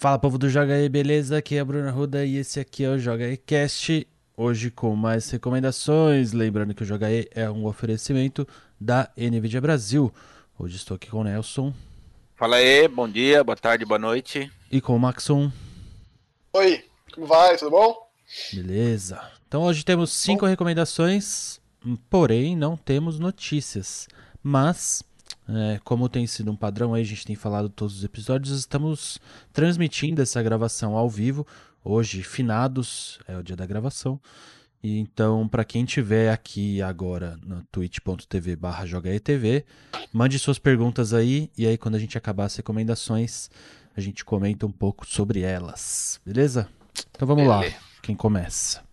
Fala 0.00 0.18
povo 0.18 0.38
do 0.38 0.48
Joga 0.48 0.72
aí, 0.72 0.88
beleza? 0.88 1.36
Aqui 1.36 1.56
é 1.56 1.60
a 1.60 1.64
Bruna 1.64 1.90
Ruda 1.90 2.24
e 2.24 2.36
esse 2.36 2.58
aqui 2.58 2.84
é 2.84 2.88
o 2.88 2.98
Joga 2.98 3.26
aí 3.26 3.36
Cast. 3.36 4.08
Hoje 4.34 4.70
com 4.70 4.96
mais 4.96 5.28
recomendações. 5.28 6.32
Lembrando 6.32 6.74
que 6.74 6.82
o 6.82 6.86
Joga 6.86 7.08
aí 7.08 7.28
é 7.32 7.50
um 7.50 7.66
oferecimento 7.66 8.48
da 8.80 9.10
NVIDIA 9.14 9.60
Brasil. 9.60 10.10
Hoje 10.58 10.76
estou 10.76 10.94
aqui 10.94 11.10
com 11.10 11.18
o 11.18 11.24
Nelson. 11.24 11.74
Fala 12.34 12.56
aí, 12.56 12.88
bom 12.88 13.06
dia, 13.06 13.44
boa 13.44 13.56
tarde, 13.56 13.84
boa 13.84 13.98
noite. 13.98 14.50
E 14.72 14.80
com 14.80 14.96
o 14.96 14.98
Maxon. 14.98 15.52
Oi, 16.54 16.82
como 17.14 17.26
vai? 17.26 17.58
Tudo 17.58 17.72
bom? 17.72 17.94
Beleza. 18.54 19.20
Então 19.46 19.64
hoje 19.64 19.84
temos 19.84 20.14
cinco 20.14 20.46
bom. 20.46 20.50
recomendações, 20.50 21.60
porém 22.08 22.56
não 22.56 22.74
temos 22.74 23.18
notícias. 23.18 24.08
Mas 24.42 25.02
é, 25.48 25.80
como 25.84 26.08
tem 26.08 26.26
sido 26.26 26.50
um 26.50 26.56
padrão 26.56 26.94
aí, 26.94 27.02
a 27.02 27.06
gente 27.06 27.26
tem 27.26 27.36
falado 27.36 27.68
todos 27.68 27.98
os 27.98 28.04
episódios, 28.04 28.58
estamos 28.58 29.18
transmitindo 29.52 30.22
essa 30.22 30.42
gravação 30.42 30.96
ao 30.96 31.08
vivo. 31.08 31.46
Hoje, 31.82 32.22
finados, 32.22 33.18
é 33.26 33.36
o 33.36 33.42
dia 33.42 33.56
da 33.56 33.66
gravação. 33.66 34.20
E 34.82 34.98
então, 34.98 35.46
para 35.46 35.64
quem 35.64 35.84
tiver 35.84 36.32
aqui 36.32 36.80
agora 36.80 37.38
no 37.44 37.62
twitch.tv 37.70 38.56
barra 38.56 38.86
jogaetv, 38.86 39.64
mande 40.12 40.38
suas 40.38 40.58
perguntas 40.58 41.12
aí, 41.12 41.50
e 41.56 41.66
aí 41.66 41.76
quando 41.76 41.96
a 41.96 41.98
gente 41.98 42.16
acabar 42.16 42.46
as 42.46 42.56
recomendações, 42.56 43.50
a 43.94 44.00
gente 44.00 44.24
comenta 44.24 44.66
um 44.66 44.72
pouco 44.72 45.06
sobre 45.06 45.40
elas, 45.40 46.18
beleza? 46.24 46.68
Então 47.10 47.28
vamos 47.28 47.44
Beleza. 47.44 47.76
lá, 47.76 47.82
quem 48.02 48.16
começa? 48.16 48.89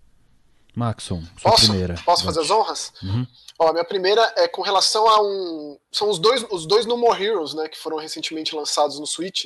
Maxon, 0.77 1.23
sua 1.39 1.51
posso, 1.51 1.69
primeira. 1.69 1.95
Posso 2.05 2.23
fazer 2.23 2.39
as 2.41 2.51
honras? 2.51 2.93
Uhum. 3.01 3.25
Ó, 3.57 3.67
a 3.67 3.73
minha 3.73 3.83
primeira 3.83 4.21
é 4.37 4.47
com 4.47 4.61
relação 4.61 5.09
a 5.09 5.19
um. 5.19 5.79
São 5.91 6.07
os 6.07 6.19
dois, 6.19 6.45
os 6.51 6.67
dois 6.67 6.85
No 6.85 6.95
More 6.95 7.19
Heroes, 7.19 7.55
né? 7.55 7.67
Que 7.67 7.79
foram 7.79 7.97
recentemente 7.97 8.55
lançados 8.55 8.99
no 8.99 9.07
Switch. 9.07 9.45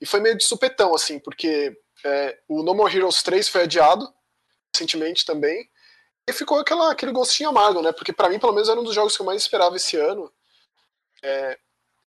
E 0.00 0.06
foi 0.06 0.20
meio 0.20 0.38
de 0.38 0.44
supetão, 0.44 0.94
assim, 0.94 1.18
porque 1.18 1.76
é, 2.04 2.38
o 2.46 2.62
No 2.62 2.72
More 2.72 2.96
Heroes 2.96 3.20
3 3.20 3.48
foi 3.48 3.62
adiado 3.62 4.08
recentemente 4.72 5.26
também. 5.26 5.68
E 6.28 6.32
ficou 6.32 6.60
aquela, 6.60 6.92
aquele 6.92 7.10
gostinho 7.10 7.48
amargo, 7.48 7.82
né? 7.82 7.90
Porque 7.90 8.12
para 8.12 8.28
mim, 8.28 8.38
pelo 8.38 8.52
menos, 8.52 8.68
era 8.68 8.78
um 8.78 8.84
dos 8.84 8.94
jogos 8.94 9.16
que 9.16 9.22
eu 9.22 9.26
mais 9.26 9.42
esperava 9.42 9.74
esse 9.74 9.96
ano. 9.96 10.32
É, 11.20 11.58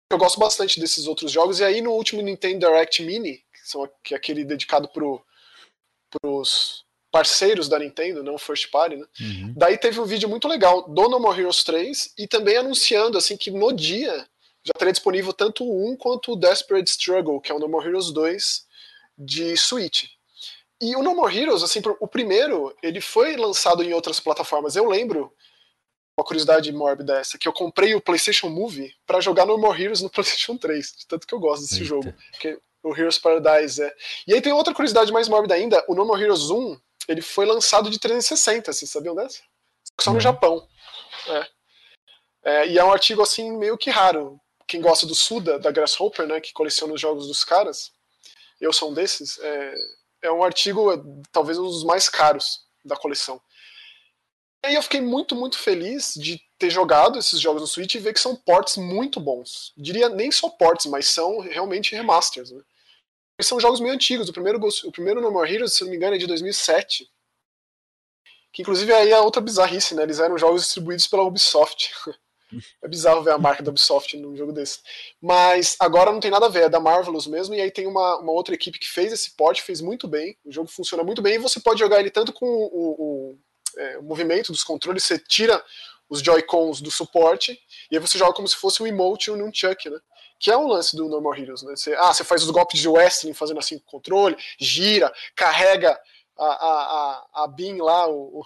eu 0.10 0.18
gosto 0.18 0.40
bastante 0.40 0.80
desses 0.80 1.06
outros 1.06 1.32
jogos. 1.32 1.60
E 1.60 1.64
aí, 1.64 1.80
no 1.80 1.92
último 1.92 2.24
Nintendo 2.24 2.66
Direct 2.66 3.04
Mini, 3.04 3.38
que, 3.38 3.70
são, 3.70 3.88
que 4.04 4.16
é 4.16 4.18
aquele 4.18 4.44
dedicado 4.44 4.88
pro, 4.88 5.24
pros 6.10 6.87
parceiros 7.12 7.70
da 7.70 7.80
Nintendo, 7.80 8.24
não 8.24 8.38
first 8.38 8.70
party, 8.70 8.98
né? 8.98 9.06
Uhum. 9.20 9.54
Daí 9.56 9.78
teve 9.78 10.00
um 10.00 10.06
vídeo 10.06 10.28
muito 10.28 10.48
legal 10.48 10.88
do 10.90 11.10
No 11.10 11.20
More 11.20 11.40
Heroes 11.40 11.64
3 11.64 12.14
e 12.18 12.28
também 12.28 12.58
anunciando 12.58 13.18
assim 13.18 13.38
que 13.38 13.50
no 13.50 13.72
dia 13.72 14.28
já 14.64 14.72
estaria 14.76 14.92
disponível 14.92 15.32
tanto 15.32 15.64
o 15.64 15.92
1 15.92 15.96
quanto 15.98 16.34
o 16.34 16.36
Desperate 16.36 16.90
Struggle, 16.90 17.40
que 17.40 17.52
é 17.52 17.56
o 17.56 17.60
No 17.60 17.70
More 17.70 17.88
Heroes 17.88 18.12
2 18.12 18.66
de 19.18 19.56
Switch. 19.56 20.06
E 20.82 20.96
o 20.96 21.02
No 21.02 21.16
More 21.16 21.36
Heroes, 21.36 21.64
assim, 21.64 21.82
o 22.00 22.08
primeiro, 22.08 22.76
ele 22.84 23.02
foi 23.02 23.36
lançado 23.36 23.82
em 23.82 23.94
outras 23.94 24.20
plataformas. 24.20 24.76
Eu 24.76 24.88
lembro, 24.88 25.34
uma 26.18 26.26
curiosidade 26.26 26.72
mórbida 26.72 27.18
essa, 27.20 27.38
que 27.38 27.48
eu 27.48 27.54
comprei 27.54 27.96
o 27.96 28.02
PlayStation 28.02 28.50
Movie 28.50 28.94
para 29.06 29.22
jogar 29.22 29.46
No 29.46 29.58
More 29.58 29.82
Heroes 29.82 30.02
no 30.02 30.10
PlayStation 30.12 30.58
3, 30.58 30.96
de 31.00 31.08
tanto 31.08 31.26
que 31.26 31.34
eu 31.34 31.40
gosto 31.40 31.64
desse 31.64 31.76
Eita. 31.76 31.86
jogo. 31.86 32.14
Que 32.40 32.60
o 32.84 32.96
Heroes 32.96 33.18
Paradise 33.18 33.82
é. 33.82 33.94
E 34.28 34.34
aí 34.34 34.42
tem 34.42 34.54
outra 34.54 34.74
curiosidade 34.74 35.12
mais 35.12 35.28
mórbida 35.28 35.56
ainda, 35.56 35.84
o 35.88 35.96
No 35.96 36.06
More 36.06 36.22
Heroes 36.22 36.50
1 36.50 36.78
ele 37.08 37.22
foi 37.22 37.46
lançado 37.46 37.90
de 37.90 38.00
360, 38.00 38.74
vocês 38.74 38.92
sabiam 38.92 39.16
dessa? 39.16 39.42
Só 40.00 40.14
no 40.14 40.20
Japão. 40.20 40.68
É. 41.28 41.48
É, 42.44 42.68
e 42.68 42.78
é 42.78 42.84
um 42.84 42.92
artigo 42.92 43.22
assim 43.22 43.52
meio 43.58 43.78
que 43.78 43.90
raro. 43.90 44.40
Quem 44.68 44.82
gosta 44.82 45.06
do 45.06 45.16
Suda, 45.16 45.58
da 45.58 45.72
Grasshopper, 45.72 46.28
né, 46.28 46.42
que 46.42 46.54
coleciona 46.54 46.94
os 46.94 47.02
jogos 47.02 47.28
dos 47.28 47.44
caras, 47.44 47.92
eu 48.60 48.74
sou 48.74 48.92
um 48.92 48.94
desses, 48.94 49.40
é, 49.40 49.74
é 50.24 50.32
um 50.32 50.44
artigo 50.44 50.92
talvez 51.32 51.58
um 51.58 51.64
dos 51.64 51.84
mais 51.84 52.10
caros 52.10 52.62
da 52.84 52.96
coleção. 52.96 53.42
E 54.64 54.68
aí 54.68 54.76
eu 54.76 54.84
fiquei 54.84 55.02
muito, 55.02 55.36
muito 55.36 55.58
feliz 55.58 56.14
de 56.16 56.42
ter 56.58 56.70
jogado 56.70 57.20
esses 57.20 57.40
jogos 57.40 57.62
no 57.62 57.68
Switch 57.68 57.96
e 57.96 58.00
ver 58.00 58.14
que 58.14 58.20
são 58.20 58.36
ports 58.36 58.78
muito 58.78 59.20
bons. 59.20 59.74
Diria 59.78 60.10
nem 60.10 60.32
só 60.32 60.50
ports, 60.50 60.88
mas 60.88 61.08
são 61.08 61.40
realmente 61.40 61.96
remasters. 61.96 62.52
Né? 62.52 62.62
São 63.44 63.60
jogos 63.60 63.80
meio 63.80 63.94
antigos. 63.94 64.30
O 64.30 64.34
primeiro, 64.34 64.60
o 64.60 64.92
primeiro 64.92 65.22
No 65.22 65.32
More 65.32 65.54
Heroes, 65.54 65.74
se 65.74 65.84
não 65.84 65.92
me 65.92 65.96
engano, 65.96 66.16
é 66.16 66.18
de 66.18 66.28
2007. 66.28 67.10
Que 68.52 68.62
inclusive 68.62 68.92
aí 68.92 69.12
é 69.12 69.20
outra 69.20 69.42
bizarrice, 69.42 69.94
né? 69.94 70.04
Eles 70.04 70.20
eram 70.20 70.38
jogos 70.38 70.64
distribuídos 70.64 71.08
pela 71.08 71.24
Ubisoft. 71.24 71.92
É 72.82 72.88
bizarro 72.88 73.24
ver 73.24 73.32
a 73.32 73.38
marca 73.38 73.62
da 73.62 73.70
Ubisoft 73.70 74.16
num 74.16 74.34
jogo 74.34 74.54
desse. 74.54 74.80
Mas 75.22 75.76
agora 75.82 76.14
não 76.14 76.20
tem 76.22 76.32
nada 76.32 76.46
a 76.46 76.50
ver, 76.50 76.64
é 76.64 76.70
da 76.70 76.80
Marvelous 76.80 77.28
mesmo, 77.28 77.54
e 77.54 77.60
aí 77.60 77.70
tem 77.70 77.86
uma, 77.86 78.20
uma 78.20 78.32
outra 78.32 78.56
equipe 78.56 78.80
que 78.80 78.90
fez 78.90 79.12
esse 79.12 79.36
port, 79.36 79.60
fez 79.60 79.82
muito 79.82 80.08
bem, 80.08 80.38
o 80.46 80.52
jogo 80.52 80.70
funciona 80.70 81.04
muito 81.04 81.22
bem, 81.22 81.36
e 81.36 81.40
você 81.40 81.60
pode 81.60 81.82
jogar 81.82 82.00
ele 82.00 82.10
tanto 82.10 82.32
com 82.32 82.46
o, 82.46 82.96
o, 82.98 83.40
é, 83.78 83.98
o 83.98 84.04
movimento 84.04 84.54
dos 84.54 84.64
controles, 84.64 85.04
você 85.04 85.20
tira 85.20 85.62
os 86.10 86.22
Joy-Cons 86.22 86.80
do 86.80 86.90
suporte, 86.90 87.60
e 87.92 87.98
aí 87.98 88.00
você 88.00 88.18
joga 88.18 88.34
como 88.34 88.48
se 88.48 88.56
fosse 88.56 88.82
um 88.82 88.88
emote 88.88 89.30
ou 89.30 89.38
um 89.38 89.54
Chuck, 89.54 89.90
né? 89.90 90.00
Que 90.40 90.52
é 90.52 90.58
um 90.58 90.68
lance 90.68 90.96
do 90.96 91.08
No 91.08 91.22
More 91.22 91.42
Heroes, 91.42 91.64
né? 91.64 91.76
Você, 91.76 91.94
ah, 91.96 92.14
você 92.14 92.24
faz 92.24 92.44
os 92.44 92.52
golpes 92.52 92.80
de 92.80 92.88
wrestling 92.88 93.34
fazendo 93.34 93.60
assim 93.60 93.80
controle, 93.80 94.38
gira, 94.60 95.12
carrega 95.36 96.00
a, 96.38 96.46
a, 96.46 97.28
a, 97.34 97.44
a 97.44 97.48
Beam 97.48 97.78
lá, 97.84 98.08
o, 98.10 98.46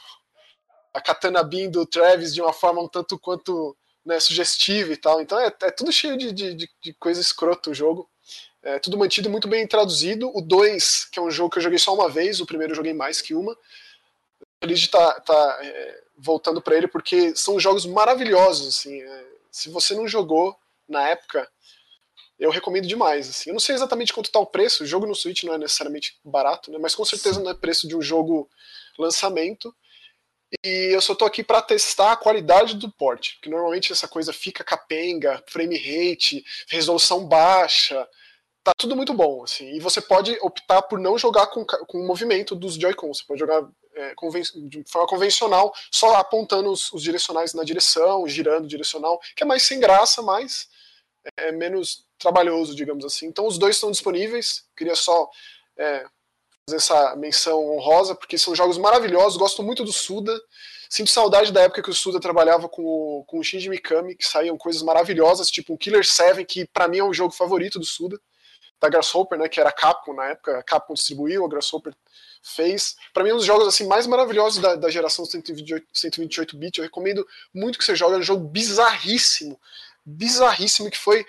a 0.94 1.02
Katana 1.02 1.44
Beam 1.44 1.70
do 1.70 1.86
Travis 1.86 2.34
de 2.34 2.42
uma 2.42 2.54
forma 2.54 2.82
um 2.82 2.88
tanto 2.88 3.20
quanto 3.20 3.76
né, 4.06 4.20
sugestiva 4.20 4.92
e 4.92 4.98
tal. 4.98 5.22
Então 5.22 5.40
é, 5.40 5.54
é 5.62 5.72
tudo 5.72 5.92
cheio 5.92 6.18
de, 6.18 6.32
de, 6.32 6.70
de 6.82 6.94
coisa 6.94 7.22
escrota 7.22 7.70
o 7.70 7.74
jogo. 7.74 8.10
É 8.64 8.78
tudo 8.78 8.98
mantido 8.98 9.30
muito 9.30 9.48
bem 9.48 9.66
traduzido. 9.66 10.32
O 10.36 10.42
2, 10.42 11.06
que 11.06 11.20
é 11.20 11.22
um 11.22 11.32
jogo 11.32 11.50
que 11.50 11.58
eu 11.58 11.64
joguei 11.64 11.80
só 11.80 11.94
uma 11.94 12.10
vez, 12.10 12.40
o 12.40 12.46
primeiro 12.46 12.74
eu 12.74 12.76
joguei 12.76 12.94
mais 12.94 13.22
que 13.22 13.34
uma. 13.34 13.58
Feliz 14.60 14.80
de 14.80 14.86
estar 14.86 15.14
tá, 15.22 15.22
tá, 15.22 15.60
é, 15.64 16.04
voltando 16.16 16.62
para 16.62 16.76
ele, 16.76 16.88
porque 16.88 17.36
são 17.36 17.60
jogos 17.60 17.86
maravilhosos. 17.86 18.68
Assim, 18.68 19.02
é, 19.02 19.26
se 19.52 19.70
você 19.70 19.96
não 19.96 20.08
jogou 20.08 20.56
na 20.88 21.10
época, 21.10 21.50
eu 22.42 22.50
recomendo 22.50 22.88
demais. 22.88 23.30
Assim. 23.30 23.52
Eu 23.52 23.54
não 23.54 23.60
sei 23.60 23.76
exatamente 23.76 24.14
quanto 24.14 24.26
está 24.26 24.40
o 24.40 24.46
preço, 24.46 24.84
o 24.84 24.88
jogo 24.88 25.06
no 25.06 25.16
Switch 25.16 25.44
não 25.44 25.54
é 25.54 25.58
necessariamente 25.60 26.18
barato, 26.26 26.72
né? 26.72 26.80
mas 26.82 26.96
com 26.96 27.06
certeza 27.06 27.40
não 27.40 27.52
é 27.52 27.54
preço 27.54 27.88
de 27.88 27.96
um 27.96 28.02
jogo 28.02 28.50
lançamento. 28.98 29.74
E 30.66 30.90
eu 30.94 31.02
só 31.02 31.14
estou 31.14 31.28
aqui 31.28 31.44
para 31.44 31.62
testar 31.62 32.12
a 32.12 32.18
qualidade 32.18 32.76
do 32.76 32.92
port, 32.92 33.36
porque 33.36 33.50
normalmente 33.50 33.94
essa 33.94 34.08
coisa 34.08 34.34
fica 34.34 34.66
capenga, 34.66 35.42
frame 35.48 35.78
rate, 35.78 36.44
resolução 36.68 37.26
baixa, 37.26 38.06
tá 38.62 38.74
tudo 38.78 38.96
muito 38.96 39.14
bom, 39.14 39.44
assim. 39.44 39.74
E 39.76 39.80
você 39.80 40.02
pode 40.02 40.38
optar 40.42 40.82
por 40.82 41.00
não 41.00 41.18
jogar 41.18 41.48
com, 41.48 41.64
com 41.64 42.00
o 42.00 42.06
movimento 42.06 42.54
dos 42.54 42.74
Joy-Cons, 42.76 43.20
você 43.20 43.24
pode 43.26 43.40
jogar 43.40 43.66
é, 43.96 44.14
de 44.68 44.84
forma 44.90 45.08
convencional, 45.08 45.74
só 45.90 46.16
apontando 46.16 46.70
os, 46.70 46.92
os, 46.92 47.02
direcionais 47.02 47.54
na 47.54 47.64
direção, 47.64 48.28
girando 48.28 48.66
o 48.66 48.68
direcional, 48.68 49.22
que 49.36 49.44
é 49.44 49.46
mais 49.46 49.64
sem 49.64 49.80
graça, 49.80 50.22
mas 50.22 50.68
é 51.38 51.52
menos 51.52 52.06
trabalhoso, 52.18 52.76
digamos 52.76 53.06
assim. 53.06 53.28
Então 53.28 53.48
os 53.48 53.58
dois 53.58 53.76
estão 53.76 53.92
disponíveis. 53.92 54.66
Queria 54.76 54.96
só 54.96 55.30
é, 55.78 56.06
fazer 56.66 56.78
essa 56.78 57.16
menção 57.16 57.60
honrosa, 57.76 58.16
porque 58.16 58.38
são 58.38 58.56
jogos 58.56 58.78
maravilhosos. 58.78 59.38
Gosto 59.38 59.64
muito 59.64 59.84
do 59.84 59.92
Suda. 59.92 60.40
Sinto 60.90 61.10
saudade 61.10 61.52
da 61.52 61.62
época 61.62 61.82
que 61.82 61.90
o 61.90 61.94
Suda 61.94 62.20
trabalhava 62.20 62.68
com 62.68 62.84
o, 62.84 63.24
com 63.26 63.40
o 63.40 63.44
Shinji 63.44 63.70
Mikami, 63.70 64.16
que 64.16 64.26
saíam 64.26 64.58
coisas 64.58 64.82
maravilhosas, 64.82 65.50
tipo 65.50 65.74
o 65.74 65.78
Killer 65.78 66.06
7, 66.06 66.44
que 66.44 66.66
para 66.66 66.88
mim 66.88 66.98
é 66.98 67.04
o 67.04 67.14
jogo 67.14 67.34
favorito 67.34 67.80
do 67.80 67.86
Suda, 67.86 68.20
da 68.78 68.90
Grasshopper, 68.90 69.40
né, 69.40 69.48
que 69.48 69.60
era 69.60 69.70
a 69.70 69.74
Capcom 69.74 70.14
na 70.14 70.26
época. 70.32 70.58
A 70.58 70.64
Capcom 70.64 70.94
distribuiu, 70.94 71.46
a 71.46 71.48
Grasshopper 71.48 71.94
fez. 72.42 72.96
Para 73.14 73.24
mim, 73.24 73.30
é 73.30 73.34
um 73.34 73.38
dos 73.38 73.46
jogos 73.46 73.68
assim 73.68 73.88
mais 73.88 74.08
maravilhosos 74.08 74.60
da, 74.60 74.76
da 74.76 74.90
geração 74.90 75.24
128, 75.24 75.88
128 75.94 76.58
bit. 76.58 76.80
Eu 76.80 76.84
recomendo 76.84 77.26
muito 77.54 77.78
que 77.78 77.86
você 77.86 77.96
jogue. 77.96 78.16
É 78.16 78.18
um 78.18 78.24
jogo 78.24 78.46
bizarríssimo, 78.48 79.60
bizarríssimo 80.06 80.90
que 80.90 80.98
foi 80.98 81.26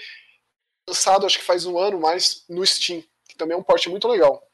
lançado, 0.89 1.27
acho 1.27 1.39
que 1.39 1.45
faz 1.45 1.65
um 1.65 1.79
ano 1.79 2.01
mais, 2.01 2.45
no 2.49 2.65
Steam, 2.67 3.03
que 3.29 3.37
também 3.37 3.55
é 3.55 3.59
um 3.59 3.63
porte 3.63 3.89
muito 3.89 4.09
legal. 4.09 4.47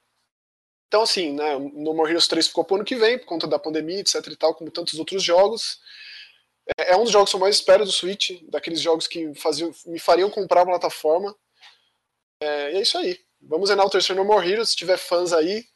Então, 0.88 1.02
assim, 1.02 1.32
né, 1.32 1.58
No 1.58 1.92
More 1.94 2.10
Heroes 2.10 2.26
3 2.28 2.48
ficou 2.48 2.64
pro 2.64 2.76
ano 2.76 2.84
que 2.84 2.96
vem, 2.96 3.18
por 3.18 3.26
conta 3.26 3.46
da 3.46 3.58
pandemia, 3.58 4.00
etc 4.00 4.26
e 4.26 4.36
tal, 4.36 4.54
como 4.54 4.70
tantos 4.70 4.98
outros 4.98 5.22
jogos. 5.22 5.80
É, 6.78 6.92
é 6.92 6.96
um 6.96 7.04
dos 7.04 7.12
jogos 7.12 7.30
que 7.30 7.36
eu 7.36 7.40
mais 7.40 7.56
espero 7.56 7.84
do 7.84 7.92
Switch, 7.92 8.42
daqueles 8.48 8.80
jogos 8.80 9.06
que 9.06 9.34
faziam, 9.34 9.72
me 9.86 9.98
fariam 9.98 10.30
comprar 10.30 10.60
uma 10.62 10.78
plataforma. 10.78 11.34
É, 12.40 12.72
e 12.72 12.76
é 12.76 12.82
isso 12.82 12.96
aí. 12.96 13.20
Vamos 13.40 13.70
enaltecer 13.70 14.16
No 14.16 14.24
More 14.24 14.50
Heroes, 14.50 14.70
se 14.70 14.76
tiver 14.76 14.96
fãs 14.96 15.32
aí. 15.32 15.66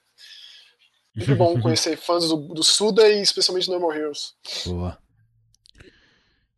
Muito 1.15 1.37
bom 1.37 1.61
conhecer 1.61 1.97
fãs 1.97 2.29
do, 2.29 2.37
do 2.37 2.63
Suda 2.63 3.09
e 3.09 3.21
especialmente 3.21 3.71
No 3.71 3.79
More 3.79 3.99
Heroes. 3.99 4.35
Boa. 4.65 4.99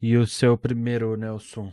E 0.06 0.18
o 0.18 0.26
seu 0.26 0.58
primeiro, 0.58 1.16
Nelson? 1.16 1.72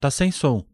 Tá 0.00 0.10
sem 0.10 0.32
som. 0.32 0.64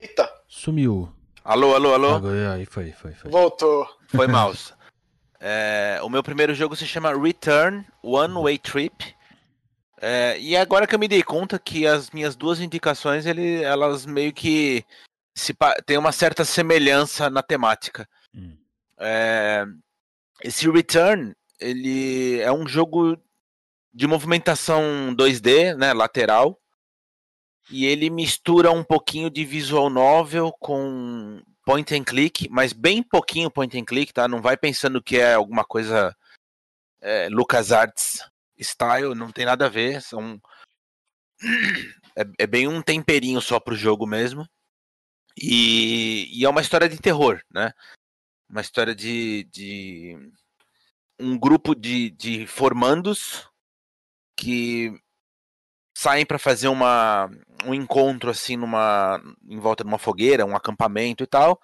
Eita. 0.00 0.32
Sumiu. 0.48 1.14
Alô, 1.44 1.74
alô, 1.74 1.92
alô. 1.92 2.14
Agora, 2.14 2.54
aí 2.54 2.64
foi, 2.64 2.90
foi, 2.90 3.12
foi. 3.12 3.30
Voltou. 3.30 3.86
Foi 4.08 4.26
mouse. 4.26 4.72
é, 5.38 6.00
o 6.02 6.08
meu 6.08 6.22
primeiro 6.22 6.54
jogo 6.54 6.74
se 6.74 6.86
chama 6.86 7.14
Return 7.14 7.86
One 8.02 8.42
Way 8.42 8.58
Trip. 8.58 9.14
É, 10.00 10.40
e 10.40 10.56
agora 10.56 10.86
que 10.86 10.94
eu 10.94 10.98
me 10.98 11.06
dei 11.06 11.22
conta 11.22 11.58
que 11.58 11.86
as 11.86 12.10
minhas 12.12 12.34
duas 12.34 12.60
indicações, 12.60 13.26
ele, 13.26 13.62
elas 13.62 14.06
meio 14.06 14.32
que 14.32 14.86
se, 15.36 15.54
tem 15.84 15.98
uma 15.98 16.12
certa 16.12 16.46
semelhança 16.46 17.28
na 17.28 17.42
temática. 17.42 18.08
Hum. 18.34 18.56
É, 18.98 19.66
esse 20.42 20.68
Return, 20.70 21.34
ele 21.60 22.40
é 22.40 22.52
um 22.52 22.66
jogo 22.66 23.16
de 23.92 24.06
movimentação 24.06 25.14
2D, 25.14 25.74
né, 25.76 25.92
lateral, 25.92 26.60
e 27.70 27.86
ele 27.86 28.10
mistura 28.10 28.70
um 28.70 28.82
pouquinho 28.82 29.30
de 29.30 29.44
visual 29.44 29.88
novel 29.88 30.52
com 30.58 31.40
point 31.64 31.94
and 31.94 32.04
click, 32.04 32.48
mas 32.50 32.72
bem 32.72 33.02
pouquinho 33.02 33.50
point 33.50 33.78
and 33.78 33.84
click, 33.84 34.12
tá? 34.12 34.26
Não 34.26 34.42
vai 34.42 34.56
pensando 34.56 35.02
que 35.02 35.16
é 35.16 35.34
alguma 35.34 35.64
coisa 35.64 36.14
é, 37.00 37.28
LucasArts 37.28 38.20
style, 38.60 39.14
não 39.14 39.30
tem 39.30 39.44
nada 39.44 39.66
a 39.66 39.68
ver, 39.68 40.00
são 40.02 40.40
é, 42.16 42.24
é 42.38 42.46
bem 42.46 42.68
um 42.68 42.82
temperinho 42.82 43.40
só 43.40 43.60
pro 43.60 43.76
jogo 43.76 44.06
mesmo. 44.06 44.46
E, 45.36 46.28
e, 46.38 46.44
é 46.44 46.48
uma 46.48 46.60
história 46.60 46.88
de 46.88 46.98
terror, 46.98 47.40
né? 47.50 47.72
Uma 48.52 48.60
história 48.60 48.94
de, 48.94 49.44
de 49.44 50.14
um 51.18 51.38
grupo 51.38 51.74
de, 51.74 52.10
de 52.10 52.46
formandos 52.46 53.48
que 54.36 54.92
saem 55.96 56.26
para 56.26 56.38
fazer 56.38 56.68
uma, 56.68 57.30
um 57.64 57.72
encontro 57.72 58.30
assim 58.30 58.56
numa 58.56 59.18
em 59.48 59.58
volta 59.58 59.82
de 59.82 59.88
uma 59.88 59.98
fogueira, 59.98 60.44
um 60.44 60.54
acampamento 60.54 61.24
e 61.24 61.26
tal. 61.26 61.58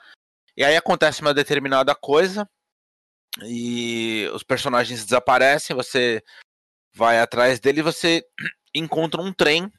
E 0.57 0.65
aí 0.65 0.77
acontece 0.77 1.21
uma 1.21 1.35
determinada 1.35 1.95
coisa 1.95 2.49
e 3.43 4.29
os 4.33 4.43
personagens 4.43 5.05
desaparecem, 5.05 5.77
você 5.77 6.23
vai 6.95 7.21
atrás 7.21 7.61
dele 7.61 7.83
você 7.83 8.25
encontra 8.75 9.21
um 9.21 9.33
trem 9.33 9.71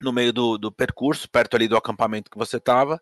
no 0.00 0.12
meio 0.12 0.32
do, 0.32 0.58
do 0.58 0.72
percurso, 0.72 1.28
perto 1.28 1.56
ali 1.56 1.68
do 1.68 1.76
acampamento 1.76 2.30
que 2.30 2.38
você 2.38 2.56
estava. 2.56 3.00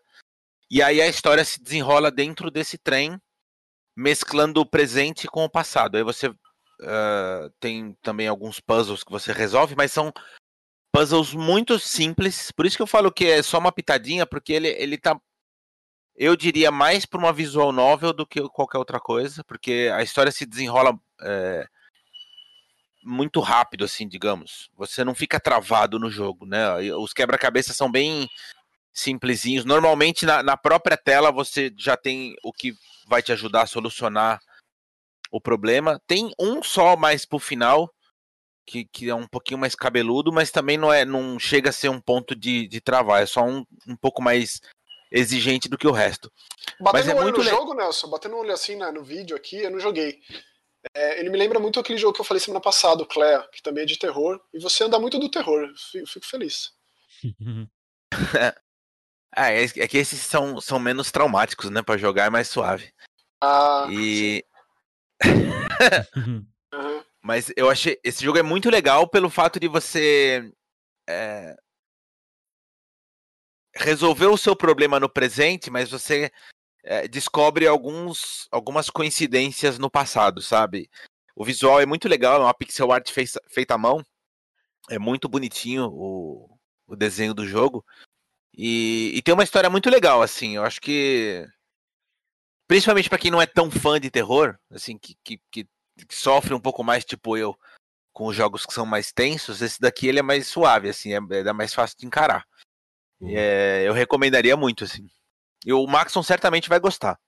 E 0.69 0.81
aí 0.81 1.01
a 1.01 1.07
história 1.07 1.45
se 1.45 1.61
desenrola 1.61 2.11
dentro 2.11 2.49
desse 2.49 2.77
trem, 2.77 3.19
mesclando 3.95 4.59
o 4.59 4.65
presente 4.65 5.27
com 5.27 5.43
o 5.43 5.49
passado. 5.49 5.95
Aí 5.95 6.03
você 6.03 6.27
uh, 6.27 7.49
tem 7.59 7.95
também 8.01 8.27
alguns 8.27 8.59
puzzles 8.59 9.03
que 9.03 9.11
você 9.11 9.31
resolve, 9.31 9.75
mas 9.75 9.91
são 9.91 10.11
puzzles 10.91 11.33
muito 11.33 11.77
simples. 11.77 12.51
Por 12.51 12.65
isso 12.65 12.77
que 12.77 12.83
eu 12.83 12.87
falo 12.87 13.11
que 13.11 13.25
é 13.25 13.43
só 13.43 13.57
uma 13.59 13.71
pitadinha, 13.71 14.25
porque 14.25 14.53
ele, 14.53 14.69
ele 14.69 14.97
tá. 14.97 15.19
Eu 16.15 16.35
diria 16.35 16.71
mais 16.71 17.05
para 17.05 17.19
uma 17.19 17.33
visual 17.33 17.71
novel 17.71 18.13
do 18.13 18.25
que 18.25 18.41
qualquer 18.49 18.77
outra 18.77 18.99
coisa, 18.99 19.43
porque 19.43 19.91
a 19.93 20.01
história 20.01 20.31
se 20.31 20.45
desenrola 20.45 20.97
é, 21.21 21.67
muito 23.03 23.39
rápido, 23.39 23.83
assim, 23.85 24.07
digamos. 24.07 24.69
Você 24.75 25.03
não 25.03 25.13
fica 25.13 25.39
travado 25.39 25.99
no 25.99 26.09
jogo, 26.09 26.45
né? 26.45 26.73
Os 26.95 27.13
quebra-cabeças 27.13 27.75
são 27.75 27.91
bem 27.91 28.27
simplesinhos. 28.95 29.65
Normalmente 29.65 30.25
na, 30.25 30.41
na 30.41 30.55
própria 30.55 30.95
tela 30.95 31.29
você 31.29 31.71
já 31.77 31.97
tem 31.97 32.35
o 32.41 32.53
que 32.53 32.73
vai 33.05 33.21
te 33.21 33.33
ajudar 33.33 33.63
a 33.63 33.67
solucionar 33.67 34.39
o 35.29 35.41
problema. 35.41 36.01
Tem 36.07 36.31
um 36.39 36.63
só 36.63 36.95
mais 36.95 37.25
pro 37.25 37.37
final, 37.37 37.93
que, 38.65 38.85
que 38.85 39.09
é 39.09 39.13
um 39.15 39.27
pouquinho 39.27 39.59
mais 39.59 39.75
cabeludo, 39.75 40.31
mas 40.31 40.49
também 40.49 40.77
não 40.77 40.91
é 40.91 41.03
não 41.03 41.37
chega 41.37 41.69
a 41.69 41.73
ser 41.73 41.89
um 41.89 41.99
ponto 41.99 42.33
de, 42.33 42.67
de 42.67 42.79
travar, 42.79 43.21
é 43.21 43.25
só 43.25 43.43
um, 43.43 43.65
um 43.85 43.97
pouco 43.97 44.23
mais 44.23 44.61
exigente 45.11 45.67
do 45.67 45.77
que 45.77 45.87
o 45.87 45.91
resto. 45.91 46.31
Batendo 46.79 46.93
mas 46.93 47.07
é 47.07 47.21
muito 47.21 47.37
no 47.37 47.43
le... 47.43 47.49
jogo, 47.49 47.73
Nelson, 47.73 48.09
batendo 48.09 48.35
um 48.35 48.39
olho 48.39 48.53
assim 48.53 48.75
né, 48.75 48.89
no 48.91 49.03
vídeo 49.03 49.35
aqui, 49.35 49.57
eu 49.57 49.71
não 49.71 49.79
joguei. 49.79 50.19
É, 50.93 51.19
ele 51.19 51.29
me 51.29 51.37
lembra 51.37 51.59
muito 51.59 51.79
aquele 51.79 51.97
jogo 51.97 52.13
que 52.13 52.21
eu 52.21 52.25
falei 52.25 52.39
semana 52.39 52.61
passada, 52.61 53.03
o 53.03 53.07
Claire, 53.07 53.49
que 53.51 53.61
também 53.61 53.83
é 53.83 53.87
de 53.87 53.97
terror, 53.97 54.39
e 54.53 54.59
você 54.59 54.83
anda 54.83 54.99
muito 54.99 55.19
do 55.19 55.29
terror, 55.29 55.69
eu 55.93 56.07
fico 56.07 56.25
feliz. 56.25 56.71
ah, 59.35 59.51
é, 59.51 59.63
é, 59.63 59.87
que 59.87 59.97
esses 59.97 60.21
são, 60.21 60.61
são 60.61 60.79
menos 60.79 61.11
traumáticos, 61.11 61.69
né, 61.69 61.81
para 61.81 61.97
jogar 61.97 62.25
é 62.25 62.29
mais 62.29 62.47
suave. 62.47 62.91
Ah, 63.41 63.87
e... 63.91 64.43
uhum. 66.15 66.45
Mas 67.21 67.51
eu 67.57 67.69
achei. 67.69 67.99
Esse 68.03 68.23
jogo 68.23 68.37
é 68.37 68.43
muito 68.43 68.69
legal 68.69 69.07
pelo 69.07 69.29
fato 69.29 69.59
de 69.59 69.67
você. 69.67 70.51
É, 71.09 71.55
resolver 73.75 74.27
o 74.27 74.37
seu 74.37 74.55
problema 74.55 74.99
no 74.99 75.09
presente, 75.09 75.69
mas 75.69 75.89
você 75.89 76.31
é, 76.83 77.07
descobre 77.07 77.67
alguns, 77.67 78.47
algumas 78.51 78.89
coincidências 78.89 79.77
no 79.77 79.89
passado, 79.89 80.41
sabe? 80.41 80.89
O 81.35 81.43
visual 81.43 81.81
é 81.81 81.85
muito 81.85 82.07
legal, 82.07 82.41
é 82.41 82.43
uma 82.45 82.53
pixel 82.53 82.91
art 82.91 83.11
feita 83.11 83.73
à 83.73 83.77
mão. 83.77 84.05
É 84.89 84.97
muito 84.97 85.27
bonitinho 85.27 85.89
o, 85.91 86.57
o 86.87 86.95
desenho 86.95 87.33
do 87.33 87.45
jogo. 87.45 87.83
E, 88.57 89.11
e, 89.15 89.21
tem 89.21 89.33
uma 89.33 89.43
história 89.43 89.69
muito 89.69 89.89
legal, 89.89 90.21
assim. 90.21 90.55
Eu 90.55 90.63
acho 90.63 90.79
que. 90.79 91.45
Principalmente 92.67 93.09
para 93.09 93.17
quem 93.17 93.29
não 93.29 93.41
é 93.41 93.45
tão 93.45 93.69
fã 93.69 93.99
de 93.99 94.09
terror, 94.09 94.57
assim, 94.71 94.97
que, 94.97 95.15
que, 95.23 95.39
que 95.51 95.67
que 96.07 96.15
sofre 96.15 96.53
um 96.53 96.59
pouco 96.59 96.83
mais, 96.83 97.05
tipo 97.05 97.37
eu, 97.37 97.57
com 98.13 98.27
os 98.27 98.35
jogos 98.35 98.65
que 98.65 98.73
são 98.73 98.85
mais 98.85 99.11
tensos, 99.11 99.61
esse 99.61 99.79
daqui 99.79 100.07
ele 100.07 100.19
é 100.19 100.23
mais 100.23 100.47
suave, 100.47 100.89
assim, 100.89 101.13
é, 101.13 101.17
é 101.17 101.53
mais 101.53 101.73
fácil 101.73 101.97
de 101.97 102.05
encarar. 102.05 102.45
Uhum. 103.19 103.29
É, 103.35 103.83
eu 103.87 103.93
recomendaria 103.93 104.57
muito, 104.57 104.83
assim. 104.83 105.07
E 105.65 105.71
o 105.71 105.85
Maxon 105.87 106.21
certamente 106.21 106.69
vai 106.69 106.79
gostar. 106.79 107.19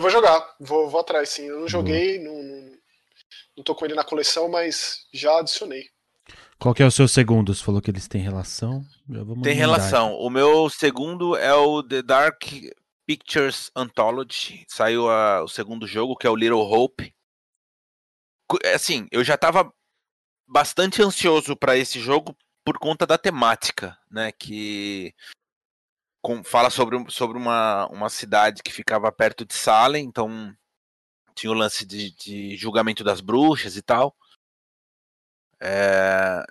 Vou 0.00 0.10
jogar, 0.10 0.54
vou, 0.60 0.88
vou 0.88 1.00
atrás, 1.00 1.30
sim. 1.30 1.46
Eu 1.46 1.60
não 1.60 1.68
joguei, 1.68 2.18
uhum. 2.18 2.24
não, 2.24 2.42
não, 2.42 2.78
não 3.58 3.64
tô 3.64 3.74
com 3.74 3.84
ele 3.84 3.94
na 3.94 4.04
coleção, 4.04 4.48
mas 4.48 5.06
já 5.12 5.38
adicionei. 5.38 5.88
Qual 6.62 6.72
que 6.72 6.82
é 6.84 6.86
o 6.86 6.92
seu 6.92 7.08
segundo? 7.08 7.52
Você 7.52 7.64
falou 7.64 7.82
que 7.82 7.90
eles 7.90 8.06
têm 8.06 8.22
relação? 8.22 8.86
Tem 9.42 9.52
relação. 9.52 10.14
O 10.14 10.30
meu 10.30 10.70
segundo 10.70 11.36
é 11.36 11.52
o 11.52 11.82
The 11.82 12.02
Dark 12.02 12.44
Pictures 13.04 13.72
Anthology. 13.74 14.64
Saiu 14.68 15.10
a, 15.10 15.42
o 15.42 15.48
segundo 15.48 15.88
jogo, 15.88 16.14
que 16.14 16.24
é 16.24 16.30
o 16.30 16.36
Little 16.36 16.60
Hope. 16.60 17.12
É, 18.62 18.74
assim, 18.74 19.08
eu 19.10 19.24
já 19.24 19.34
estava 19.34 19.74
bastante 20.46 21.02
ansioso 21.02 21.56
para 21.56 21.76
esse 21.76 21.98
jogo 21.98 22.32
por 22.64 22.78
conta 22.78 23.04
da 23.08 23.18
temática, 23.18 23.98
né? 24.08 24.30
Que 24.30 25.12
com, 26.22 26.44
fala 26.44 26.70
sobre, 26.70 27.04
sobre 27.10 27.38
uma, 27.38 27.88
uma 27.88 28.08
cidade 28.08 28.62
que 28.62 28.72
ficava 28.72 29.10
perto 29.10 29.44
de 29.44 29.54
Salem, 29.54 30.04
então 30.04 30.56
tinha 31.34 31.50
o 31.50 31.56
lance 31.56 31.84
de, 31.84 32.14
de 32.14 32.56
julgamento 32.56 33.02
das 33.02 33.20
bruxas 33.20 33.76
e 33.76 33.82
tal. 33.82 34.16
É, 35.62 36.44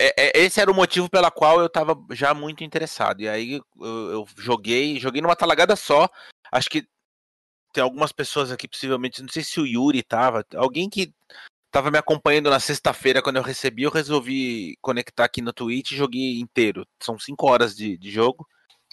é, 0.00 0.40
é 0.40 0.40
esse 0.40 0.60
era 0.60 0.70
o 0.70 0.74
motivo 0.74 1.10
pela 1.10 1.30
qual 1.30 1.60
eu 1.60 1.66
estava 1.66 1.94
já 2.10 2.32
muito 2.32 2.64
interessado. 2.64 3.20
E 3.20 3.28
aí 3.28 3.60
eu, 3.80 4.26
joguei, 4.38 4.98
joguei 4.98 5.20
numa 5.20 5.36
talagada 5.36 5.76
só. 5.76 6.08
Acho 6.50 6.70
que 6.70 6.86
tem 7.72 7.82
algumas 7.82 8.12
pessoas 8.12 8.50
aqui, 8.52 8.68
possivelmente, 8.68 9.20
não 9.20 9.28
sei 9.28 9.42
se 9.42 9.60
o 9.60 9.66
Yuri 9.66 10.02
tava, 10.02 10.46
alguém 10.54 10.88
que 10.88 11.12
tava 11.72 11.90
me 11.90 11.98
acompanhando 11.98 12.48
na 12.48 12.60
sexta-feira 12.60 13.20
quando 13.20 13.36
eu 13.36 13.42
recebi, 13.42 13.82
eu 13.82 13.90
resolvi 13.90 14.76
conectar 14.80 15.24
aqui 15.24 15.42
no 15.42 15.52
Twitch 15.52 15.90
e 15.90 15.96
joguei 15.96 16.38
inteiro. 16.38 16.86
São 17.02 17.18
cinco 17.18 17.50
horas 17.50 17.74
de, 17.74 17.98
de 17.98 18.10
jogo. 18.12 18.46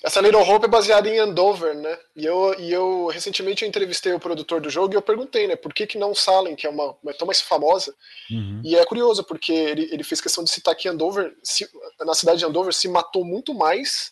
Essa 0.04 0.20
Little 0.20 0.42
Hope 0.42 0.66
é 0.66 0.70
baseada 0.70 1.08
em 1.08 1.20
Andover, 1.20 1.76
né? 1.76 2.00
E 2.16 2.26
eu, 2.26 2.60
e 2.60 2.72
eu 2.72 3.08
recentemente 3.08 3.64
eu 3.64 3.70
entrevistei 3.70 4.14
o 4.14 4.20
produtor 4.20 4.60
do 4.60 4.70
jogo 4.70 4.94
e 4.94 4.98
eu 4.98 5.02
perguntei, 5.02 5.48
né, 5.48 5.56
por 5.56 5.72
que, 5.74 5.86
que 5.86 5.98
não 5.98 6.16
Salem, 6.16 6.56
que 6.56 6.66
é 6.66 6.70
uma, 6.70 6.98
uma 7.04 7.14
tão 7.14 7.28
mais 7.28 7.40
famosa. 7.40 7.96
Uhum. 8.32 8.62
E 8.66 8.76
é 8.76 8.84
curioso, 8.84 9.24
porque 9.24 9.54
ele, 9.54 9.90
ele 9.92 10.04
fez 10.04 10.20
questão 10.20 10.44
de 10.44 10.50
citar 10.50 10.76
que 10.76 10.88
Andover, 10.88 11.36
se, 11.44 11.70
na 12.00 12.16
cidade 12.16 12.40
de 12.40 12.46
Andover, 12.46 12.74
se 12.74 12.88
matou 12.88 13.24
muito 13.24 13.54
mais 13.54 14.12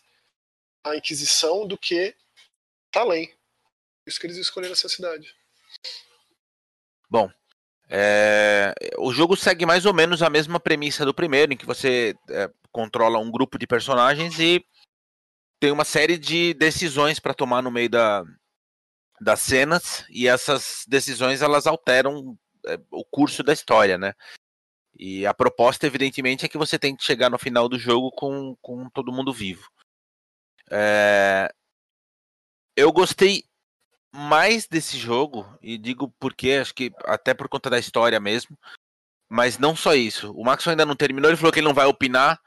a 0.83 0.95
Inquisição 0.95 1.65
do 1.65 1.77
que 1.77 2.15
Salem 2.93 3.31
isso 4.09 4.19
que 4.19 4.27
eles 4.27 4.37
escolheram 4.37 4.73
essa 4.73 4.89
cidade. 4.89 5.33
Bom, 7.09 7.29
é, 7.87 8.73
o 8.97 9.13
jogo 9.13 9.35
segue 9.35 9.65
mais 9.65 9.85
ou 9.85 9.93
menos 9.93 10.21
a 10.21 10.29
mesma 10.29 10.59
premissa 10.59 11.05
do 11.05 11.13
primeiro, 11.13 11.53
em 11.53 11.57
que 11.57 11.65
você 11.65 12.15
é, 12.29 12.49
controla 12.71 13.19
um 13.19 13.31
grupo 13.31 13.57
de 13.57 13.67
personagens 13.67 14.39
e 14.39 14.65
tem 15.59 15.71
uma 15.71 15.85
série 15.85 16.17
de 16.17 16.53
decisões 16.53 17.19
para 17.19 17.33
tomar 17.33 17.61
no 17.61 17.71
meio 17.71 17.89
da, 17.89 18.23
das 19.19 19.41
cenas, 19.41 20.05
e 20.09 20.27
essas 20.27 20.85
decisões 20.87 21.41
elas 21.41 21.67
alteram 21.67 22.37
é, 22.65 22.79
o 22.91 23.03
curso 23.03 23.43
da 23.43 23.53
história, 23.53 23.97
né? 23.97 24.13
E 24.97 25.25
a 25.25 25.33
proposta, 25.33 25.85
evidentemente, 25.85 26.45
é 26.45 26.49
que 26.49 26.57
você 26.57 26.77
tem 26.77 26.95
que 26.95 27.03
chegar 27.03 27.29
no 27.29 27.37
final 27.37 27.69
do 27.69 27.79
jogo 27.79 28.11
com, 28.11 28.55
com 28.61 28.89
todo 28.89 29.11
mundo 29.11 29.31
vivo. 29.33 29.69
É, 30.71 31.49
eu 32.75 32.91
gostei 32.91 33.43
mais 34.11 34.67
desse 34.67 34.97
jogo, 34.97 35.45
e 35.61 35.77
digo 35.77 36.13
porque, 36.19 36.53
acho 36.53 36.73
que 36.73 36.91
até 37.05 37.33
por 37.33 37.47
conta 37.47 37.69
da 37.69 37.79
história 37.79 38.19
mesmo, 38.19 38.57
mas 39.29 39.57
não 39.57 39.75
só 39.75 39.93
isso. 39.93 40.31
O 40.33 40.43
Max 40.43 40.67
ainda 40.67 40.85
não 40.85 40.95
terminou, 40.95 41.29
ele 41.29 41.37
falou 41.37 41.51
que 41.51 41.59
ele 41.59 41.67
não 41.67 41.73
vai 41.73 41.85
opinar, 41.85 42.41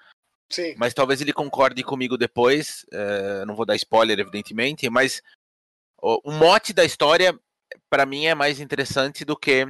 Sim. 0.53 0.75
mas 0.77 0.93
talvez 0.93 1.21
ele 1.21 1.33
concorde 1.33 1.83
comigo 1.83 2.19
depois. 2.19 2.85
É, 2.93 3.45
não 3.47 3.57
vou 3.57 3.65
dar 3.65 3.75
spoiler, 3.77 4.21
evidentemente, 4.21 4.89
mas 4.91 5.23
o, 6.01 6.31
o 6.31 6.33
mote 6.33 6.73
da 6.73 6.85
história, 6.85 7.35
para 7.89 8.05
mim, 8.05 8.27
é 8.27 8.35
mais 8.35 8.61
interessante 8.61 9.25
do 9.25 9.37
que 9.37 9.67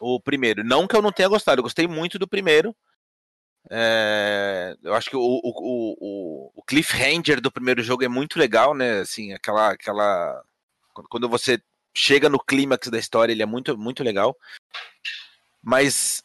o 0.00 0.20
primeiro. 0.20 0.64
Não 0.64 0.86
que 0.86 0.96
eu 0.96 1.02
não 1.02 1.12
tenha 1.12 1.28
gostado, 1.28 1.60
eu 1.60 1.62
gostei 1.62 1.86
muito 1.86 2.18
do 2.18 2.26
primeiro. 2.26 2.74
É, 3.70 4.76
eu 4.82 4.94
acho 4.94 5.08
que 5.08 5.16
o, 5.16 5.20
o, 5.20 5.40
o, 5.44 6.52
o 6.54 6.62
cliffhanger 6.64 7.40
do 7.40 7.50
primeiro 7.50 7.82
jogo 7.82 8.04
é 8.04 8.08
muito 8.08 8.38
legal, 8.38 8.74
né? 8.74 9.00
Assim, 9.00 9.32
aquela, 9.32 9.70
aquela 9.70 10.44
quando 11.08 11.28
você 11.28 11.62
chega 11.96 12.28
no 12.28 12.38
clímax 12.38 12.88
da 12.88 12.98
história, 12.98 13.32
ele 13.32 13.42
é 13.42 13.46
muito, 13.46 13.78
muito 13.78 14.02
legal. 14.02 14.36
Mas 15.62 16.22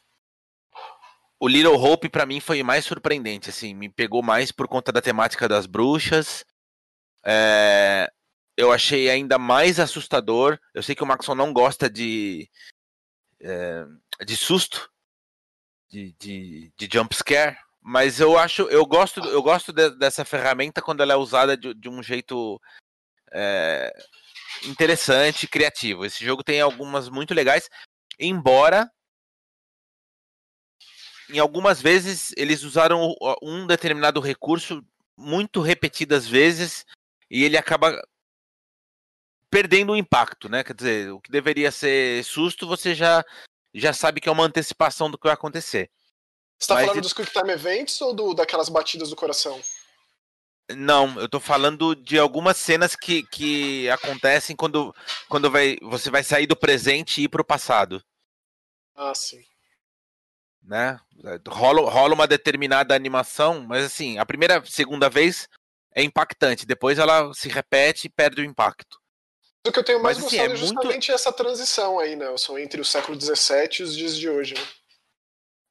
o 1.39 1.48
Little 1.48 1.75
Hope 1.75 2.10
para 2.10 2.25
mim 2.25 2.39
foi 2.39 2.62
mais 2.62 2.86
surpreendente, 2.86 3.50
assim, 3.50 3.74
me 3.74 3.89
pegou 3.89 4.22
mais 4.22 4.51
por 4.51 4.67
conta 4.67 4.91
da 4.91 5.01
temática 5.01 5.48
das 5.48 5.65
bruxas. 5.65 6.43
É, 7.24 8.12
eu 8.58 8.72
achei 8.72 9.10
ainda 9.10 9.38
mais 9.38 9.79
assustador. 9.79 10.60
Eu 10.74 10.84
sei 10.84 10.96
que 10.96 11.03
o 11.03 11.08
Maxon 11.08 11.36
não 11.36 11.53
gosta 11.53 11.89
de 11.89 12.50
é, 13.41 13.86
de 14.25 14.36
susto, 14.36 14.91
de, 15.89 16.13
de, 16.19 16.74
de 16.77 16.89
jump 16.91 17.15
scare, 17.15 17.58
mas 17.81 18.19
eu 18.19 18.38
acho, 18.38 18.63
eu 18.63 18.86
gosto, 18.86 19.22
eu 19.22 19.41
gosto 19.41 19.72
de, 19.72 19.89
dessa 19.91 20.25
ferramenta 20.25 20.81
quando 20.81 21.01
ela 21.01 21.13
é 21.13 21.15
usada 21.15 21.55
de, 21.55 21.74
de 21.74 21.88
um 21.88 22.03
jeito 22.03 22.60
é, 23.31 23.93
interessante, 24.65 25.48
criativo. 25.48 26.05
Esse 26.05 26.24
jogo 26.24 26.43
tem 26.43 26.60
algumas 26.60 27.08
muito 27.10 27.34
legais, 27.34 27.69
embora 28.19 28.91
em 31.29 31.39
algumas 31.39 31.81
vezes 31.81 32.33
eles 32.36 32.63
usaram 32.63 33.15
um 33.41 33.67
determinado 33.67 34.19
recurso 34.19 34.83
muito 35.15 35.62
repetidas 35.62 36.27
vezes 36.27 36.86
e 37.29 37.43
ele 37.43 37.57
acaba 37.57 38.01
perdendo 39.50 39.91
o 39.91 39.98
impacto, 39.98 40.50
né? 40.50 40.63
Quer 40.63 40.74
dizer, 40.74 41.12
o 41.12 41.19
que 41.19 41.31
deveria 41.31 41.71
ser 41.71 42.24
susto, 42.24 42.67
você 42.67 42.95
já, 42.95 43.24
já 43.74 43.93
sabe 43.93 44.21
que 44.21 44.29
é 44.29 44.31
uma 44.31 44.45
antecipação 44.45 45.09
do 45.09 45.17
que 45.17 45.27
vai 45.27 45.33
acontecer. 45.33 45.89
Você 46.57 46.67
tá 46.67 46.75
Mas 46.75 46.86
falando 46.86 47.01
dos 47.01 47.13
Quick 47.13 47.31
Time 47.31 47.51
Events 47.51 48.01
ou 48.01 48.13
do, 48.13 48.33
daquelas 48.33 48.69
batidas 48.69 49.09
do 49.09 49.15
coração? 49.15 49.62
Não, 50.71 51.19
eu 51.19 51.27
tô 51.27 51.39
falando 51.39 51.95
de 51.95 52.19
algumas 52.19 52.57
cenas 52.57 52.95
que, 52.95 53.24
que 53.24 53.89
acontecem 53.89 54.55
quando, 54.55 54.93
quando 55.27 55.50
vai, 55.50 55.77
você 55.81 56.12
vai 56.12 56.24
sair 56.24 56.45
do 56.45 56.55
presente 56.55 57.21
e 57.21 57.24
ir 57.24 57.29
pro 57.29 57.43
passado. 57.43 58.03
Ah, 58.95 59.15
sim 59.15 59.43
né? 60.63 61.00
Rola, 61.48 61.89
rola 61.89 62.13
uma 62.13 62.28
determinada 62.28 62.96
animação, 62.96 63.66
mas 63.68 63.84
assim, 63.86 64.18
a 64.18 64.25
primeira, 64.25 64.63
segunda 64.66 65.10
vez 65.10 65.48
é 65.94 66.04
impactante, 66.04 66.66
depois 66.66 67.00
ela 67.00 67.34
se 67.34 67.50
repete 67.50 68.08
e 68.08 68.10
perde 68.10 68.42
o 68.42 68.46
impacto. 68.46 68.98
O 69.68 69.72
que 69.72 69.80
eu 69.80 69.84
tenho 69.84 70.01
mais 70.01 70.18
mas, 70.18 70.28
assim, 70.28 70.38
gostado 70.38 70.54
assim, 70.54 70.62
é, 70.62 70.66
é 70.66 70.68
justamente 70.68 71.08
muito... 71.10 71.12
essa 71.12 71.34
transição 71.34 72.00
aí, 72.00 72.16
Nelson, 72.16 72.58
entre 72.58 72.80
o 72.80 72.86
século 72.86 73.20
XVII 73.20 73.70
e 73.80 73.84
os 73.84 73.96
dias 73.96 74.16
de 74.16 74.30
hoje, 74.30 74.54
né? 74.54 74.66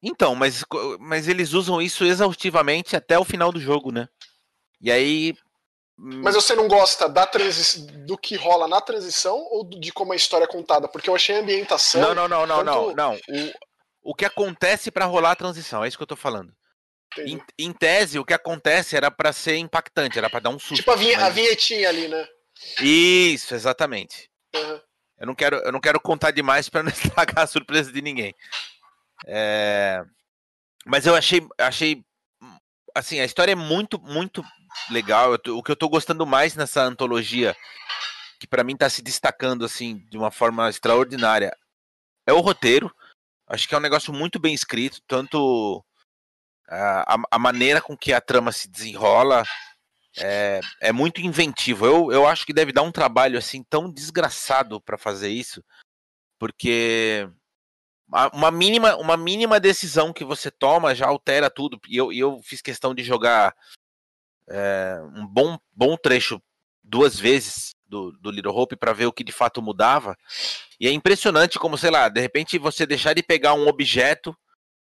Então, 0.01 0.35
mas, 0.35 0.63
mas 0.99 1.27
eles 1.27 1.53
usam 1.53 1.81
isso 1.81 2.05
exaustivamente 2.05 2.95
até 2.95 3.19
o 3.19 3.25
final 3.25 3.51
do 3.51 3.59
jogo, 3.59 3.91
né? 3.91 4.07
E 4.79 4.91
aí. 4.91 5.35
Hum, 5.97 6.21
mas 6.23 6.35
você 6.35 6.55
não 6.55 6.67
gosta 6.67 7.09
da 7.09 7.25
transi... 7.27 7.85
do 8.05 8.17
que 8.17 8.35
rola 8.35 8.67
na 8.67 8.79
transição 8.79 9.37
ou 9.51 9.65
de 9.65 9.91
como 9.91 10.13
a 10.13 10.15
história 10.15 10.45
é 10.45 10.47
contada? 10.47 10.87
Porque 10.87 11.09
eu 11.09 11.15
achei 11.15 11.35
a 11.35 11.39
ambientação. 11.39 11.99
Não, 12.01 12.15
não, 12.15 12.27
não, 12.29 12.47
não, 12.47 12.63
tanto... 12.63 12.95
não, 12.95 12.95
não. 12.95 13.13
O, 13.15 13.53
o 14.09 14.15
que 14.15 14.25
acontece 14.25 14.89
para 14.89 15.05
rolar 15.05 15.33
a 15.33 15.35
transição, 15.35 15.85
é 15.85 15.87
isso 15.87 15.95
que 15.95 16.01
eu 16.01 16.07
tô 16.07 16.15
falando. 16.15 16.51
Em, 17.19 17.39
em, 17.59 17.71
tese, 17.71 18.17
o 18.17 18.25
que 18.25 18.33
acontece 18.33 18.97
era 18.97 19.11
para 19.11 19.31
ser 19.31 19.57
impactante, 19.57 20.17
era 20.17 20.27
para 20.27 20.39
dar 20.39 20.49
um 20.49 20.57
susto. 20.57 20.77
Tipo 20.77 20.89
a, 20.89 20.95
vinha, 20.95 21.15
mas... 21.17 21.27
a 21.27 21.29
vinhetinha 21.29 21.87
ali, 21.87 22.07
né? 22.07 22.27
Isso, 22.81 23.53
exatamente. 23.53 24.27
Uhum. 24.55 24.81
Eu, 25.19 25.27
não 25.27 25.35
quero, 25.35 25.57
eu 25.57 25.71
não 25.71 25.79
quero 25.79 26.01
contar 26.01 26.31
demais 26.31 26.67
para 26.69 26.81
não 26.81 26.89
estragar 26.89 27.43
a 27.43 27.47
surpresa 27.47 27.91
de 27.91 28.01
ninguém. 28.01 28.33
É... 29.27 30.03
Mas 30.87 31.05
eu 31.05 31.15
achei, 31.15 31.47
achei. 31.59 32.03
Assim, 32.95 33.19
a 33.19 33.25
história 33.25 33.51
é 33.51 33.55
muito, 33.55 34.01
muito 34.01 34.43
legal. 34.89 35.37
Tô, 35.37 35.55
o 35.55 35.61
que 35.61 35.71
eu 35.71 35.75
tô 35.75 35.87
gostando 35.87 36.25
mais 36.25 36.55
nessa 36.55 36.81
antologia, 36.81 37.55
que 38.39 38.47
para 38.47 38.63
mim 38.63 38.75
tá 38.75 38.89
se 38.89 39.03
destacando 39.03 39.63
assim 39.63 40.03
de 40.09 40.17
uma 40.17 40.31
forma 40.31 40.67
extraordinária, 40.67 41.55
é 42.25 42.33
o 42.33 42.39
roteiro. 42.39 42.91
Acho 43.49 43.67
que 43.67 43.73
é 43.73 43.77
um 43.77 43.81
negócio 43.81 44.13
muito 44.13 44.39
bem 44.39 44.53
escrito, 44.53 45.01
tanto 45.07 45.83
a, 46.67 47.17
a 47.31 47.39
maneira 47.39 47.81
com 47.81 47.97
que 47.97 48.13
a 48.13 48.21
trama 48.21 48.51
se 48.51 48.69
desenrola 48.69 49.43
é, 50.19 50.59
é 50.79 50.91
muito 50.91 51.19
inventivo. 51.19 51.85
Eu, 51.85 52.11
eu 52.11 52.27
acho 52.27 52.45
que 52.45 52.53
deve 52.53 52.71
dar 52.71 52.83
um 52.83 52.91
trabalho 52.91 53.39
assim 53.39 53.63
tão 53.63 53.91
desgraçado 53.91 54.79
para 54.79 54.99
fazer 54.99 55.29
isso, 55.29 55.63
porque 56.37 57.27
uma 58.33 58.51
mínima, 58.51 58.95
uma 58.97 59.17
mínima 59.17 59.59
decisão 59.59 60.13
que 60.13 60.23
você 60.23 60.51
toma 60.51 60.95
já 60.95 61.07
altera 61.07 61.49
tudo. 61.49 61.79
E 61.87 61.97
eu, 61.97 62.13
eu 62.13 62.39
fiz 62.43 62.61
questão 62.61 62.93
de 62.93 63.03
jogar 63.03 63.55
é, 64.47 64.99
um 65.15 65.25
bom, 65.25 65.57
bom 65.71 65.97
trecho 65.97 66.41
duas 66.83 67.19
vezes 67.19 67.71
do, 67.89 68.11
do 68.13 68.31
Little 68.31 68.55
Hope 68.55 68.75
para 68.75 68.93
ver 68.93 69.07
o 69.07 69.11
que 69.11 69.23
de 69.23 69.31
fato 69.31 69.61
mudava. 69.61 70.15
E 70.79 70.87
é 70.87 70.91
impressionante 70.91 71.59
como, 71.59 71.77
sei 71.77 71.89
lá, 71.89 72.07
de 72.07 72.21
repente 72.21 72.57
você 72.57 72.85
deixar 72.85 73.13
de 73.13 73.23
pegar 73.23 73.53
um 73.53 73.67
objeto 73.67 74.35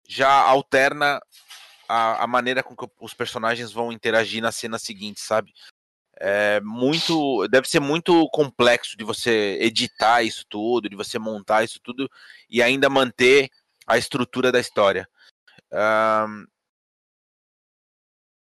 já 0.09 0.31
alterna 0.31 1.21
a, 1.89 2.25
a 2.25 2.27
maneira 2.27 2.63
com 2.63 2.77
que 2.77 2.87
os 3.01 3.15
personagens 3.15 3.73
vão 3.73 3.93
interagir 3.93 4.43
na 4.43 4.53
cena 4.53 4.79
seguinte, 4.79 5.21
sabe? 5.21 5.53
É 6.21 6.61
muito. 6.61 7.49
Deve 7.49 7.69
ser 7.69 7.81
muito 7.81 8.29
complexo 8.29 8.97
de 8.97 9.03
você 9.03 9.59
editar 9.61 10.23
isso 10.23 10.45
tudo, 10.49 10.89
de 10.89 10.95
você 10.95 11.19
montar 11.19 11.65
isso 11.65 11.81
tudo 11.83 12.09
e 12.49 12.63
ainda 12.63 12.89
manter 12.89 13.51
a 13.87 13.99
estrutura 13.99 14.53
da 14.53 14.61
história. 14.61 15.09
Um, 15.73 16.47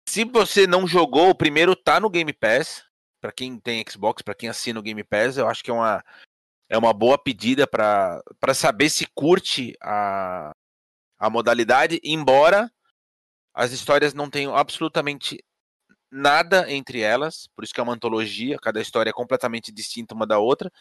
se 0.08 0.26
você 0.26 0.68
não 0.68 0.86
jogou, 0.88 1.30
o 1.30 1.36
primeiro 1.36 1.76
tá 1.76 2.00
no 2.00 2.10
Game 2.10 2.34
Pass 2.34 2.84
para 3.22 3.32
quem 3.32 3.60
tem 3.60 3.86
Xbox, 3.88 4.24
para 4.24 4.34
quem 4.34 4.50
assina 4.50 4.80
o 4.80 4.84
Game 4.84 5.04
Pass, 5.04 5.38
eu 5.38 5.48
acho 5.48 5.64
que 5.64 5.70
é 5.70 5.74
uma, 5.74 6.04
é 6.68 6.78
uma 6.78 6.92
boa 6.92 7.18
pedida 7.18 7.68
para 7.68 8.24
saber 8.56 8.90
se 8.90 9.06
curte 9.14 9.76
a, 9.82 10.52
a 11.20 11.30
modalidade, 11.30 12.02
embora 12.04 12.70
as 13.54 13.72
histórias 13.72 14.14
não 14.14 14.30
tenham 14.30 14.56
absolutamente 14.56 15.44
nada 16.10 16.70
entre 16.70 17.00
elas, 17.00 17.48
por 17.56 17.64
isso 17.64 17.74
que 17.74 17.80
é 17.80 17.84
uma 17.84 17.94
antologia, 17.94 18.58
cada 18.60 18.82
história 18.82 19.12
é 19.12 19.14
completamente 19.14 19.72
distinta 19.72 20.16
uma 20.16 20.28
da 20.28 20.40
outra. 20.40 20.72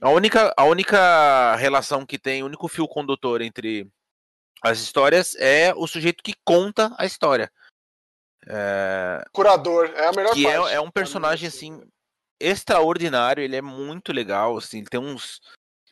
A 0.00 0.10
única, 0.10 0.52
a 0.56 0.64
única 0.64 1.54
relação 1.56 2.04
que 2.04 2.18
tem, 2.18 2.42
o 2.42 2.46
único 2.46 2.68
fio 2.68 2.88
condutor 2.88 3.40
entre 3.42 3.88
as 4.62 4.78
histórias 4.80 5.34
é 5.36 5.72
o 5.74 5.86
sujeito 5.86 6.22
que 6.22 6.34
conta 6.44 6.94
a 6.98 7.06
história. 7.06 7.50
É... 8.48 9.24
Curador, 9.32 9.86
é 9.94 10.06
a 10.06 10.12
melhor 10.12 10.34
que 10.34 10.46
é, 10.46 10.56
parte. 10.56 10.72
É, 10.72 10.76
é 10.76 10.80
um 10.80 10.90
personagem, 10.90 11.48
assim, 11.48 11.80
extraordinário, 12.40 13.42
ele 13.42 13.56
é 13.56 13.62
muito 13.62 14.12
legal, 14.12 14.56
assim, 14.56 14.78
ele 14.78 14.88
tem 14.88 15.00
uns... 15.00 15.40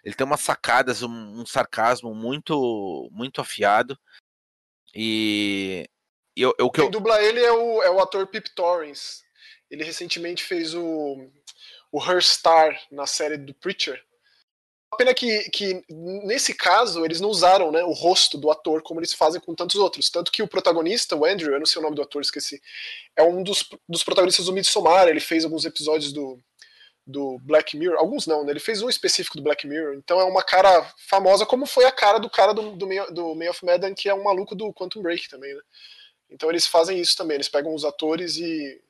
Ele 0.05 0.15
tem 0.15 0.27
umas 0.27 0.43
sacadas, 0.43 1.03
um, 1.03 1.09
um 1.09 1.47
sarcasmo 1.47 2.15
muito 2.15 3.09
muito 3.11 3.41
afiado. 3.41 3.99
E 4.95 5.89
eu, 6.37 6.55
eu, 6.59 6.71
Quem 6.71 6.85
eu... 6.85 6.91
dubla 6.91 7.23
ele 7.23 7.41
é 7.41 7.51
o, 7.51 7.83
é 7.83 7.91
o 7.91 7.99
ator 7.99 8.27
Pip 8.27 8.55
Torrens. 8.55 9.23
Ele 9.71 9.83
recentemente 9.83 10.45
fez 10.45 10.75
o, 10.75 11.31
o 11.91 12.05
Her 12.05 12.23
Star 12.23 12.79
na 12.91 13.07
série 13.07 13.39
do 13.39 13.55
Preacher. 13.55 14.05
Pena 14.95 15.13
que, 15.13 15.51
que 15.51 15.85
nesse 15.89 16.55
caso 16.55 17.05
eles 17.05 17.21
não 17.21 17.29
usaram 17.29 17.71
né, 17.71 17.83
o 17.85 17.93
rosto 17.93 18.39
do 18.39 18.51
ator 18.51 18.83
como 18.83 19.01
eles 19.01 19.13
fazem 19.13 19.41
com 19.41 19.55
tantos 19.55 19.77
outros. 19.77 20.11
Tanto 20.11 20.33
que 20.33 20.43
o 20.43 20.49
protagonista, 20.49 21.17
o 21.17 21.25
Andrew, 21.25 21.53
eu 21.53 21.59
não 21.59 21.67
sei 21.67 21.81
o 21.81 21.83
nome 21.83 21.97
do 21.97 22.03
ator, 22.03 22.23
esqueci, 22.23 22.61
é 23.17 23.23
um 23.23 23.43
dos, 23.43 23.69
dos 23.89 24.03
protagonistas 24.03 24.47
do 24.47 24.53
Midsommar. 24.53 25.09
Ele 25.09 25.21
fez 25.21 25.45
alguns 25.45 25.65
episódios 25.65 26.13
do, 26.13 26.41
do 27.07 27.39
Black 27.43 27.77
Mirror. 27.77 27.99
Alguns 27.99 28.27
não, 28.27 28.45
né? 28.45 28.53
Ele 28.53 28.61
fez 28.61 28.83
um 28.83 28.89
específico 28.89 29.37
do 29.37 29.43
Black 29.43 29.67
Mirror. 29.67 29.95
Então 29.95 30.21
é 30.21 30.25
uma 30.25 30.43
cara 30.43 30.83
famosa, 31.09 31.45
como 31.45 31.67
foi 31.67 31.85
a 31.85 31.93
cara 31.93 32.19
do 32.19 32.31
cara 32.31 32.53
do, 32.53 32.73
do, 32.73 32.87
do 33.13 33.35
May 33.35 33.49
of 33.49 33.65
Medan, 33.65 33.95
que 33.95 34.09
é 34.09 34.15
um 34.15 34.25
maluco 34.25 34.55
do 34.55 34.73
Quantum 34.73 35.03
Break 35.03 35.29
também, 35.29 35.55
né? 35.55 35.61
Então 36.31 36.49
eles 36.49 36.67
fazem 36.67 36.99
isso 36.99 37.17
também. 37.17 37.37
Eles 37.37 37.49
pegam 37.49 37.75
os 37.75 37.85
atores 37.85 38.37
e 38.37 38.81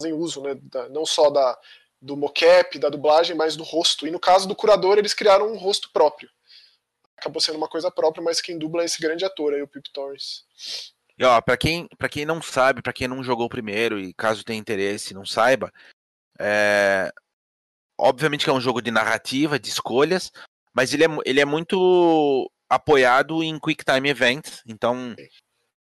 fazem 0.00 0.14
uso, 0.14 0.42
né? 0.42 0.56
Da, 0.62 0.88
não 0.88 1.06
só 1.06 1.30
da 1.30 1.58
do 2.00 2.16
mocap, 2.16 2.78
da 2.78 2.88
dublagem, 2.88 3.36
mas 3.36 3.56
do 3.56 3.64
rosto. 3.64 4.06
E 4.06 4.10
no 4.10 4.20
caso 4.20 4.46
do 4.46 4.54
curador, 4.54 4.98
eles 4.98 5.14
criaram 5.14 5.52
um 5.52 5.56
rosto 5.56 5.90
próprio. 5.92 6.30
Acabou 7.16 7.40
sendo 7.40 7.56
uma 7.56 7.68
coisa 7.68 7.90
própria, 7.90 8.22
mas 8.22 8.40
quem 8.40 8.58
dubla 8.58 8.82
é 8.82 8.84
esse 8.84 9.00
grande 9.00 9.24
ator 9.24 9.52
aí, 9.52 9.62
o 9.62 9.68
Pip 9.68 9.90
Torres. 9.92 10.44
E 11.18 11.24
ó, 11.24 11.40
pra 11.40 11.56
quem, 11.56 11.88
pra 11.98 12.08
quem 12.08 12.24
não 12.24 12.40
sabe, 12.40 12.80
para 12.80 12.92
quem 12.92 13.08
não 13.08 13.24
jogou 13.24 13.48
primeiro 13.48 13.98
e 13.98 14.14
caso 14.14 14.44
tenha 14.44 14.58
interesse 14.58 15.12
não 15.12 15.26
saiba, 15.26 15.72
é... 16.38 17.10
obviamente 17.98 18.44
que 18.44 18.50
é 18.50 18.52
um 18.52 18.60
jogo 18.60 18.80
de 18.80 18.92
narrativa, 18.92 19.58
de 19.58 19.68
escolhas, 19.68 20.30
mas 20.72 20.94
ele 20.94 21.04
é, 21.04 21.08
ele 21.24 21.40
é 21.40 21.44
muito 21.44 22.48
apoiado 22.70 23.42
em 23.42 23.58
Quick 23.58 23.84
Time 23.84 24.08
Events, 24.08 24.62
então 24.64 25.16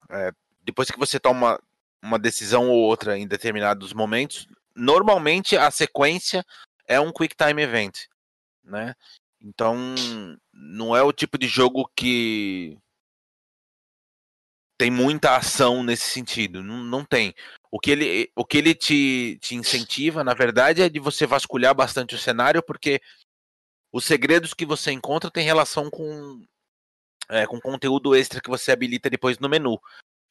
é, 0.10 0.32
depois 0.64 0.92
que 0.92 1.00
você 1.00 1.18
toma 1.18 1.58
uma 2.04 2.20
decisão 2.20 2.70
ou 2.70 2.80
outra 2.80 3.18
em 3.18 3.26
determinados 3.26 3.94
momentos, 3.94 4.48
normalmente 4.76 5.58
a 5.58 5.70
sequência 5.72 6.46
é 6.88 7.00
um 7.00 7.12
quick 7.12 7.36
time 7.36 7.62
event, 7.62 8.06
né? 8.64 8.96
Então 9.42 9.76
não 10.54 10.96
é 10.96 11.02
o 11.02 11.12
tipo 11.12 11.38
de 11.38 11.48
jogo 11.48 11.90
que 11.96 12.78
tem 14.78 14.90
muita 14.90 15.36
ação 15.36 15.84
nesse 15.84 16.10
sentido. 16.10 16.64
Não, 16.64 16.84
não 16.84 17.06
tem. 17.06 17.36
O 17.70 17.80
que 17.80 17.92
ele, 17.92 18.32
o 18.36 18.44
que 18.44 18.58
ele 18.58 18.74
te, 18.74 19.38
te 19.40 19.54
incentiva, 19.54 20.24
na 20.24 20.34
verdade, 20.34 20.82
é 20.82 20.90
de 20.90 21.00
você 21.00 21.28
vasculhar 21.28 21.76
bastante 21.76 22.16
o 22.16 22.18
cenário, 22.18 22.64
porque 22.64 23.00
os 23.92 24.06
segredos 24.06 24.56
que 24.56 24.66
você 24.66 24.92
encontra 24.92 25.30
têm 25.30 25.46
relação 25.46 25.88
com, 25.88 26.44
é, 27.30 27.46
com 27.46 27.60
conteúdo 27.60 28.16
extra 28.16 28.42
que 28.42 28.50
você 28.50 28.72
habilita 28.72 29.08
depois 29.08 29.38
no 29.38 29.48
menu. 29.48 29.80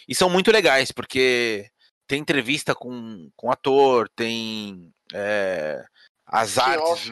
E 0.09 0.17
são 0.17 0.29
muito 0.29 0.51
legais, 0.51 0.91
porque 0.91 1.71
tem 2.11 2.21
entrevista 2.21 2.75
com, 2.75 3.31
com 3.37 3.53
ator, 3.53 4.09
tem 4.09 4.93
é, 5.15 5.81
as 6.27 6.59
artes, 6.59 7.09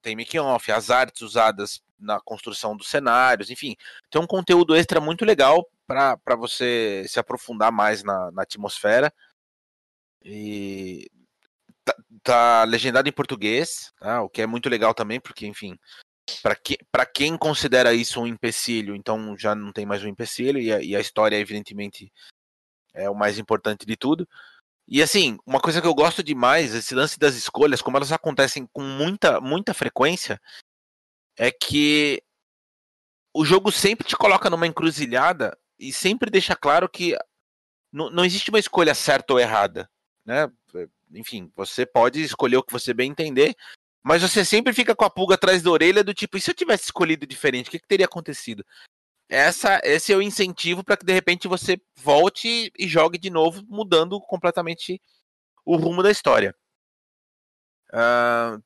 tem 0.00 0.16
making 0.16 0.38
off, 0.38 0.72
as 0.72 0.88
artes 0.88 1.20
usadas 1.20 1.82
na 1.98 2.18
construção 2.18 2.74
dos 2.74 2.88
cenários, 2.88 3.50
enfim, 3.50 3.76
tem 4.08 4.18
um 4.18 4.26
conteúdo 4.26 4.74
extra 4.74 4.98
muito 4.98 5.26
legal 5.26 5.68
para 5.86 6.36
você 6.38 7.04
se 7.06 7.20
aprofundar 7.20 7.70
mais 7.70 8.02
na, 8.02 8.30
na 8.30 8.42
atmosfera. 8.42 9.12
E 10.24 11.10
tá, 11.84 11.94
tá, 12.22 12.64
legendado 12.64 13.10
em 13.10 13.12
português, 13.12 13.92
tá? 14.00 14.22
o 14.22 14.30
que 14.30 14.40
é 14.40 14.46
muito 14.46 14.70
legal 14.70 14.94
também, 14.94 15.20
porque, 15.20 15.46
enfim, 15.46 15.78
para 16.42 16.56
que, 16.56 16.78
quem 17.12 17.36
considera 17.36 17.92
isso 17.92 18.18
um 18.22 18.26
empecilho, 18.26 18.96
então 18.96 19.36
já 19.36 19.54
não 19.54 19.70
tem 19.70 19.84
mais 19.84 20.02
um 20.02 20.08
empecilho, 20.08 20.58
e 20.58 20.72
a, 20.72 20.80
e 20.80 20.96
a 20.96 21.00
história, 21.00 21.36
evidentemente, 21.36 22.10
é 22.94 23.08
o 23.08 23.14
mais 23.14 23.38
importante 23.38 23.86
de 23.86 23.96
tudo. 23.96 24.28
E 24.86 25.02
assim, 25.02 25.38
uma 25.46 25.60
coisa 25.60 25.80
que 25.80 25.86
eu 25.86 25.94
gosto 25.94 26.22
demais, 26.22 26.74
esse 26.74 26.94
lance 26.94 27.18
das 27.18 27.34
escolhas, 27.36 27.80
como 27.80 27.96
elas 27.96 28.10
acontecem 28.10 28.66
com 28.72 28.82
muita, 28.82 29.40
muita 29.40 29.72
frequência, 29.72 30.40
é 31.38 31.50
que 31.50 32.22
o 33.32 33.44
jogo 33.44 33.70
sempre 33.70 34.06
te 34.06 34.16
coloca 34.16 34.50
numa 34.50 34.66
encruzilhada 34.66 35.56
e 35.78 35.92
sempre 35.92 36.30
deixa 36.30 36.56
claro 36.56 36.88
que 36.88 37.16
não, 37.92 38.24
existe 38.24 38.50
uma 38.50 38.58
escolha 38.58 38.94
certa 38.94 39.32
ou 39.32 39.40
errada, 39.40 39.90
né? 40.24 40.50
Enfim, 41.12 41.50
você 41.56 41.84
pode 41.84 42.22
escolher 42.22 42.56
o 42.56 42.62
que 42.62 42.72
você 42.72 42.94
bem 42.94 43.10
entender, 43.10 43.56
mas 44.02 44.22
você 44.22 44.44
sempre 44.44 44.72
fica 44.72 44.94
com 44.94 45.04
a 45.04 45.10
pulga 45.10 45.34
atrás 45.34 45.62
da 45.62 45.70
orelha 45.70 46.04
do 46.04 46.14
tipo, 46.14 46.36
e 46.36 46.40
se 46.40 46.50
eu 46.50 46.54
tivesse 46.54 46.84
escolhido 46.84 47.26
diferente, 47.26 47.68
o 47.68 47.70
que, 47.70 47.80
que 47.80 47.88
teria 47.88 48.06
acontecido? 48.06 48.64
Essa, 49.30 49.80
esse 49.84 50.12
é 50.12 50.16
o 50.16 50.22
incentivo 50.22 50.82
para 50.82 50.96
que 50.96 51.06
de 51.06 51.12
repente 51.12 51.46
você 51.46 51.80
volte 51.94 52.72
e 52.76 52.88
jogue 52.88 53.16
de 53.16 53.30
novo, 53.30 53.62
mudando 53.68 54.20
completamente 54.20 55.00
o 55.64 55.76
rumo 55.76 56.02
da 56.02 56.10
história. 56.10 56.52
Uh, 57.92 58.60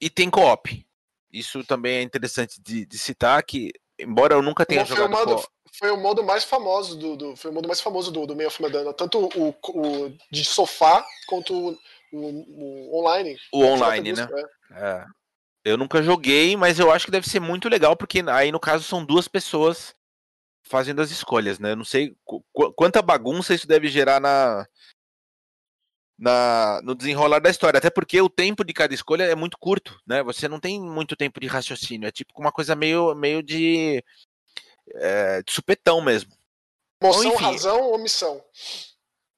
e 0.00 0.10
tem 0.10 0.28
co-op. 0.28 0.84
Isso 1.32 1.62
também 1.62 1.98
é 1.98 2.02
interessante 2.02 2.60
de, 2.60 2.84
de 2.84 2.98
citar 2.98 3.40
que, 3.44 3.70
embora 3.96 4.34
eu 4.34 4.42
nunca 4.42 4.66
tenha 4.66 4.84
jogado. 4.84 5.08
Foi 5.08 5.22
o, 5.24 5.26
modo, 5.26 5.48
foi 5.78 5.90
o 5.92 5.96
modo 5.96 6.24
mais 6.24 6.42
famoso 6.42 6.98
do, 6.98 7.16
do, 7.16 7.36
foi 7.36 7.52
o 7.52 7.54
modo 7.54 7.68
mais 7.68 7.80
famoso 7.80 8.10
do, 8.10 8.26
do 8.26 8.34
Meio 8.34 8.50
Madonna, 8.58 8.92
tanto 8.92 9.28
o, 9.36 9.54
o 9.68 10.12
de 10.32 10.44
sofá 10.44 11.06
quanto 11.28 11.54
o, 11.54 11.78
o, 12.12 12.90
o 12.90 13.00
online. 13.00 13.36
O 13.52 13.62
online, 13.62 14.12
né? 14.14 14.28
É. 14.72 14.84
é. 14.84 15.04
Eu 15.64 15.76
nunca 15.76 16.02
joguei, 16.02 16.56
mas 16.56 16.80
eu 16.80 16.90
acho 16.90 17.04
que 17.04 17.12
deve 17.12 17.28
ser 17.28 17.38
muito 17.38 17.68
legal, 17.68 17.96
porque 17.96 18.24
aí 18.26 18.50
no 18.50 18.58
caso 18.58 18.82
são 18.82 19.04
duas 19.04 19.28
pessoas 19.28 19.94
fazendo 20.68 21.00
as 21.00 21.10
escolhas, 21.10 21.58
né? 21.58 21.72
Eu 21.72 21.76
não 21.76 21.84
sei 21.84 22.14
qu 22.24 22.42
quanta 22.74 23.02
bagunça 23.02 23.54
isso 23.54 23.66
deve 23.66 23.88
gerar 23.88 24.20
na, 24.20 24.66
na, 26.18 26.80
no 26.82 26.94
desenrolar 26.94 27.38
da 27.38 27.50
história. 27.50 27.78
Até 27.78 27.90
porque 27.90 28.20
o 28.20 28.28
tempo 28.28 28.64
de 28.64 28.72
cada 28.72 28.92
escolha 28.92 29.24
é 29.24 29.34
muito 29.34 29.56
curto, 29.58 29.98
né? 30.06 30.22
Você 30.22 30.48
não 30.48 30.58
tem 30.58 30.80
muito 30.80 31.16
tempo 31.16 31.38
de 31.40 31.46
raciocínio. 31.46 32.08
É 32.08 32.12
tipo 32.12 32.32
uma 32.36 32.52
coisa 32.52 32.74
meio, 32.74 33.14
meio 33.14 33.42
de, 33.42 34.04
é, 34.94 35.42
de 35.42 35.52
supetão 35.52 36.00
mesmo. 36.00 36.32
Moção, 37.02 37.24
então, 37.24 37.36
razão 37.36 37.80
ou 37.80 37.94
omissão. 37.94 38.42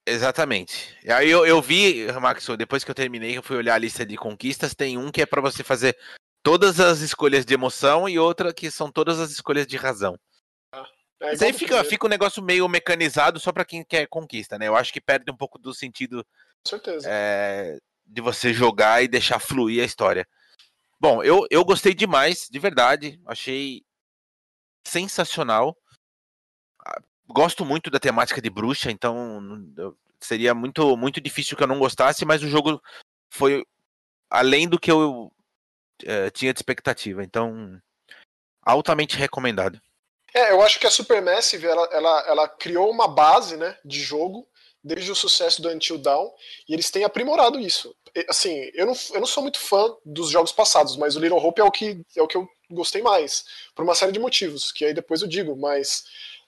Exatamente. 0.05 0.97
E 1.03 1.11
aí 1.11 1.29
eu, 1.29 1.45
eu 1.45 1.61
vi, 1.61 2.07
Max, 2.19 2.47
depois 2.57 2.83
que 2.83 2.89
eu 2.89 2.95
terminei, 2.95 3.37
eu 3.37 3.43
fui 3.43 3.55
olhar 3.55 3.75
a 3.75 3.77
lista 3.77 4.03
de 4.03 4.17
conquistas, 4.17 4.73
tem 4.73 4.97
um 4.97 5.11
que 5.11 5.21
é 5.21 5.25
para 5.27 5.41
você 5.41 5.63
fazer 5.63 5.95
todas 6.41 6.79
as 6.79 7.01
escolhas 7.01 7.45
de 7.45 7.53
emoção 7.53 8.09
e 8.09 8.17
outra 8.17 8.51
que 8.51 8.71
são 8.71 8.91
todas 8.91 9.19
as 9.19 9.29
escolhas 9.29 9.67
de 9.67 9.77
razão. 9.77 10.17
É 11.21 11.27
Mas 11.27 11.41
aí 11.43 11.53
fica, 11.53 11.83
fica 11.83 12.07
um 12.07 12.09
negócio 12.09 12.41
meio 12.41 12.67
mecanizado 12.67 13.39
só 13.39 13.51
para 13.51 13.63
quem 13.63 13.83
quer 13.83 14.07
conquista, 14.07 14.57
né? 14.57 14.67
Eu 14.67 14.75
acho 14.75 14.91
que 14.91 14.99
perde 14.99 15.31
um 15.31 15.37
pouco 15.37 15.59
do 15.59 15.71
sentido 15.71 16.25
certeza. 16.67 17.07
É, 17.07 17.77
de 18.05 18.21
você 18.21 18.51
jogar 18.51 19.03
e 19.03 19.07
deixar 19.07 19.39
fluir 19.39 19.83
a 19.83 19.85
história. 19.85 20.27
Bom, 20.99 21.23
eu, 21.23 21.45
eu 21.51 21.63
gostei 21.63 21.93
demais, 21.93 22.47
de 22.49 22.57
verdade. 22.57 23.21
Achei 23.25 23.83
sensacional. 24.85 25.77
Ah, 26.83 26.99
gosto 27.27 27.63
muito 27.63 27.91
da 27.91 27.99
temática 27.99 28.41
de 28.41 28.49
bruxa, 28.49 28.89
então 28.89 29.41
seria 30.19 30.55
muito, 30.55 30.97
muito 30.97 31.21
difícil 31.21 31.55
que 31.55 31.61
eu 31.61 31.67
não 31.67 31.79
gostasse, 31.79 32.25
mas 32.25 32.41
o 32.41 32.47
jogo 32.47 32.81
foi 33.31 33.63
além 34.27 34.67
do 34.67 34.79
que 34.79 34.91
eu 34.91 35.31
é, 36.03 36.31
tinha 36.31 36.51
de 36.51 36.57
expectativa. 36.57 37.23
Então, 37.23 37.79
altamente 38.63 39.17
recomendado. 39.17 39.79
É, 40.33 40.51
eu 40.51 40.61
acho 40.61 40.79
que 40.79 40.87
a 40.87 40.91
Supermassive 40.91 41.67
ela, 41.67 41.89
ela, 41.91 42.25
ela 42.27 42.47
criou 42.47 42.89
uma 42.89 43.07
base 43.07 43.57
né, 43.57 43.77
de 43.83 43.99
jogo 43.99 44.47
desde 44.83 45.11
o 45.11 45.15
sucesso 45.15 45.61
do 45.61 45.69
Until 45.69 45.97
Dawn, 45.97 46.31
e 46.67 46.73
eles 46.73 46.89
têm 46.89 47.03
aprimorado 47.03 47.59
isso. 47.59 47.95
Assim, 48.27 48.71
eu 48.73 48.85
não, 48.85 48.93
eu 49.13 49.19
não 49.19 49.27
sou 49.27 49.43
muito 49.43 49.59
fã 49.59 49.95
dos 50.03 50.29
jogos 50.29 50.51
passados, 50.51 50.97
mas 50.97 51.15
o 51.15 51.19
Little 51.19 51.37
Hope 51.37 51.61
é 51.61 51.63
o 51.63 51.71
que, 51.71 52.01
é 52.17 52.21
o 52.21 52.27
que 52.27 52.35
eu 52.35 52.47
gostei 52.69 53.01
mais, 53.01 53.45
por 53.75 53.83
uma 53.83 53.95
série 53.95 54.11
de 54.11 54.19
motivos, 54.19 54.71
que 54.71 54.85
aí 54.85 54.93
depois 54.93 55.21
eu 55.21 55.27
digo, 55.27 55.55
mas 55.55 56.03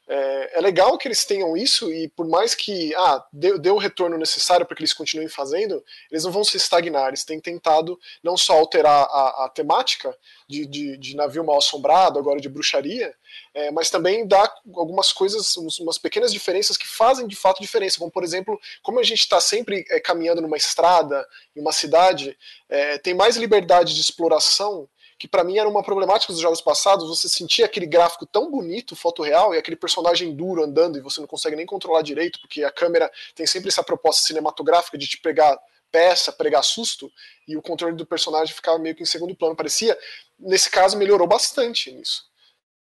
é, 0.08 0.58
é, 0.58 0.62
legal 0.62 0.98
que 0.98 1.08
eles 1.08 1.24
tenham 1.24 1.56
isso 1.56 1.92
e 1.92 2.10
por 2.10 2.28
mais 2.28 2.54
que 2.54 2.94
ah, 2.96 3.26
dê, 3.32 3.58
dê 3.58 3.70
o 3.70 3.78
retorno 3.78 4.18
necessário 4.18 4.66
para 4.66 4.76
que 4.76 4.82
eles 4.82 4.94
continuem 4.94 5.30
fazendo, 5.30 5.84
eles 6.12 6.26
não 6.26 6.32
vão 6.32 6.44
se 6.44 6.58
estagnar. 6.58 7.08
Eles 7.08 7.24
têm 7.24 7.40
tentado 7.40 7.98
não 8.22 8.36
só 8.36 8.54
alterar 8.54 9.08
a, 9.10 9.46
a 9.46 9.50
temática 9.50 10.14
de, 10.48 10.66
de, 10.66 10.98
de, 10.98 11.16
navio 11.16 11.44
mal 11.46 11.58
assombrado, 11.58 12.20
agora 12.20 12.40
de 12.40 12.50
bruxaria, 12.50 13.16
é, 13.54 13.72
mas 13.72 13.90
também 13.90 14.28
dar 14.28 14.54
algumas 14.76 15.14
coisas, 15.14 15.56
umas 15.56 15.98
pequenas 15.98 16.34
diferenças 16.34 16.76
que 16.76 16.88
fazem 16.88 17.26
de 17.26 17.36
fato 17.36 17.62
diferença. 17.62 17.98
Como 17.98 18.12
por 18.12 18.26
exemplo, 18.26 18.60
como 18.82 19.00
a 19.00 19.04
gente 19.04 19.22
está 19.22 19.40
sempre 19.40 19.86
é, 19.90 20.02
caminhando 20.02 20.42
numa 20.42 20.58
estrada, 20.58 21.26
em 21.56 21.62
uma 21.62 21.72
cidade, 21.72 22.38
é, 22.68 22.98
tem 22.98 23.14
mais 23.14 23.38
liberdade 23.38 23.96
de 23.96 24.02
exploração 24.02 24.88
que 25.18 25.28
para 25.28 25.44
mim 25.44 25.58
era 25.58 25.70
uma 25.70 25.84
problemática 25.84 26.34
dos 26.34 26.42
jogos 26.42 26.62
passados, 26.62 27.08
você 27.08 27.30
sentia 27.30 27.66
aquele 27.66 27.86
gráfico 27.86 28.26
tão 28.26 28.50
bonito, 28.50 28.96
foto 28.96 29.22
real, 29.22 29.54
e 29.54 29.58
aquele 29.58 29.78
personagem 29.78 30.36
duro 30.36 30.64
andando 30.64 30.98
e 30.98 31.02
você 31.02 31.20
não 31.20 31.28
consegue 31.28 31.56
nem 31.56 31.66
controlar 31.66 32.02
direito, 32.02 32.40
porque 32.40 32.64
a 32.64 32.72
câmera 32.72 33.12
tem 33.36 33.46
sempre 33.46 33.70
essa 33.70 33.84
proposta 33.84 34.26
cinematográfica 34.26 34.98
de 34.98 35.08
te 35.08 35.18
pegar 35.20 35.58
peça, 35.92 36.32
pregar 36.32 36.64
susto, 36.64 37.12
e 37.48 37.56
o 37.56 37.62
controle 37.62 37.96
do 37.96 38.06
personagem 38.06 38.54
ficava 38.54 38.80
meio 38.80 38.96
que 38.96 39.04
em 39.04 39.06
segundo 39.06 39.36
plano, 39.36 39.56
parecia. 39.56 39.98
Nesse 40.40 40.70
caso, 40.70 40.98
melhorou 40.98 41.28
bastante 41.28 41.92
nisso. 41.92 42.26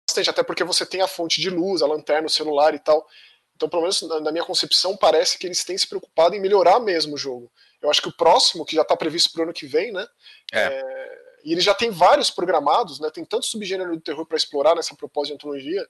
Bastante, 0.08 0.30
até 0.30 0.44
porque 0.44 0.63
você 0.63 0.86
tem 0.86 1.02
a 1.02 1.08
fonte 1.08 1.42
de 1.42 1.50
luz, 1.50 1.82
a 1.82 1.88
lanterna, 1.88 2.28
o 2.28 2.30
celular 2.30 2.76
e 2.76 2.80
tal. 2.80 3.08
Então, 3.56 3.68
pelo 3.68 3.82
menos 3.82 4.02
na 4.02 4.32
minha 4.32 4.46
concepção, 4.46 4.96
parece 4.96 5.38
que 5.38 5.48
eles 5.48 5.63
têm 5.63 5.78
se 5.78 5.88
preocupado 5.88 6.36
em 6.36 6.39
melhorar 6.39 6.80
mesmo 6.80 7.15
o 7.15 7.18
jogo. 7.18 7.52
Eu 7.82 7.89
acho 7.89 8.02
que 8.02 8.10
o 8.10 8.15
próximo, 8.15 8.65
que 8.65 8.76
já 8.76 8.84
está 8.84 8.96
previsto 8.96 9.32
para 9.32 9.42
o 9.42 9.44
ano 9.44 9.54
que 9.54 9.65
vem, 9.65 9.92
né? 9.92 10.08
É. 10.54 10.60
É, 10.60 11.18
e 11.43 11.52
ele 11.52 11.62
já 11.62 11.73
tem 11.73 11.89
vários 11.91 12.30
programados, 12.30 12.99
né? 12.99 13.10
Tem 13.10 13.25
tanto 13.25 13.45
subgênero 13.45 13.95
do 13.95 14.02
terror 14.02 14.25
para 14.25 14.38
explorar 14.38 14.75
nessa 14.75 14.95
proposta 14.95 15.28
de 15.28 15.34
antologia. 15.34 15.86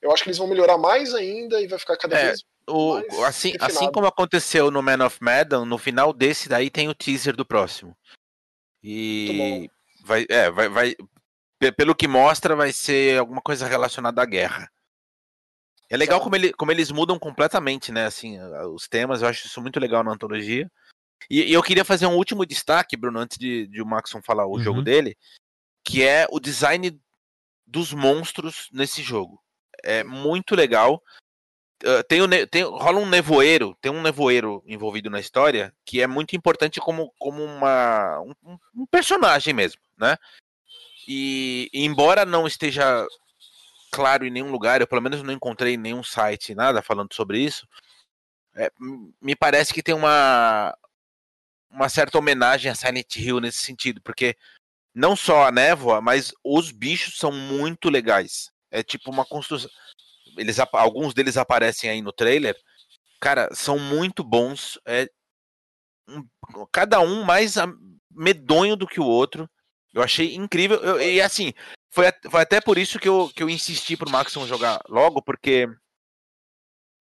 Eu 0.00 0.12
acho 0.12 0.22
que 0.22 0.28
eles 0.28 0.38
vão 0.38 0.46
melhorar 0.46 0.78
mais 0.78 1.14
ainda 1.14 1.60
e 1.60 1.66
vai 1.66 1.78
ficar 1.78 1.96
cada 1.96 2.18
é, 2.18 2.26
vez 2.26 2.44
o, 2.68 3.24
assim, 3.24 3.54
assim 3.60 3.90
como 3.90 4.06
aconteceu 4.06 4.70
no 4.70 4.82
Man 4.82 5.04
of 5.04 5.18
Medan, 5.20 5.64
no 5.64 5.78
final 5.78 6.12
desse 6.12 6.48
daí 6.48 6.70
tem 6.70 6.88
o 6.88 6.94
teaser 6.94 7.34
do 7.34 7.44
próximo. 7.44 7.96
E 8.82 9.70
vai, 10.04 10.26
é, 10.28 10.50
vai, 10.50 10.68
vai, 10.68 10.96
pelo 11.76 11.94
que 11.94 12.08
mostra, 12.08 12.56
vai 12.56 12.72
ser 12.72 13.18
alguma 13.18 13.40
coisa 13.40 13.66
relacionada 13.66 14.22
à 14.22 14.26
guerra. 14.26 14.70
É 15.88 15.96
legal 15.96 16.20
como, 16.20 16.34
ele, 16.34 16.52
como 16.54 16.72
eles 16.72 16.90
mudam 16.90 17.18
completamente, 17.18 17.92
né? 17.92 18.06
Assim, 18.06 18.38
os 18.74 18.88
temas, 18.88 19.20
eu 19.20 19.28
acho 19.28 19.46
isso 19.46 19.60
muito 19.60 19.78
legal 19.78 20.02
na 20.02 20.12
antologia. 20.12 20.70
E, 21.30 21.50
e 21.50 21.52
eu 21.52 21.62
queria 21.62 21.84
fazer 21.84 22.06
um 22.06 22.16
último 22.16 22.44
destaque, 22.46 22.96
Bruno, 22.96 23.18
antes 23.18 23.38
de, 23.38 23.66
de 23.66 23.82
o 23.82 23.86
Maxon 23.86 24.22
falar 24.22 24.46
o 24.46 24.56
uhum. 24.56 24.62
jogo 24.62 24.82
dele, 24.82 25.16
que 25.84 26.02
é 26.02 26.26
o 26.30 26.40
design 26.40 26.98
dos 27.66 27.92
monstros 27.92 28.68
nesse 28.72 29.02
jogo. 29.02 29.40
É 29.82 30.04
muito 30.04 30.54
legal. 30.54 31.02
Uh, 31.82 32.02
tem, 32.08 32.22
o, 32.22 32.46
tem 32.46 32.62
rola 32.62 33.00
um 33.00 33.08
nevoeiro, 33.08 33.76
tem 33.80 33.90
um 33.90 34.02
nevoeiro 34.02 34.62
envolvido 34.66 35.10
na 35.10 35.18
história 35.18 35.74
que 35.84 36.00
é 36.00 36.06
muito 36.06 36.36
importante 36.36 36.78
como, 36.80 37.12
como 37.18 37.42
uma, 37.42 38.20
um, 38.20 38.56
um 38.76 38.86
personagem 38.86 39.52
mesmo, 39.52 39.80
né? 39.98 40.16
E, 41.08 41.68
embora 41.72 42.24
não 42.24 42.46
esteja 42.46 43.04
claro 43.90 44.24
em 44.24 44.30
nenhum 44.30 44.52
lugar, 44.52 44.80
eu 44.80 44.86
pelo 44.86 45.02
menos 45.02 45.22
não 45.22 45.32
encontrei 45.32 45.76
nenhum 45.76 46.02
site 46.04 46.54
nada 46.54 46.80
falando 46.80 47.12
sobre 47.12 47.40
isso, 47.40 47.66
é, 48.54 48.70
me 49.20 49.34
parece 49.34 49.72
que 49.72 49.82
tem 49.82 49.94
uma, 49.94 50.76
uma 51.72 51.88
certa 51.88 52.18
homenagem 52.18 52.70
a 52.70 52.74
Silent 52.74 53.16
Hill 53.16 53.40
nesse 53.40 53.58
sentido, 53.58 54.00
porque 54.02 54.36
não 54.94 55.16
só 55.16 55.46
a 55.46 55.52
névoa, 55.52 56.00
mas 56.00 56.32
os 56.44 56.70
bichos 56.70 57.16
são 57.16 57.32
muito 57.32 57.88
legais. 57.88 58.50
É 58.70 58.82
tipo 58.82 59.10
uma 59.10 59.24
construção. 59.24 59.70
eles, 60.36 60.58
alguns 60.72 61.14
deles 61.14 61.36
aparecem 61.36 61.88
aí 61.88 62.02
no 62.02 62.12
trailer, 62.12 62.54
cara, 63.20 63.48
são 63.54 63.78
muito 63.78 64.22
bons. 64.22 64.78
É, 64.86 65.08
um, 66.08 66.26
cada 66.70 67.00
um 67.00 67.24
mais 67.24 67.54
medonho 68.10 68.76
do 68.76 68.86
que 68.86 69.00
o 69.00 69.06
outro. 69.06 69.48
Eu 69.94 70.02
achei 70.02 70.34
incrível. 70.34 70.78
Eu, 70.78 71.00
e 71.00 71.20
assim, 71.20 71.52
foi, 71.90 72.06
foi 72.30 72.42
até 72.42 72.60
por 72.60 72.78
isso 72.78 72.98
que 72.98 73.08
eu, 73.08 73.30
que 73.34 73.42
eu 73.42 73.50
insisti 73.50 73.96
pro 73.96 74.10
Maxon 74.10 74.46
jogar 74.46 74.80
logo, 74.88 75.22
porque 75.22 75.68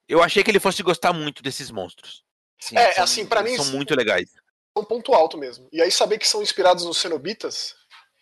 eu 0.08 0.22
achei 0.22 0.44
que 0.44 0.52
ele 0.52 0.60
fosse 0.60 0.84
gostar 0.84 1.14
muito 1.14 1.42
desses 1.42 1.72
monstros. 1.72 2.24
Sim, 2.60 2.78
é, 2.78 2.92
são, 2.94 3.04
assim, 3.04 3.26
para 3.26 3.42
mim. 3.42 3.56
São 3.56 3.72
muito 3.72 3.96
legais. 3.96 4.30
É 4.76 4.80
um 4.80 4.86
ponto 4.86 5.14
alto 5.14 5.38
mesmo. 5.38 5.68
E 5.72 5.82
aí 5.82 5.92
saber 5.92 6.18
que 6.18 6.28
são 6.28 6.42
inspirados 6.42 6.86
nos 6.86 6.98
Cenobitas, 6.98 7.76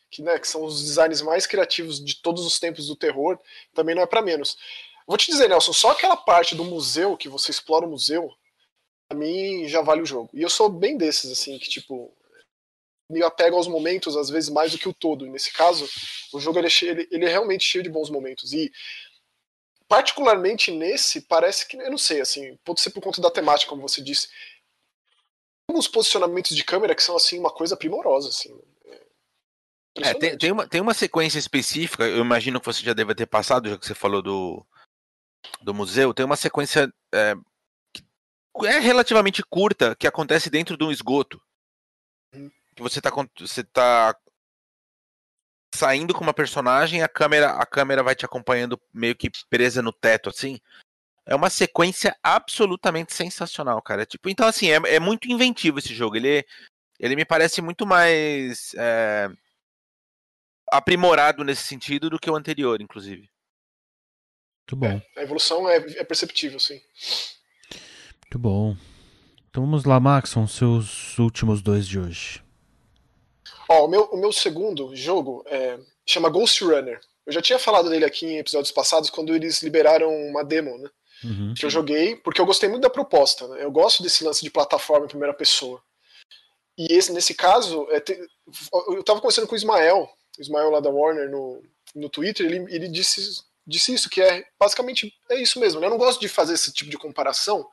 que, 0.09 0.21
né, 0.21 0.39
que 0.39 0.47
são 0.47 0.63
os 0.63 0.83
designs 0.83 1.21
mais 1.21 1.45
criativos 1.45 2.03
de 2.03 2.21
todos 2.21 2.45
os 2.45 2.59
tempos 2.59 2.87
do 2.87 2.95
terror, 2.95 3.39
também 3.73 3.93
não 3.93 4.01
é 4.01 4.07
para 4.07 4.21
menos. 4.21 4.57
Vou 5.07 5.17
te 5.17 5.31
dizer, 5.31 5.47
Nelson, 5.47 5.73
só 5.73 5.91
aquela 5.91 6.17
parte 6.17 6.55
do 6.55 6.63
museu 6.63 7.17
que 7.17 7.29
você 7.29 7.51
explora 7.51 7.85
o 7.85 7.89
museu, 7.89 8.31
pra 9.07 9.17
mim 9.17 9.67
já 9.67 9.81
vale 9.81 10.01
o 10.01 10.05
jogo. 10.05 10.29
E 10.33 10.41
eu 10.41 10.49
sou 10.49 10.69
bem 10.69 10.97
desses, 10.97 11.31
assim, 11.31 11.57
que 11.59 11.69
tipo, 11.69 12.11
me 13.09 13.23
apego 13.23 13.55
aos 13.55 13.67
momentos, 13.67 14.15
às 14.15 14.29
vezes 14.29 14.49
mais 14.49 14.71
do 14.71 14.77
que 14.77 14.87
o 14.87 14.93
todo. 14.93 15.25
E 15.25 15.29
nesse 15.29 15.51
caso, 15.51 15.89
o 16.31 16.39
jogo 16.39 16.59
ele 16.59 16.67
é, 16.67 16.69
cheio, 16.69 16.91
ele, 16.91 17.07
ele 17.11 17.25
é 17.25 17.29
realmente 17.29 17.63
cheio 17.63 17.83
de 17.83 17.89
bons 17.89 18.09
momentos. 18.09 18.53
E 18.53 18.71
particularmente 19.87 20.71
nesse, 20.71 21.21
parece 21.21 21.67
que, 21.67 21.75
eu 21.75 21.89
não 21.89 21.97
sei, 21.97 22.21
assim, 22.21 22.55
pode 22.63 22.79
ser 22.79 22.91
por 22.91 23.01
conta 23.01 23.19
da 23.19 23.31
temática, 23.31 23.69
como 23.69 23.81
você 23.81 24.01
disse. 24.01 24.27
Alguns 25.69 25.87
posicionamentos 25.87 26.55
de 26.55 26.63
câmera 26.63 26.95
que 26.95 27.03
são, 27.03 27.15
assim, 27.15 27.37
uma 27.37 27.53
coisa 27.53 27.77
primorosa, 27.77 28.29
assim. 28.29 28.59
É, 29.95 30.13
tem, 30.15 30.35
tem, 30.35 30.51
uma, 30.51 30.67
tem 30.67 30.81
uma 30.81 30.95
sequência 30.95 31.37
específica, 31.37 32.05
eu 32.07 32.21
imagino 32.23 32.59
que 32.59 32.65
você 32.65 32.81
já 32.83 32.93
deve 32.93 33.13
ter 33.13 33.27
passado, 33.27 33.69
já 33.69 33.77
que 33.77 33.85
você 33.85 33.93
falou 33.93 34.21
do, 34.21 34.65
do 35.61 35.73
museu, 35.73 36.11
tem 36.11 36.25
uma 36.25 36.35
sequência 36.35 36.91
é, 37.13 37.35
que 37.93 38.03
é 38.65 38.79
relativamente 38.79 39.43
curta 39.43 39.95
que 39.95 40.07
acontece 40.07 40.49
dentro 40.49 40.75
de 40.75 40.83
um 40.83 40.91
esgoto. 40.91 41.39
Uhum. 42.33 42.49
Que 42.75 42.81
você 42.81 42.99
tá, 42.99 43.11
você 43.37 43.63
tá 43.63 44.15
saindo 45.75 46.15
com 46.15 46.21
uma 46.21 46.33
personagem, 46.33 47.03
a 47.03 47.07
câmera, 47.07 47.51
a 47.51 47.65
câmera 47.65 48.01
vai 48.01 48.15
te 48.15 48.25
acompanhando 48.25 48.81
meio 48.91 49.15
que 49.15 49.29
presa 49.51 49.83
no 49.83 49.93
teto, 49.93 50.29
assim. 50.29 50.59
É 51.29 51.35
uma 51.35 51.51
sequência 51.51 52.17
absolutamente 52.23 53.13
sensacional, 53.13 53.79
cara. 53.83 54.03
Tipo, 54.03 54.29
então, 54.29 54.47
assim, 54.47 54.71
é, 54.71 54.95
é 54.95 54.99
muito 54.99 55.31
inventivo 55.31 55.77
esse 55.77 55.93
jogo. 55.93 56.15
Ele, 56.15 56.43
ele 56.99 57.15
me 57.15 57.23
parece 57.23 57.61
muito 57.61 57.85
mais 57.85 58.73
é, 58.75 59.29
aprimorado 60.71 61.43
nesse 61.43 61.61
sentido 61.61 62.09
do 62.09 62.17
que 62.17 62.31
o 62.31 62.35
anterior, 62.35 62.81
inclusive. 62.81 63.29
Muito 64.61 64.75
bom. 64.75 64.87
É, 65.15 65.19
a 65.19 65.21
evolução 65.21 65.69
é, 65.69 65.75
é 65.75 66.03
perceptível, 66.03 66.59
sim. 66.59 66.81
Muito 68.23 68.39
bom. 68.39 68.75
Então 69.51 69.63
vamos 69.63 69.85
lá, 69.85 69.99
Maxon, 69.99 70.47
seus 70.47 71.19
últimos 71.19 71.61
dois 71.61 71.87
de 71.87 71.99
hoje. 71.99 72.43
Ó, 73.69 73.85
o 73.85 73.87
meu, 73.87 74.05
o 74.05 74.17
meu 74.17 74.33
segundo 74.33 74.95
jogo 74.95 75.43
é, 75.45 75.79
chama 76.07 76.27
Ghost 76.27 76.63
Runner. 76.63 76.99
Eu 77.23 77.33
já 77.33 77.41
tinha 77.41 77.59
falado 77.59 77.87
dele 77.87 78.05
aqui 78.05 78.25
em 78.25 78.39
episódios 78.39 78.71
passados, 78.71 79.11
quando 79.11 79.35
eles 79.35 79.61
liberaram 79.61 80.11
uma 80.27 80.43
demo, 80.43 80.75
né? 80.79 80.89
Uhum. 81.23 81.53
Que 81.53 81.65
eu 81.65 81.69
joguei, 81.69 82.15
porque 82.15 82.39
eu 82.39 82.45
gostei 82.45 82.69
muito 82.69 82.83
da 82.83 82.89
proposta. 82.89 83.47
Né? 83.47 83.63
Eu 83.63 83.71
gosto 83.71 84.01
desse 84.03 84.23
lance 84.23 84.43
de 84.43 84.49
plataforma 84.49 85.05
em 85.05 85.09
primeira 85.09 85.33
pessoa. 85.33 85.81
E 86.77 86.93
esse, 86.93 87.11
nesse 87.11 87.33
caso, 87.33 87.87
é, 87.91 87.99
te, 87.99 88.17
eu 88.87 89.03
tava 89.03 89.19
conversando 89.19 89.47
com 89.47 89.53
o 89.53 89.57
Ismael, 89.57 90.09
o 90.37 90.41
Ismael 90.41 90.69
lá 90.69 90.79
da 90.79 90.89
Warner, 90.89 91.29
no, 91.29 91.61
no 91.93 92.09
Twitter, 92.09 92.45
ele, 92.45 92.73
ele 92.73 92.87
disse, 92.87 93.41
disse 93.67 93.93
isso, 93.93 94.09
que 94.09 94.21
é 94.21 94.45
basicamente 94.57 95.13
é 95.29 95.35
isso 95.35 95.59
mesmo. 95.59 95.81
Né? 95.81 95.87
Eu 95.87 95.91
não 95.91 95.97
gosto 95.97 96.21
de 96.21 96.29
fazer 96.29 96.53
esse 96.53 96.71
tipo 96.71 96.89
de 96.89 96.97
comparação, 96.97 97.69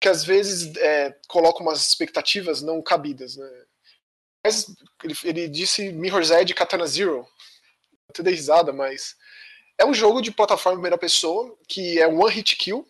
que 0.00 0.08
às 0.08 0.24
vezes 0.24 0.74
é, 0.76 1.14
coloca 1.28 1.62
umas 1.62 1.86
expectativas 1.86 2.62
não 2.62 2.80
cabidas. 2.80 3.36
Né? 3.36 3.64
Mas 4.44 4.74
ele, 5.04 5.14
ele 5.24 5.48
disse 5.48 5.92
Mirror's 5.92 6.30
Edge 6.30 6.54
Katana 6.54 6.86
Zero. 6.86 7.26
Até 8.08 8.22
dei 8.22 8.34
risada, 8.34 8.72
mas. 8.72 9.14
É 9.80 9.84
um 9.86 9.94
jogo 9.94 10.20
de 10.20 10.30
plataforma 10.30 10.74
em 10.74 10.82
primeira 10.82 10.98
pessoa 10.98 11.56
que 11.66 11.98
é 11.98 12.06
one 12.06 12.30
hit 12.30 12.54
kill, 12.56 12.86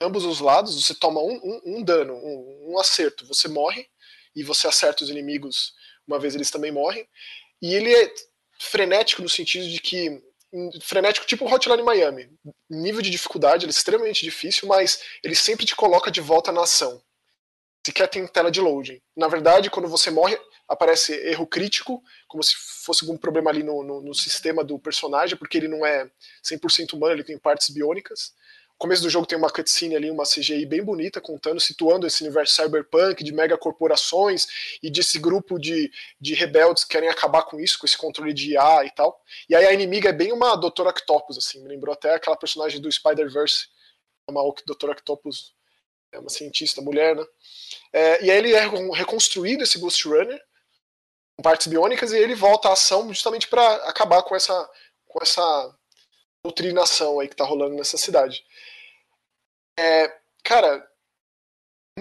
ambos 0.00 0.24
os 0.24 0.38
lados. 0.38 0.80
Você 0.80 0.94
toma 0.94 1.20
um, 1.20 1.34
um, 1.42 1.60
um 1.66 1.82
dano, 1.82 2.14
um, 2.14 2.70
um, 2.70 2.78
acerto, 2.78 3.26
você 3.26 3.48
morre, 3.48 3.88
e 4.36 4.44
você 4.44 4.68
acerta 4.68 5.02
os 5.02 5.10
inimigos 5.10 5.74
uma 6.06 6.20
vez 6.20 6.36
eles 6.36 6.48
também 6.48 6.70
morrem. 6.70 7.04
E 7.60 7.74
ele 7.74 7.92
é 7.92 8.14
frenético 8.60 9.22
no 9.22 9.28
sentido 9.28 9.68
de 9.68 9.80
que. 9.80 10.22
Frenético 10.82 11.26
tipo 11.26 11.52
Hotline 11.52 11.82
Miami. 11.82 12.30
Nível 12.68 13.02
de 13.02 13.10
dificuldade 13.10 13.64
ele 13.64 13.70
é 13.70 13.74
extremamente 13.74 14.24
difícil, 14.24 14.68
mas 14.68 15.02
ele 15.24 15.34
sempre 15.34 15.66
te 15.66 15.74
coloca 15.74 16.12
de 16.12 16.20
volta 16.20 16.52
na 16.52 16.62
ação. 16.62 17.02
Sequer 17.84 18.08
tem 18.08 18.24
tela 18.28 18.52
de 18.52 18.60
loading. 18.60 19.00
Na 19.16 19.26
verdade, 19.26 19.68
quando 19.68 19.88
você 19.88 20.10
morre, 20.12 20.38
aparece 20.70 21.12
erro 21.28 21.48
crítico, 21.48 22.00
como 22.28 22.44
se 22.44 22.54
fosse 22.54 23.04
algum 23.04 23.18
problema 23.18 23.50
ali 23.50 23.64
no, 23.64 23.82
no, 23.82 24.00
no 24.00 24.14
sistema 24.14 24.62
do 24.62 24.78
personagem, 24.78 25.36
porque 25.36 25.58
ele 25.58 25.66
não 25.66 25.84
é 25.84 26.08
100% 26.44 26.92
humano, 26.92 27.12
ele 27.12 27.24
tem 27.24 27.36
partes 27.36 27.70
biônicas. 27.70 28.32
No 28.68 28.78
começo 28.78 29.02
do 29.02 29.10
jogo 29.10 29.26
tem 29.26 29.36
uma 29.36 29.50
cutscene 29.50 29.96
ali, 29.96 30.08
uma 30.08 30.22
CGI 30.22 30.64
bem 30.64 30.80
bonita, 30.80 31.20
contando, 31.20 31.58
situando 31.58 32.06
esse 32.06 32.22
universo 32.22 32.54
cyberpunk, 32.54 33.24
de 33.24 33.32
megacorporações 33.32 34.46
e 34.80 34.88
desse 34.88 35.18
grupo 35.18 35.58
de, 35.58 35.90
de 36.20 36.34
rebeldes 36.34 36.84
que 36.84 36.90
querem 36.90 37.08
acabar 37.08 37.42
com 37.42 37.58
isso, 37.58 37.76
com 37.76 37.84
esse 37.84 37.98
controle 37.98 38.32
de 38.32 38.52
IA 38.52 38.84
e 38.84 38.90
tal. 38.92 39.20
E 39.48 39.56
aí 39.56 39.66
a 39.66 39.72
inimiga 39.72 40.10
é 40.10 40.12
bem 40.12 40.30
uma 40.30 40.54
Doutora 40.54 40.90
Octopus, 40.90 41.36
assim, 41.36 41.60
me 41.60 41.68
lembrou 41.68 41.92
até 41.92 42.14
aquela 42.14 42.36
personagem 42.36 42.80
do 42.80 42.90
Spider-Verse, 42.90 43.66
uma 44.28 44.40
Doutora 44.64 44.92
Octopus, 44.92 45.52
é 46.12 46.18
uma 46.20 46.30
cientista 46.30 46.80
mulher, 46.80 47.16
né? 47.16 47.24
É, 47.92 48.24
e 48.24 48.30
aí 48.30 48.38
ele 48.38 48.52
é 48.52 48.68
reconstruído, 48.94 49.64
esse 49.64 49.78
Ghost 49.78 50.08
Runner, 50.08 50.40
partes 51.40 51.66
biônicas 51.66 52.12
e 52.12 52.18
ele 52.18 52.34
volta 52.34 52.68
à 52.68 52.72
ação 52.72 53.08
justamente 53.08 53.48
para 53.48 53.74
acabar 53.88 54.22
com 54.22 54.34
essa 54.34 54.68
com 55.06 55.18
essa 55.22 55.74
doutrinação 56.44 57.20
aí 57.20 57.28
que 57.28 57.36
tá 57.36 57.44
rolando 57.44 57.74
nessa 57.74 57.98
cidade. 57.98 58.44
É, 59.78 60.12
cara, 60.42 60.86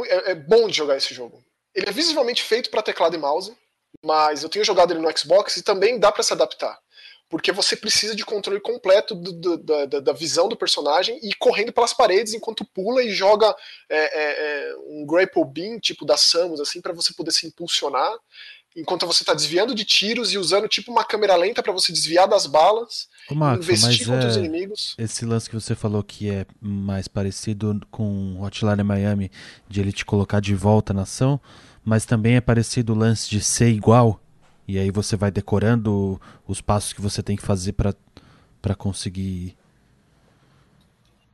é, 0.06 0.32
é 0.32 0.36
bom 0.36 0.68
de 0.68 0.78
jogar 0.78 0.98
esse 0.98 1.14
jogo. 1.14 1.44
Ele 1.74 1.90
é 1.90 1.92
visivelmente 1.92 2.44
feito 2.44 2.70
para 2.70 2.84
teclado 2.84 3.16
e 3.16 3.20
mouse, 3.20 3.56
mas 4.04 4.44
eu 4.44 4.50
tenho 4.50 4.66
jogado 4.66 4.92
ele 4.92 5.02
no 5.02 5.18
Xbox 5.18 5.58
e 5.58 5.64
também 5.64 6.00
dá 6.00 6.12
para 6.12 6.24
se 6.24 6.34
adaptar. 6.34 6.80
Porque 7.30 7.52
você 7.52 7.76
precisa 7.76 8.16
de 8.16 8.26
controle 8.26 8.60
completo 8.60 9.14
do, 9.14 9.32
do, 9.32 9.58
da, 9.58 10.00
da, 10.00 10.14
visão 10.14 10.50
do 10.50 10.58
personagem 10.58 11.20
e 11.22 11.32
correndo 11.36 11.72
pelas 11.72 11.94
paredes 11.94 12.34
enquanto 12.34 12.66
pula 12.66 13.04
e 13.04 13.12
joga 13.12 13.56
é, 13.88 13.98
é, 13.98 14.70
é 14.72 14.76
um 14.88 15.06
grapple 15.06 15.46
beam, 15.46 15.80
tipo 15.80 16.06
da 16.06 16.18
Samus, 16.18 16.60
assim, 16.60 16.82
para 16.82 16.92
você 16.92 17.14
poder 17.14 17.32
se 17.32 17.46
impulsionar 17.46 18.18
enquanto 18.76 19.06
você 19.06 19.24
está 19.24 19.34
desviando 19.34 19.74
de 19.74 19.84
tiros 19.84 20.32
e 20.32 20.38
usando 20.38 20.68
tipo 20.68 20.92
uma 20.92 21.04
câmera 21.04 21.36
lenta 21.36 21.62
para 21.62 21.74
você 21.74 21.92
desviar 21.92 22.28
das 22.28 22.46
balas, 22.46 23.08
Ô, 23.30 23.36
Max, 23.36 23.64
investir 23.64 24.08
contra 24.08 24.26
é... 24.26 24.28
os 24.28 24.38
inimigos. 24.38 24.96
Esse 24.98 25.26
lance 25.26 25.50
que 25.50 25.56
você 25.56 25.76
falou 25.76 26.04
que 26.04 26.30
é 26.30 26.46
mais 26.62 27.08
parecido 27.08 27.80
com 27.92 28.42
Hotline 28.42 28.84
Miami, 28.84 29.32
de 29.68 29.82
ele 29.82 29.92
te 29.92 30.06
colocar 30.06 30.40
de 30.40 30.54
volta 30.56 30.94
na 30.94 31.04
ação, 31.04 31.40
mas 31.84 32.06
também 32.06 32.36
é 32.36 32.42
parecido 32.42 32.94
o 32.94 32.98
lance 32.98 33.30
de 33.30 33.42
ser 33.42 33.70
igual, 33.70 34.22
e 34.68 34.78
aí 34.78 34.92
você 34.92 35.16
vai 35.16 35.32
decorando 35.32 36.22
os 36.48 36.62
passos 36.62 36.94
que 36.94 37.02
você 37.02 37.24
tem 37.24 37.36
que 37.36 37.44
fazer 37.44 37.74
para 37.74 38.76
conseguir 38.76 39.58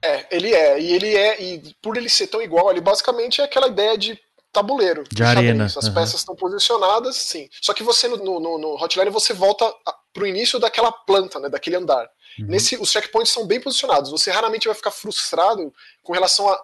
é, 0.06 0.28
ele 0.30 0.54
é, 0.54 0.80
e 0.80 0.94
ele 0.94 1.16
é, 1.16 1.42
e 1.42 1.76
por 1.82 1.98
ele 1.98 2.10
ser 2.10 2.28
tão 2.28 2.40
igual, 2.40 2.70
ele 2.70 2.80
basicamente 2.80 3.42
é 3.42 3.44
aquela 3.44 3.68
ideia 3.68 3.98
de 3.98 4.20
tabuleiro 4.56 5.04
de, 5.12 5.22
arena. 5.24 5.66
As 5.66 5.76
uhum. 5.76 5.94
peças 5.94 6.16
estão 6.16 6.36
posicionadas, 6.36 7.16
sim. 7.16 7.48
Só 7.62 7.74
que 7.74 7.84
você 7.84 8.08
no, 8.08 8.40
no, 8.40 8.58
no 8.58 8.82
Hotline 8.82 9.12
você 9.12 9.34
volta 9.34 9.72
pro 10.14 10.26
início 10.26 10.58
daquela 10.58 10.92
planta, 10.92 11.40
né, 11.40 11.50
daquele 11.50 11.76
andar. 11.76 12.10
Uhum. 12.40 12.48
Nesse, 12.48 12.78
os 12.78 12.90
checkpoints 12.90 13.32
são 13.32 13.46
bem 13.46 13.60
posicionados. 13.60 14.10
Você 14.12 14.32
raramente 14.32 14.68
vai 14.68 14.76
ficar 14.76 14.92
frustrado 14.92 15.74
com 16.02 16.14
relação 16.14 16.50
a 16.50 16.58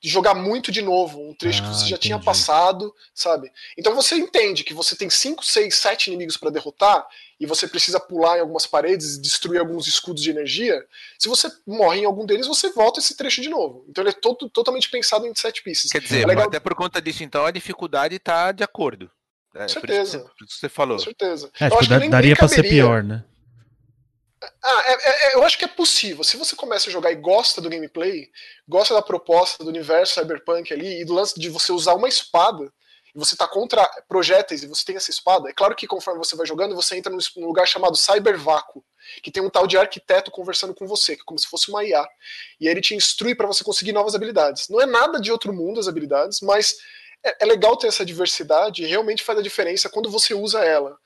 jogar 0.00 0.34
muito 0.34 0.70
de 0.70 0.80
novo, 0.80 1.20
um 1.20 1.34
trecho 1.34 1.62
ah, 1.62 1.66
que 1.66 1.68
você 1.70 1.82
já 1.82 1.96
entendi. 1.96 2.02
tinha 2.02 2.18
passado, 2.18 2.94
sabe? 3.12 3.50
Então 3.76 3.94
você 3.94 4.14
entende 4.14 4.62
que 4.62 4.72
você 4.72 4.94
tem 4.94 5.10
5, 5.10 5.44
6, 5.44 5.74
7 5.74 6.08
inimigos 6.08 6.36
para 6.36 6.50
derrotar 6.50 7.06
e 7.40 7.46
você 7.46 7.66
precisa 7.66 7.98
pular 7.98 8.38
em 8.38 8.40
algumas 8.40 8.66
paredes 8.66 9.16
e 9.16 9.20
destruir 9.20 9.58
alguns 9.58 9.86
escudos 9.86 10.22
de 10.22 10.30
energia. 10.30 10.84
Se 11.18 11.28
você 11.28 11.50
morre 11.66 12.00
em 12.00 12.04
algum 12.04 12.24
deles, 12.24 12.46
você 12.46 12.70
volta 12.70 13.00
esse 13.00 13.16
trecho 13.16 13.40
de 13.40 13.48
novo. 13.48 13.84
Então 13.88 14.02
ele 14.02 14.10
é 14.10 14.14
todo, 14.14 14.48
totalmente 14.48 14.90
pensado 14.90 15.26
em 15.26 15.34
set 15.34 15.62
pieces. 15.62 15.90
Quer 15.90 16.00
dizer, 16.00 16.22
é 16.22 16.26
legal... 16.26 16.46
até 16.46 16.60
por 16.60 16.74
conta 16.74 17.02
disso, 17.02 17.24
então 17.24 17.44
a 17.44 17.50
dificuldade 17.50 18.16
está 18.16 18.52
de 18.52 18.62
acordo. 18.62 19.10
É, 19.54 19.62
Com 19.62 19.68
certeza. 19.68 20.18
Por 20.20 20.44
isso, 20.44 20.54
que 20.54 20.60
você 20.60 20.68
falou. 20.68 20.96
Com 20.96 21.04
certeza. 21.04 21.50
É, 21.58 21.68
eu 21.68 21.78
acho 21.78 21.88
que 21.88 22.08
daria 22.08 22.36
para 22.36 22.48
ser 22.48 22.62
pior, 22.62 23.02
né? 23.02 23.24
Ah, 24.62 24.82
é, 24.86 24.92
é, 24.92 25.32
é, 25.32 25.34
eu 25.34 25.44
acho 25.44 25.58
que 25.58 25.64
é 25.64 25.68
possível. 25.68 26.22
Se 26.22 26.36
você 26.36 26.54
começa 26.54 26.88
a 26.88 26.92
jogar 26.92 27.10
e 27.10 27.16
gosta 27.16 27.60
do 27.60 27.68
gameplay, 27.68 28.30
gosta 28.68 28.94
da 28.94 29.02
proposta 29.02 29.64
do 29.64 29.70
universo 29.70 30.14
cyberpunk 30.14 30.72
ali 30.72 31.00
e 31.00 31.04
do 31.04 31.14
lance 31.14 31.38
de 31.38 31.48
você 31.48 31.72
usar 31.72 31.94
uma 31.94 32.08
espada, 32.08 32.72
e 33.14 33.18
você 33.18 33.34
tá 33.36 33.48
contra 33.48 33.84
projéteis 34.06 34.62
e 34.62 34.66
você 34.66 34.84
tem 34.84 34.96
essa 34.96 35.10
espada, 35.10 35.48
é 35.48 35.52
claro 35.52 35.74
que 35.74 35.86
conforme 35.86 36.18
você 36.18 36.36
vai 36.36 36.46
jogando, 36.46 36.74
você 36.74 36.96
entra 36.96 37.12
num 37.12 37.46
lugar 37.46 37.66
chamado 37.66 37.96
Cybervácuo, 37.96 38.84
que 39.22 39.30
tem 39.30 39.42
um 39.42 39.50
tal 39.50 39.66
de 39.66 39.78
arquiteto 39.78 40.30
conversando 40.30 40.74
com 40.74 40.86
você, 40.86 41.16
que 41.16 41.22
é 41.22 41.24
como 41.24 41.38
se 41.38 41.48
fosse 41.48 41.70
uma 41.70 41.84
IA. 41.84 42.06
E 42.60 42.68
aí 42.68 42.74
ele 42.74 42.80
te 42.80 42.94
instrui 42.94 43.34
para 43.34 43.46
você 43.46 43.64
conseguir 43.64 43.92
novas 43.92 44.14
habilidades. 44.14 44.68
Não 44.68 44.80
é 44.80 44.86
nada 44.86 45.20
de 45.20 45.32
outro 45.32 45.52
mundo 45.52 45.80
as 45.80 45.88
habilidades, 45.88 46.40
mas 46.42 46.76
é, 47.24 47.44
é 47.44 47.46
legal 47.46 47.76
ter 47.76 47.88
essa 47.88 48.04
diversidade 48.04 48.84
e 48.84 48.86
realmente 48.86 49.24
faz 49.24 49.38
a 49.38 49.42
diferença 49.42 49.88
quando 49.88 50.10
você 50.10 50.34
usa 50.34 50.62
ela 50.64 50.98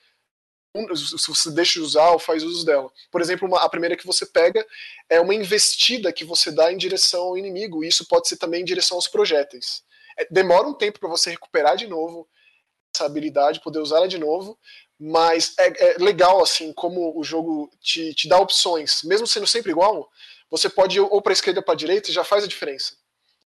se 0.94 1.28
você 1.28 1.50
deixa 1.50 1.74
de 1.74 1.80
usar 1.80 2.11
ou 2.11 2.18
faz 2.18 2.42
uso 2.42 2.64
dela. 2.64 2.90
Por 3.11 3.20
exemplo, 3.20 3.46
uma, 3.46 3.62
a 3.62 3.68
primeira 3.68 3.96
que 3.96 4.06
você 4.06 4.24
pega 4.24 4.66
é 5.08 5.20
uma 5.20 5.35
investida 5.35 6.12
que 6.12 6.24
você 6.24 6.50
dá 6.50 6.72
em 6.72 6.76
direção 6.76 7.22
ao 7.22 7.38
inimigo, 7.38 7.85
e 7.85 7.88
isso 7.88 8.06
pode 8.06 8.28
ser 8.28 8.37
também 8.37 8.62
em 8.62 8.64
direção 8.64 8.96
aos 8.96 9.06
projéteis. 9.06 9.82
É, 10.18 10.26
demora 10.30 10.66
um 10.66 10.74
tempo 10.74 10.98
para 10.98 11.08
você 11.08 11.30
recuperar 11.30 11.76
de 11.76 11.87
novo 11.87 12.28
essa 12.94 13.04
habilidade, 13.04 13.61
poder 13.61 13.80
usá-la 13.80 14.06
de 14.06 14.18
novo, 14.18 14.58
mas 14.98 15.54
é, 15.58 15.94
é, 15.94 15.98
legal 15.98 16.42
assim 16.42 16.72
como 16.72 17.18
o 17.18 17.24
jogo 17.24 17.70
te, 17.80 18.14
te 18.14 18.28
dá 18.28 18.38
opções, 18.38 19.02
mesmo 19.02 19.26
sendo 19.26 19.46
sempre 19.46 19.72
igual, 19.72 20.11
você 20.50 20.68
pode 20.68 20.96
ir 20.96 21.00
ou 21.00 21.20
para 21.20 21.32
esquerda 21.32 21.61
ou 21.61 21.64
para 21.64 21.74
direita 21.74 22.11
e 22.11 22.14
já 22.14 22.24
faz 22.24 22.44
a 22.44 22.48
diferença. 22.48 22.94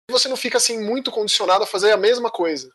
E 0.08 0.12
você 0.12 0.28
não 0.28 0.36
fica 0.36 0.58
assim 0.58 0.78
muito 0.82 1.10
condicionado 1.10 1.64
a 1.64 1.66
fazer 1.66 1.92
a 1.92 1.96
mesma 1.96 2.30
coisa. 2.30 2.72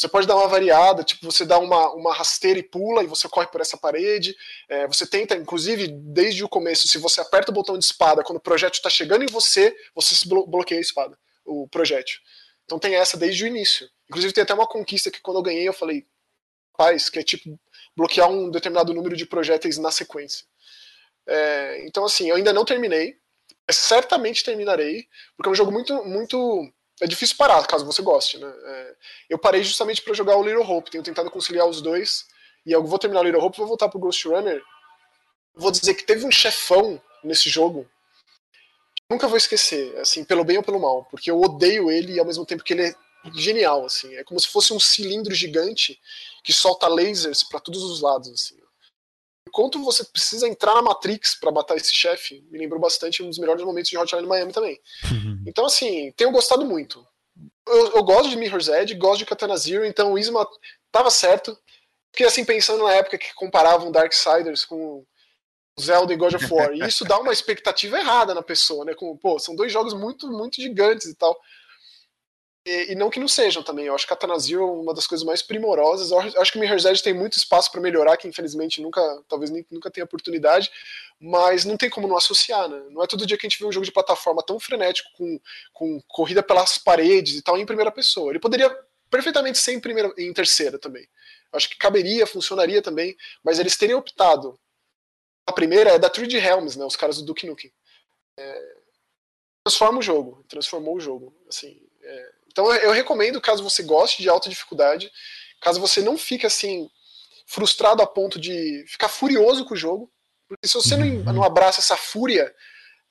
Você 0.00 0.08
pode 0.08 0.26
dar 0.26 0.34
uma 0.34 0.48
variada, 0.48 1.04
tipo, 1.04 1.30
você 1.30 1.44
dá 1.44 1.58
uma, 1.58 1.92
uma 1.92 2.14
rasteira 2.14 2.58
e 2.58 2.62
pula 2.62 3.04
e 3.04 3.06
você 3.06 3.28
corre 3.28 3.48
por 3.48 3.60
essa 3.60 3.76
parede. 3.76 4.34
É, 4.66 4.86
você 4.86 5.06
tenta, 5.06 5.36
inclusive, 5.36 5.88
desde 5.88 6.42
o 6.42 6.48
começo, 6.48 6.88
se 6.88 6.96
você 6.96 7.20
aperta 7.20 7.50
o 7.50 7.54
botão 7.54 7.76
de 7.76 7.84
espada, 7.84 8.24
quando 8.24 8.38
o 8.38 8.40
projétil 8.40 8.78
está 8.78 8.88
chegando 8.88 9.24
em 9.24 9.26
você, 9.26 9.76
você 9.94 10.14
se 10.14 10.26
blo 10.26 10.46
bloqueia 10.46 10.78
a 10.78 10.80
espada, 10.80 11.18
o 11.44 11.68
projétil. 11.68 12.18
Então 12.64 12.78
tem 12.78 12.94
essa 12.94 13.18
desde 13.18 13.44
o 13.44 13.46
início. 13.46 13.90
Inclusive 14.08 14.32
tem 14.32 14.42
até 14.42 14.54
uma 14.54 14.66
conquista 14.66 15.10
que 15.10 15.20
quando 15.20 15.36
eu 15.36 15.42
ganhei 15.42 15.68
eu 15.68 15.72
falei, 15.74 16.06
paz, 16.78 17.10
que 17.10 17.18
é 17.18 17.22
tipo 17.22 17.60
bloquear 17.94 18.30
um 18.30 18.50
determinado 18.50 18.94
número 18.94 19.14
de 19.14 19.26
projéteis 19.26 19.76
na 19.76 19.90
sequência. 19.90 20.46
É, 21.26 21.86
então 21.86 22.06
assim, 22.06 22.30
eu 22.30 22.36
ainda 22.36 22.54
não 22.54 22.64
terminei, 22.64 23.18
certamente 23.70 24.42
terminarei, 24.42 25.06
porque 25.36 25.50
é 25.50 25.52
um 25.52 25.54
jogo 25.54 25.70
muito, 25.70 26.02
muito 26.06 26.72
é 27.00 27.06
difícil 27.06 27.36
parar, 27.36 27.66
caso 27.66 27.84
você 27.84 28.02
goste, 28.02 28.38
né? 28.38 28.52
É, 28.64 28.94
eu 29.30 29.38
parei 29.38 29.62
justamente 29.62 30.02
para 30.02 30.14
jogar 30.14 30.36
o 30.36 30.42
Little 30.42 30.68
Hope, 30.68 30.90
tenho 30.90 31.04
tentado 31.04 31.30
conciliar 31.30 31.66
os 31.66 31.80
dois, 31.80 32.26
e 32.64 32.72
eu 32.72 32.84
vou 32.84 32.98
terminar 32.98 33.20
o 33.20 33.24
Little 33.24 33.42
Hope, 33.42 33.58
vou 33.58 33.66
voltar 33.66 33.88
pro 33.88 33.98
Ghost 33.98 34.26
Runner. 34.28 34.62
Vou 35.54 35.70
dizer 35.70 35.94
que 35.94 36.04
teve 36.04 36.24
um 36.26 36.30
chefão 36.30 37.00
nesse 37.24 37.48
jogo 37.48 37.88
que 38.94 39.02
nunca 39.10 39.26
vou 39.26 39.36
esquecer, 39.36 39.96
assim, 39.98 40.24
pelo 40.24 40.44
bem 40.44 40.58
ou 40.58 40.62
pelo 40.62 40.80
mal, 40.80 41.04
porque 41.10 41.30
eu 41.30 41.40
odeio 41.40 41.90
ele 41.90 42.14
e 42.14 42.20
ao 42.20 42.26
mesmo 42.26 42.44
tempo 42.44 42.62
que 42.62 42.74
ele 42.74 42.86
é 42.86 42.94
genial, 43.34 43.84
assim, 43.84 44.14
é 44.16 44.24
como 44.24 44.38
se 44.40 44.46
fosse 44.48 44.72
um 44.72 44.80
cilindro 44.80 45.34
gigante 45.34 46.00
que 46.42 46.52
solta 46.52 46.86
lasers 46.88 47.42
para 47.42 47.60
todos 47.60 47.82
os 47.82 48.00
lados, 48.00 48.30
assim. 48.30 48.58
Enquanto 49.50 49.82
você 49.82 50.04
precisa 50.04 50.46
entrar 50.46 50.76
na 50.76 50.82
Matrix 50.82 51.34
para 51.34 51.50
matar 51.50 51.76
esse 51.76 51.92
chefe, 51.92 52.46
me 52.52 52.58
lembrou 52.58 52.80
bastante 52.80 53.20
um 53.20 53.28
dos 53.28 53.38
melhores 53.38 53.64
momentos 53.64 53.90
de 53.90 53.98
Hotline 53.98 54.28
Miami 54.28 54.52
também. 54.52 54.80
Uhum. 55.10 55.42
Então, 55.44 55.66
assim, 55.66 56.12
tenho 56.12 56.30
gostado 56.30 56.64
muito. 56.64 57.04
Eu, 57.66 57.96
eu, 57.96 58.04
gosto 58.04 58.30
de 58.30 58.36
Mirror's 58.36 58.68
Edge, 58.68 58.94
gosto 58.94 59.18
de 59.18 59.26
Katana 59.26 59.56
Zero, 59.56 59.84
então 59.84 60.12
o 60.12 60.18
Isma 60.18 60.46
tava 60.92 61.10
certo. 61.10 61.58
Fiquei 62.12 62.26
assim 62.26 62.44
pensando 62.44 62.84
na 62.84 62.92
época 62.92 63.18
que 63.18 63.34
comparavam 63.34 63.90
Darksiders 63.90 64.64
com 64.64 65.04
Zelda 65.80 66.12
e 66.12 66.16
God 66.16 66.34
of 66.34 66.52
War. 66.52 66.72
E 66.72 66.86
isso 66.86 67.04
dá 67.04 67.18
uma 67.18 67.32
expectativa 67.32 67.98
errada 67.98 68.34
na 68.34 68.42
pessoa, 68.42 68.84
né? 68.84 68.94
Como, 68.94 69.18
pô, 69.18 69.38
são 69.38 69.56
dois 69.56 69.72
jogos 69.72 69.94
muito, 69.94 70.28
muito 70.28 70.56
gigantes 70.56 71.06
e 71.06 71.14
tal. 71.14 71.36
E, 72.64 72.92
e, 72.92 72.94
não 72.94 73.08
que 73.08 73.18
não 73.18 73.28
sejam 73.28 73.62
também. 73.62 73.86
Eu 73.86 73.94
acho 73.94 74.04
que 74.04 74.10
Katana 74.10 74.38
Zero 74.38 74.62
é 74.62 74.70
uma 74.70 74.92
das 74.92 75.06
coisas 75.06 75.24
mais 75.24 75.40
primorosas. 75.40 76.10
Eu 76.10 76.18
acho 76.18 76.52
que 76.52 76.58
Mirror's 76.58 76.84
Edge 76.84 77.02
tem 77.02 77.14
muito 77.14 77.38
espaço 77.38 77.72
para 77.72 77.80
melhorar, 77.80 78.16
que 78.18 78.28
infelizmente 78.28 78.82
nunca, 78.82 79.00
talvez 79.28 79.50
nem, 79.50 79.64
nunca 79.70 79.90
tenha 79.90 80.04
oportunidade, 80.04 80.70
mas 81.18 81.64
não 81.64 81.76
tem 81.76 81.88
como 81.88 82.06
não 82.06 82.16
associar, 82.16 82.68
né? 82.68 82.82
Não 82.90 83.02
é 83.02 83.06
todo 83.06 83.26
dia 83.26 83.38
que 83.38 83.46
a 83.46 83.48
gente 83.48 83.58
vê 83.58 83.66
um 83.66 83.72
jogo 83.72 83.86
de 83.86 83.92
plataforma 83.92 84.42
tão 84.42 84.60
frenético, 84.60 85.10
com, 85.16 85.40
com 85.72 86.00
corrida 86.02 86.42
pelas 86.42 86.76
paredes 86.76 87.36
e 87.36 87.42
tal, 87.42 87.56
em 87.56 87.64
primeira 87.64 87.90
pessoa. 87.90 88.30
Ele 88.30 88.38
poderia 88.38 88.70
perfeitamente 89.10 89.58
ser 89.58 89.72
em, 89.72 89.80
primeira, 89.80 90.12
em 90.18 90.32
terceira 90.32 90.78
também. 90.78 91.08
Eu 91.52 91.56
acho 91.56 91.68
que 91.68 91.76
caberia, 91.76 92.26
funcionaria 92.26 92.82
também, 92.82 93.16
mas 93.42 93.58
eles 93.58 93.76
terem 93.76 93.96
optado. 93.96 94.58
A 95.46 95.52
primeira 95.52 95.90
é 95.90 95.98
da 95.98 96.10
3D 96.10 96.34
Helms, 96.34 96.76
né? 96.76 96.84
Os 96.84 96.96
caras 96.96 97.16
do 97.16 97.24
Duke 97.24 97.46
Nukem. 97.46 97.72
É, 98.38 98.76
transforma 99.64 99.98
o 99.98 100.02
jogo, 100.02 100.44
transformou 100.48 100.96
o 100.96 101.00
jogo. 101.00 101.34
Assim, 101.48 101.82
é, 102.02 102.32
então 102.50 102.72
eu 102.74 102.92
recomendo, 102.92 103.40
caso 103.40 103.62
você 103.62 103.82
goste 103.82 104.22
de 104.22 104.28
alta 104.28 104.48
dificuldade, 104.48 105.10
caso 105.60 105.80
você 105.80 106.02
não 106.02 106.18
fique 106.18 106.46
assim, 106.46 106.90
frustrado 107.46 108.02
a 108.02 108.06
ponto 108.06 108.40
de 108.40 108.84
ficar 108.88 109.08
furioso 109.08 109.64
com 109.64 109.74
o 109.74 109.76
jogo, 109.76 110.10
porque 110.48 110.66
se 110.66 110.74
você 110.74 110.96
não, 110.96 111.06
uhum. 111.06 111.32
não 111.32 111.42
abraça 111.44 111.80
essa 111.80 111.96
fúria, 111.96 112.52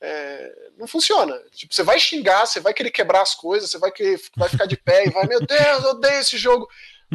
é, 0.02 0.52
não 0.78 0.88
funciona. 0.88 1.38
Tipo, 1.52 1.73
você 1.73 1.84
vai 1.84 1.99
xingar, 1.99 2.45
você 2.45 2.60
vai 2.60 2.73
querer 2.73 2.91
quebrar 2.91 3.21
as 3.21 3.34
coisas, 3.34 3.71
você 3.71 3.78
vai, 3.78 3.91
querer, 3.91 4.19
vai 4.36 4.49
ficar 4.49 4.65
de 4.65 4.78
pé 4.78 5.06
e 5.06 5.10
vai, 5.10 5.25
meu 5.25 5.39
Deus, 5.39 5.84
eu 5.84 5.91
odeio 5.91 6.19
esse 6.19 6.38
jogo. 6.38 6.67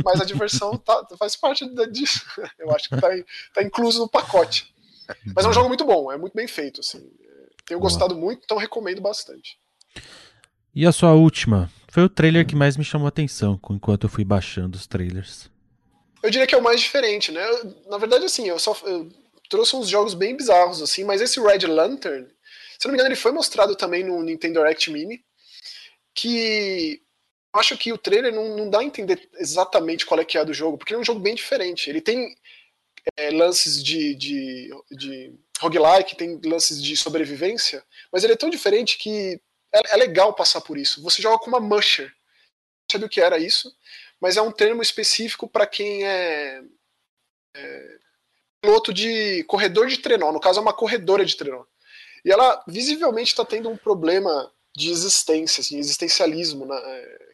Mas 0.05 0.21
a 0.21 0.25
diversão 0.25 0.77
tá, 0.77 1.07
faz 1.17 1.37
parte 1.37 1.65
disso. 1.93 2.25
Eu 2.59 2.75
acho 2.75 2.89
que 2.89 3.01
tá, 3.01 3.09
tá 3.55 3.63
incluso 3.63 4.01
no 4.01 4.09
pacote. 4.09 4.75
Mas 5.37 5.45
é 5.45 5.49
um 5.49 5.53
jogo 5.53 5.69
muito 5.69 5.85
bom, 5.85 6.11
é 6.11 6.17
muito 6.17 6.35
bem 6.35 6.49
feito. 6.49 6.81
Assim. 6.81 7.09
Tenho 7.65 7.79
gostado 7.79 8.17
muito, 8.17 8.43
então 8.45 8.57
recomendo 8.57 9.01
bastante. 9.01 9.57
E 10.75 10.85
a 10.85 10.91
sua 10.91 11.13
última? 11.13 11.71
Foi 11.95 12.03
o 12.03 12.09
trailer 12.09 12.45
que 12.45 12.57
mais 12.57 12.77
me 12.77 12.83
chamou 12.83 13.07
a 13.07 13.09
atenção 13.09 13.57
enquanto 13.71 14.03
eu 14.03 14.11
fui 14.11 14.25
baixando 14.25 14.77
os 14.77 14.85
trailers. 14.85 15.49
Eu 16.21 16.29
diria 16.29 16.45
que 16.45 16.53
é 16.53 16.59
o 16.59 16.63
mais 16.63 16.81
diferente, 16.81 17.31
né? 17.31 17.41
Na 17.89 17.99
verdade, 17.99 18.25
assim, 18.25 18.49
eu 18.49 18.59
só 18.59 18.77
eu 18.85 19.09
trouxe 19.49 19.77
uns 19.77 19.89
jogos 19.89 20.13
bem 20.13 20.37
bizarros, 20.37 20.83
assim, 20.83 21.05
mas 21.05 21.21
esse 21.21 21.41
Red 21.41 21.69
Lantern, 21.69 22.27
se 22.81 22.85
não 22.85 22.91
me 22.91 22.97
engano, 22.97 23.11
ele 23.11 23.21
foi 23.21 23.31
mostrado 23.31 23.77
também 23.77 24.03
no 24.03 24.21
Nintendo 24.25 24.59
Direct 24.59 24.91
Mini, 24.91 25.25
que 26.13 27.01
eu 27.55 27.61
acho 27.61 27.79
que 27.79 27.93
o 27.93 27.99
trailer 27.99 28.35
não, 28.35 28.57
não 28.57 28.69
dá 28.69 28.81
a 28.81 28.85
entender 28.85 29.29
exatamente 29.39 30.05
qual 30.05 30.19
é 30.19 30.25
que 30.25 30.37
é 30.37 30.45
do 30.45 30.53
jogo, 30.53 30.77
porque 30.77 30.93
ele 30.93 30.99
é 30.99 31.01
um 31.01 31.07
jogo 31.07 31.21
bem 31.21 31.37
diferente. 31.37 31.89
Ele 31.89 32.01
tem 32.01 32.35
é, 33.17 33.31
lances 33.31 33.81
de, 33.81 34.17
de, 34.17 34.69
de 34.91 35.33
roguelike, 35.61 36.17
tem 36.17 36.41
lances 36.45 36.83
de 36.83 36.97
sobrevivência, 36.97 37.85
mas 38.11 38.25
ele 38.25 38.33
é 38.33 38.37
tão 38.37 38.51
diferente 38.51 38.99
que 38.99 39.41
é, 39.75 39.95
é 39.95 39.97
legal 39.97 40.33
passar 40.33 40.61
por 40.61 40.79
isso. 40.79 41.03
Você 41.03 41.21
joga 41.21 41.39
com 41.39 41.49
uma 41.49 41.61
musher. 41.61 42.07
Não 42.07 42.93
sabe 42.93 43.05
o 43.07 43.09
que 43.09 43.21
era 43.21 43.39
isso, 43.39 43.75
mas 44.21 44.37
é 44.37 44.43
um 44.43 44.53
termo 44.53 44.83
específico 44.83 45.49
para 45.49 45.67
quem 45.67 46.07
é, 46.07 46.63
é, 47.57 47.99
piloto 48.61 48.93
de 48.93 49.45
corredor 49.45 49.89
de 49.89 49.99
trenó. 49.99 50.33
No 50.33 50.41
caso, 50.41 50.59
é 50.59 50.63
uma 50.63 50.73
corredora 50.73 51.25
de 51.25 51.37
trenó. 51.37 51.65
E 52.25 52.33
ela 52.33 52.63
visivelmente 52.67 53.31
está 53.31 53.45
tendo 53.45 53.69
um 53.69 53.77
problema 53.77 54.51
de 54.77 54.91
existência, 54.91 55.61
assim, 55.61 55.79
existencialismo, 55.79 56.67
né? 56.67 56.77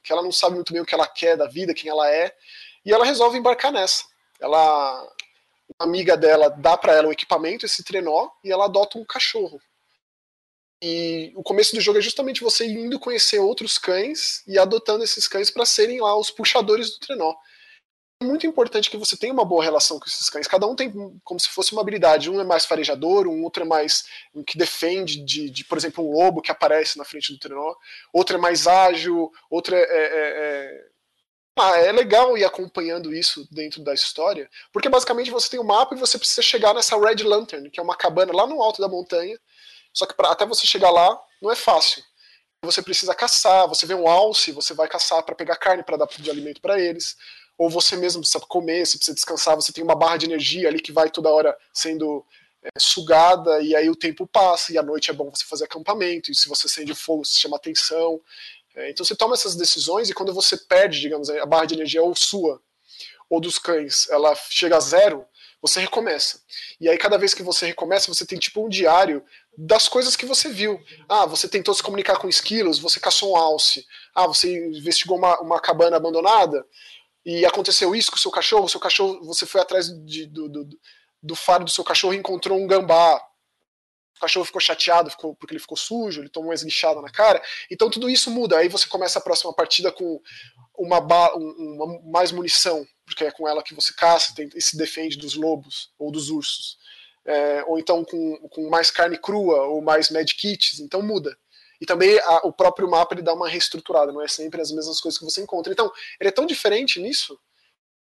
que 0.03 0.13
ela 0.13 0.23
não 0.23 0.33
sabe 0.33 0.57
muito 0.57 0.73
bem 0.73 0.83
o 0.83 0.85
que 0.85 0.95
ela 0.95 1.07
quer 1.07 1.37
da 1.37 1.47
vida, 1.47 1.75
quem 1.75 1.91
ela 1.91 2.11
é, 2.11 2.35
e 2.85 2.93
ela 2.93 3.05
resolve 3.05 3.39
embarcar 3.39 3.73
nessa. 3.73 4.05
Ela, 4.41 5.03
uma 5.79 5.87
amiga 5.87 6.17
dela 6.17 6.49
dá 6.49 6.77
para 6.77 6.95
ela 6.95 7.09
o 7.09 7.13
equipamento, 7.13 7.65
esse 7.65 7.85
trenó, 7.85 8.29
e 8.43 8.51
ela 8.51 8.65
adota 8.65 8.99
um 8.99 9.05
cachorro. 9.05 9.61
E 10.83 11.33
o 11.37 11.43
começo 11.43 11.75
do 11.75 11.81
jogo 11.81 11.99
é 11.99 12.03
justamente 12.03 12.43
você 12.43 12.67
indo 12.67 12.99
conhecer 12.99 13.39
outros 13.39 13.77
cães 13.77 14.43
e 14.47 14.59
adotando 14.59 15.05
esses 15.05 15.29
cães 15.29 15.51
para 15.51 15.67
serem 15.67 16.01
lá 16.01 16.17
os 16.17 16.31
puxadores 16.31 16.91
do 16.91 16.99
trenó. 17.01 17.35
É 18.23 18.27
muito 18.27 18.47
importante 18.47 18.91
que 18.91 18.99
você 18.99 19.17
tenha 19.17 19.33
uma 19.33 19.45
boa 19.47 19.65
relação 19.65 19.99
com 19.99 20.07
esses 20.07 20.29
cães. 20.29 20.47
Cada 20.47 20.67
um 20.67 20.77
tem 20.77 20.93
como 21.25 21.41
se 21.41 21.49
fosse 21.49 21.73
uma 21.73 21.81
habilidade. 21.81 22.31
Um 22.31 22.41
é 22.41 22.45
mais 22.45 22.67
farejador, 22.67 23.27
um 23.27 23.43
outro 23.43 23.63
é 23.63 23.67
mais 23.67 24.05
um 24.35 24.43
que 24.43 24.59
defende 24.59 25.25
de, 25.25 25.49
de, 25.49 25.65
por 25.65 25.79
exemplo, 25.79 26.07
um 26.07 26.13
lobo 26.13 26.43
que 26.43 26.51
aparece 26.51 26.99
na 26.99 27.05
frente 27.05 27.33
do 27.33 27.39
trenó. 27.39 27.75
Outro 28.13 28.37
é 28.37 28.39
mais 28.39 28.67
ágil, 28.67 29.31
outro 29.51 29.75
é, 29.75 29.81
é, 29.81 29.85
é, 29.85 30.33
é... 30.37 30.91
Ah, 31.59 31.79
é 31.79 31.93
legal 31.93 32.37
ir 32.39 32.45
acompanhando 32.45 33.13
isso 33.15 33.47
dentro 33.51 33.83
da 33.83 33.93
história, 33.93 34.49
porque 34.73 34.89
basicamente 34.89 35.31
você 35.31 35.51
tem 35.51 35.61
um 35.61 35.65
mapa 35.65 35.95
e 35.95 35.99
você 35.99 36.19
precisa 36.19 36.41
chegar 36.41 36.73
nessa 36.75 36.99
Red 36.99 37.23
Lantern, 37.23 37.69
que 37.71 37.81
é 37.81 37.83
uma 37.83 37.97
cabana 37.97 38.33
lá 38.33 38.47
no 38.47 38.63
alto 38.63 38.81
da 38.81 38.89
montanha, 38.89 39.39
só 39.93 40.07
que 40.07 40.15
pra, 40.15 40.31
até 40.31 40.47
você 40.47 40.67
chegar 40.67 40.91
lá 40.91 41.21
não 41.41 41.51
é 41.51 41.57
fácil. 41.57 42.03
Você 42.63 42.83
precisa 42.83 43.15
caçar, 43.15 43.67
você 43.67 43.87
vê 43.87 43.95
um 43.95 44.07
alce, 44.07 44.53
você 44.53 44.75
vai 44.75 44.87
caçar 44.87 45.23
para 45.23 45.35
pegar 45.35 45.57
carne 45.57 45.83
para 45.83 45.97
dar 45.97 46.07
de 46.07 46.31
alimento 46.31 46.61
para 46.61 46.79
eles. 46.79 47.17
Ou 47.57 47.71
você 47.71 47.97
mesmo 47.97 48.21
precisa 48.21 48.41
comer, 48.41 48.87
você 48.87 48.97
precisa 48.99 49.15
descansar, 49.15 49.57
você 49.57 49.73
tem 49.73 49.83
uma 49.83 49.95
barra 49.95 50.19
de 50.19 50.27
energia 50.27 50.69
ali 50.69 50.81
que 50.81 50.93
vai 50.93 51.11
toda 51.11 51.31
hora 51.31 51.57
sendo 51.73 52.25
é, 52.63 52.69
sugada 52.79 53.63
e 53.63 53.75
aí 53.75 53.89
o 53.89 53.97
tempo 53.97 54.27
passa 54.27 54.73
e 54.73 54.79
à 54.79 54.83
noite 54.83 55.11
é 55.11 55.15
bom 55.15 55.31
você 55.31 55.45
fazer 55.45 55.65
acampamento 55.65 56.31
e 56.31 56.35
se 56.35 56.49
você 56.49 56.67
acende 56.67 56.95
fogo 56.95 57.25
você 57.25 57.39
chama 57.39 57.57
atenção. 57.57 58.21
É, 58.75 58.91
então 58.91 59.05
você 59.05 59.17
toma 59.17 59.35
essas 59.35 59.57
decisões 59.57 60.11
e 60.11 60.15
quando 60.15 60.33
você 60.33 60.57
perde, 60.57 61.01
digamos, 61.01 61.31
a 61.31 61.47
barra 61.47 61.67
de 61.67 61.75
energia 61.75 62.03
ou 62.03 62.15
sua 62.15 62.61
ou 63.29 63.41
dos 63.41 63.59
cães, 63.59 64.09
ela 64.11 64.35
chega 64.35 64.77
a 64.77 64.81
zero, 64.81 65.25
você 65.61 65.81
recomeça. 65.81 66.41
E 66.81 66.89
aí, 66.89 66.97
cada 66.97 67.19
vez 67.19 67.35
que 67.35 67.43
você 67.43 67.67
recomeça, 67.67 68.13
você 68.13 68.25
tem 68.25 68.39
tipo 68.39 68.65
um 68.65 68.69
diário 68.69 69.23
das 69.57 69.89
coisas 69.89 70.17
que 70.17 70.25
você 70.25 70.49
viu. 70.49 70.81
Ah, 71.09 71.27
você 71.27 71.49
tentou 71.49 71.75
se 71.75 71.83
comunicar 71.83 72.17
com 72.19 72.29
esquilos, 72.29 72.79
você 72.79 72.99
caçou 72.99 73.33
um 73.33 73.37
alce. 73.37 73.85
Ah, 74.15 74.27
você 74.27 74.69
investigou 74.69 75.19
uma, 75.19 75.39
uma 75.41 75.61
cabana 75.61 75.97
abandonada. 75.97 76.65
e 77.25 77.45
aconteceu 77.45 77.95
isso 77.95 78.11
com 78.11 78.17
o 78.17 78.21
seu 78.21 78.31
cachorro, 78.31 78.69
seu 78.69 78.81
cachorro, 78.81 79.23
você 79.25 79.45
foi 79.45 79.61
atrás 79.61 79.89
de, 80.05 80.27
do, 80.27 80.49
do, 80.49 80.69
do 81.23 81.37
faro 81.37 81.65
do 81.65 81.71
seu 81.71 81.85
cachorro 81.85 82.15
e 82.15 82.19
encontrou 82.19 82.59
um 82.59 82.67
gambá. 82.67 83.21
O 84.21 84.27
cachorro 84.29 84.45
ficou 84.45 84.61
chateado 84.61 85.11
ficou, 85.11 85.35
porque 85.35 85.55
ele 85.55 85.61
ficou 85.61 85.79
sujo, 85.79 86.21
ele 86.21 86.29
tomou 86.29 86.51
uma 86.51 86.55
esguichada 86.55 87.01
na 87.01 87.09
cara. 87.09 87.43
Então 87.71 87.89
tudo 87.89 88.11
isso 88.11 88.31
muda. 88.31 88.59
Aí 88.59 88.69
você 88.69 88.87
começa 88.87 89.19
a 89.19 89.23
próxima 89.23 89.51
partida 89.55 89.91
com 89.91 90.21
uma, 90.77 90.99
uma 90.99 92.01
mais 92.03 92.31
munição, 92.31 92.87
porque 93.07 93.25
é 93.25 93.31
com 93.31 93.49
ela 93.49 93.63
que 93.63 93.75
você 93.75 93.95
caça 93.95 94.35
tem, 94.35 94.51
e 94.55 94.61
se 94.61 94.77
defende 94.77 95.17
dos 95.17 95.35
lobos 95.35 95.91
ou 95.99 96.13
dos 96.13 96.29
ursos. 96.29 96.77
É, 97.25 97.65
ou 97.67 97.79
então 97.79 98.05
com, 98.05 98.37
com 98.51 98.69
mais 98.69 98.91
carne 98.91 99.17
crua 99.17 99.63
ou 99.63 99.81
mais 99.81 100.11
medkits, 100.11 100.81
então 100.81 101.01
muda. 101.01 101.35
E 101.81 101.87
também 101.87 102.19
a, 102.19 102.47
o 102.47 102.53
próprio 102.53 102.91
mapa 102.91 103.15
ele 103.15 103.23
dá 103.23 103.33
uma 103.33 103.49
reestruturada, 103.49 104.13
não 104.13 104.21
é 104.21 104.29
sempre 104.29 104.61
as 104.61 104.71
mesmas 104.71 105.01
coisas 105.01 105.19
que 105.19 105.25
você 105.25 105.41
encontra. 105.41 105.73
Então, 105.73 105.91
ele 106.21 106.29
é 106.29 106.33
tão 106.33 106.45
diferente 106.45 107.01
nisso. 107.01 107.41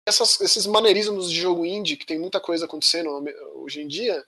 Essas, 0.05 0.41
esses 0.41 0.65
maneirismos 0.65 1.31
de 1.31 1.39
jogo 1.39 1.65
indie, 1.65 1.95
que 1.95 2.05
tem 2.05 2.19
muita 2.19 2.41
coisa 2.41 2.65
acontecendo 2.65 3.09
hoje 3.55 3.81
em 3.81 3.87
dia, 3.87 4.21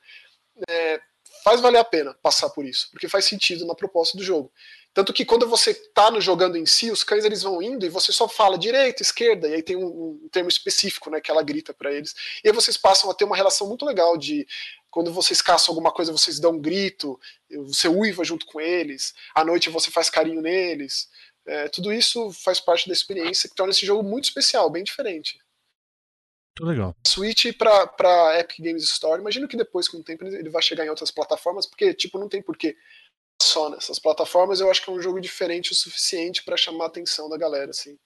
é, 0.69 1.01
faz 1.43 1.61
valer 1.61 1.79
a 1.79 1.83
pena 1.83 2.13
passar 2.21 2.49
por 2.49 2.65
isso, 2.65 2.89
porque 2.91 3.09
faz 3.09 3.25
sentido 3.25 3.65
na 3.65 3.75
proposta 3.75 4.17
do 4.17 4.23
jogo. 4.23 4.51
Tanto 4.93 5.13
que 5.13 5.23
quando 5.23 5.47
você 5.47 5.71
está 5.71 6.11
no 6.11 6.19
jogando 6.19 6.57
em 6.57 6.65
si, 6.65 6.91
os 6.91 7.03
cães 7.03 7.23
eles 7.23 7.43
vão 7.43 7.61
indo 7.61 7.85
e 7.85 7.89
você 7.89 8.11
só 8.11 8.27
fala 8.27 8.57
direita, 8.57 9.01
esquerda, 9.01 9.47
e 9.47 9.53
aí 9.53 9.63
tem 9.63 9.77
um, 9.77 10.19
um 10.23 10.29
termo 10.29 10.49
específico 10.49 11.09
né, 11.09 11.21
que 11.21 11.31
ela 11.31 11.41
grita 11.41 11.73
para 11.73 11.93
eles. 11.93 12.13
E 12.43 12.49
aí 12.49 12.53
vocês 12.53 12.75
passam 12.75 13.09
a 13.09 13.13
ter 13.13 13.23
uma 13.23 13.37
relação 13.37 13.67
muito 13.67 13.85
legal 13.85 14.17
de 14.17 14.45
quando 14.89 15.13
vocês 15.13 15.41
caçam 15.41 15.71
alguma 15.71 15.91
coisa, 15.91 16.11
vocês 16.11 16.39
dão 16.39 16.51
um 16.51 16.59
grito, 16.59 17.17
você 17.49 17.87
uiva 17.87 18.25
junto 18.25 18.45
com 18.45 18.59
eles, 18.59 19.13
à 19.33 19.45
noite 19.45 19.69
você 19.69 19.89
faz 19.89 20.09
carinho 20.09 20.41
neles. 20.41 21.07
É, 21.45 21.69
tudo 21.69 21.93
isso 21.93 22.31
faz 22.33 22.59
parte 22.59 22.87
da 22.87 22.93
experiência 22.93 23.49
que 23.49 23.55
torna 23.55 23.71
esse 23.71 23.85
jogo 23.85 24.03
muito 24.03 24.25
especial, 24.25 24.69
bem 24.69 24.83
diferente. 24.83 25.39
Muito 26.59 26.69
legal. 26.69 26.95
Switch 27.07 27.45
para 27.57 28.39
Epic 28.39 28.59
Games 28.59 28.83
Store, 28.83 29.21
imagino 29.21 29.47
que 29.47 29.55
depois, 29.55 29.87
com 29.87 29.97
o 29.97 30.03
tempo, 30.03 30.25
ele 30.25 30.49
vai 30.49 30.61
chegar 30.61 30.85
em 30.85 30.89
outras 30.89 31.11
plataformas, 31.11 31.65
porque, 31.65 31.93
tipo, 31.93 32.19
não 32.19 32.27
tem 32.27 32.41
porquê 32.41 32.75
só 33.41 33.69
nessas 33.69 33.99
plataformas. 33.99 34.59
Eu 34.59 34.69
acho 34.69 34.83
que 34.83 34.89
é 34.89 34.93
um 34.93 35.01
jogo 35.01 35.19
diferente 35.19 35.71
o 35.71 35.75
suficiente 35.75 36.43
para 36.43 36.57
chamar 36.57 36.85
a 36.85 36.87
atenção 36.87 37.29
da 37.29 37.37
galera, 37.37 37.71
assim. 37.71 37.97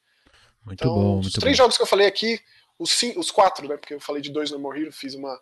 Muito 0.63 0.83
então, 0.83 0.93
bom. 0.93 1.13
Muito 1.15 1.27
os 1.27 1.33
três 1.33 1.57
bom. 1.57 1.63
jogos 1.63 1.77
que 1.77 1.83
eu 1.83 1.87
falei 1.87 2.07
aqui, 2.07 2.39
os, 2.77 2.91
cinco, 2.91 3.19
os 3.19 3.31
quatro, 3.31 3.67
né? 3.67 3.77
Porque 3.77 3.93
eu 3.93 3.99
falei 3.99 4.21
de 4.21 4.31
dois 4.31 4.51
no 4.51 4.59
More 4.59 4.79
Hero, 4.79 4.91
fiz 4.91 5.15
uma 5.15 5.39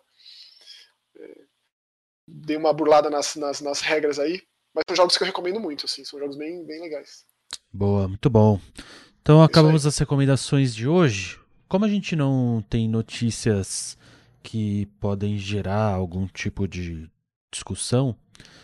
dei 2.26 2.56
uma 2.56 2.72
burlada 2.72 3.10
nas, 3.10 3.36
nas, 3.36 3.60
nas, 3.60 3.80
regras 3.80 4.18
aí. 4.18 4.42
Mas 4.74 4.82
são 4.88 4.96
jogos 4.96 5.16
que 5.16 5.22
eu 5.22 5.26
recomendo 5.26 5.60
muito, 5.60 5.86
assim. 5.86 6.04
São 6.04 6.18
jogos 6.18 6.36
bem, 6.36 6.64
bem 6.64 6.80
legais. 6.80 7.24
Boa, 7.72 8.08
muito 8.08 8.28
bom. 8.28 8.60
Então 9.22 9.42
acabamos 9.42 9.86
as 9.86 9.96
recomendações 9.96 10.74
de 10.74 10.88
hoje. 10.88 11.38
Como 11.74 11.86
a 11.86 11.88
gente 11.88 12.14
não 12.14 12.64
tem 12.70 12.88
notícias 12.88 13.98
que 14.44 14.86
podem 15.00 15.36
gerar 15.36 15.92
algum 15.92 16.24
tipo 16.28 16.68
de 16.68 17.10
discussão, 17.52 18.14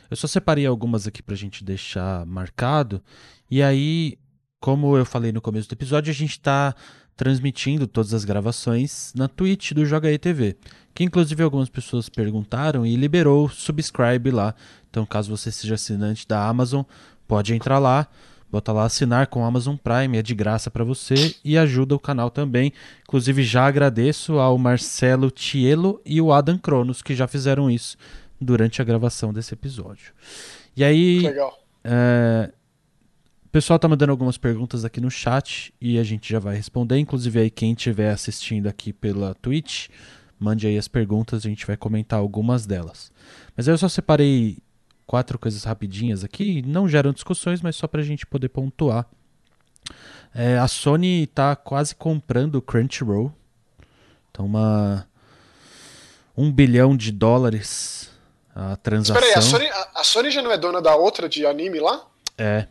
eu 0.09 0.17
só 0.17 0.29
separei 0.29 0.65
algumas 0.65 1.09
aqui 1.09 1.21
pra 1.21 1.35
gente 1.35 1.65
deixar 1.65 2.25
marcado. 2.25 3.03
E 3.51 3.65
aí, 3.65 4.17
como 4.61 4.97
eu 4.97 5.05
falei 5.05 5.33
no 5.33 5.41
começo 5.41 5.69
do 5.69 5.73
episódio, 5.73 6.13
a 6.13 6.15
gente 6.15 6.31
está 6.31 6.73
transmitindo 7.17 7.89
todas 7.89 8.15
as 8.15 8.25
gravações 8.25 9.13
na 9.17 9.27
Twitch 9.27 9.73
do 9.73 9.85
Joga 9.85 10.17
TV 10.17 10.57
que 10.95 11.03
inclusive 11.03 11.43
algumas 11.43 11.69
pessoas 11.69 12.09
perguntaram 12.09 12.87
e 12.87 12.95
liberou 12.95 13.49
subscribe 13.49 14.31
lá. 14.31 14.55
Então, 14.89 15.05
caso 15.05 15.37
você 15.37 15.51
seja 15.51 15.75
assinante 15.75 16.29
da 16.29 16.47
Amazon, 16.47 16.83
pode 17.27 17.55
entrar 17.55 17.81
lá, 17.81 18.07
bota 18.51 18.73
lá 18.73 18.85
assinar 18.85 19.27
com 19.29 19.45
Amazon 19.45 19.77
Prime, 19.77 20.19
é 20.19 20.23
de 20.23 20.35
graça 20.35 20.71
para 20.71 20.85
você 20.85 21.35
e 21.45 21.57
ajuda 21.57 21.95
o 21.95 22.01
canal 22.01 22.31
também. 22.31 22.73
Inclusive, 23.03 23.43
já 23.43 23.67
agradeço 23.67 24.39
ao 24.39 24.59
Marcelo 24.59 25.31
Tielo 25.31 26.01
e 26.05 26.21
o 26.21 26.33
Adam 26.33 26.59
Cronos 26.59 27.03
que 27.03 27.15
já 27.15 27.27
fizeram 27.27 27.71
isso 27.71 27.97
durante 28.41 28.81
a 28.81 28.85
gravação 28.85 29.33
desse 29.33 29.55
episódio. 29.55 30.13
E 30.77 30.83
aí, 30.83 31.21
Legal. 31.21 31.59
É, 31.85 32.51
o 33.45 33.49
pessoal 33.51 33.79
tá 33.79 33.89
mandando 33.89 34.13
algumas 34.13 34.39
perguntas 34.39 34.85
aqui 34.85 35.01
no 35.01 35.11
chat 35.11 35.73
e 35.81 35.99
a 35.99 36.03
gente 36.03 36.31
já 36.31 36.39
vai 36.39 36.57
responder. 36.57 36.99
Inclusive 36.99 37.41
aí 37.41 37.51
quem 37.51 37.73
estiver 37.73 38.11
assistindo 38.11 38.67
aqui 38.67 38.93
pela 38.93 39.35
Twitch, 39.35 39.89
Mande 40.41 40.67
aí 40.67 40.79
as 40.79 40.89
perguntas, 40.89 41.45
a 41.45 41.49
gente 41.51 41.67
vai 41.67 41.77
comentar 41.77 42.19
algumas 42.19 42.65
delas. 42.65 43.13
Mas 43.55 43.69
eu 43.69 43.77
só 43.77 43.91
separei 43.91 44.57
quatro 45.11 45.41
coisas 45.41 45.65
rapidinhas 45.65 46.23
aqui, 46.23 46.63
não 46.63 46.89
geram 46.89 47.13
discussões, 47.13 47.61
mas 47.61 47.75
só 47.75 47.89
para 47.89 48.01
a 48.01 48.05
gente 48.05 48.25
poder 48.25 48.49
pontuar. 48.49 49.05
É, 50.33 50.57
a 50.57 50.69
Sony 50.69 51.25
está 51.25 51.57
quase 51.57 51.97
comprando 51.97 52.55
o 52.55 52.63
Crunchyroll. 52.63 53.35
Então, 54.31 54.47
uma. 54.47 55.05
Um 56.37 56.53
bilhão 56.53 56.97
de 56.97 57.11
dólares 57.11 58.09
a 58.55 58.77
transação. 58.77 59.21
Espera 59.21 59.33
aí, 59.33 59.37
a 59.37 59.43
Sony, 59.43 59.67
a, 59.67 59.91
a 59.97 60.05
Sony 60.05 60.31
já 60.31 60.43
não 60.43 60.53
é 60.53 60.57
dona 60.57 60.81
da 60.81 60.95
outra 60.95 61.29
de 61.29 61.45
anime 61.45 61.81
lá? 61.81 62.07
É. 62.39 62.69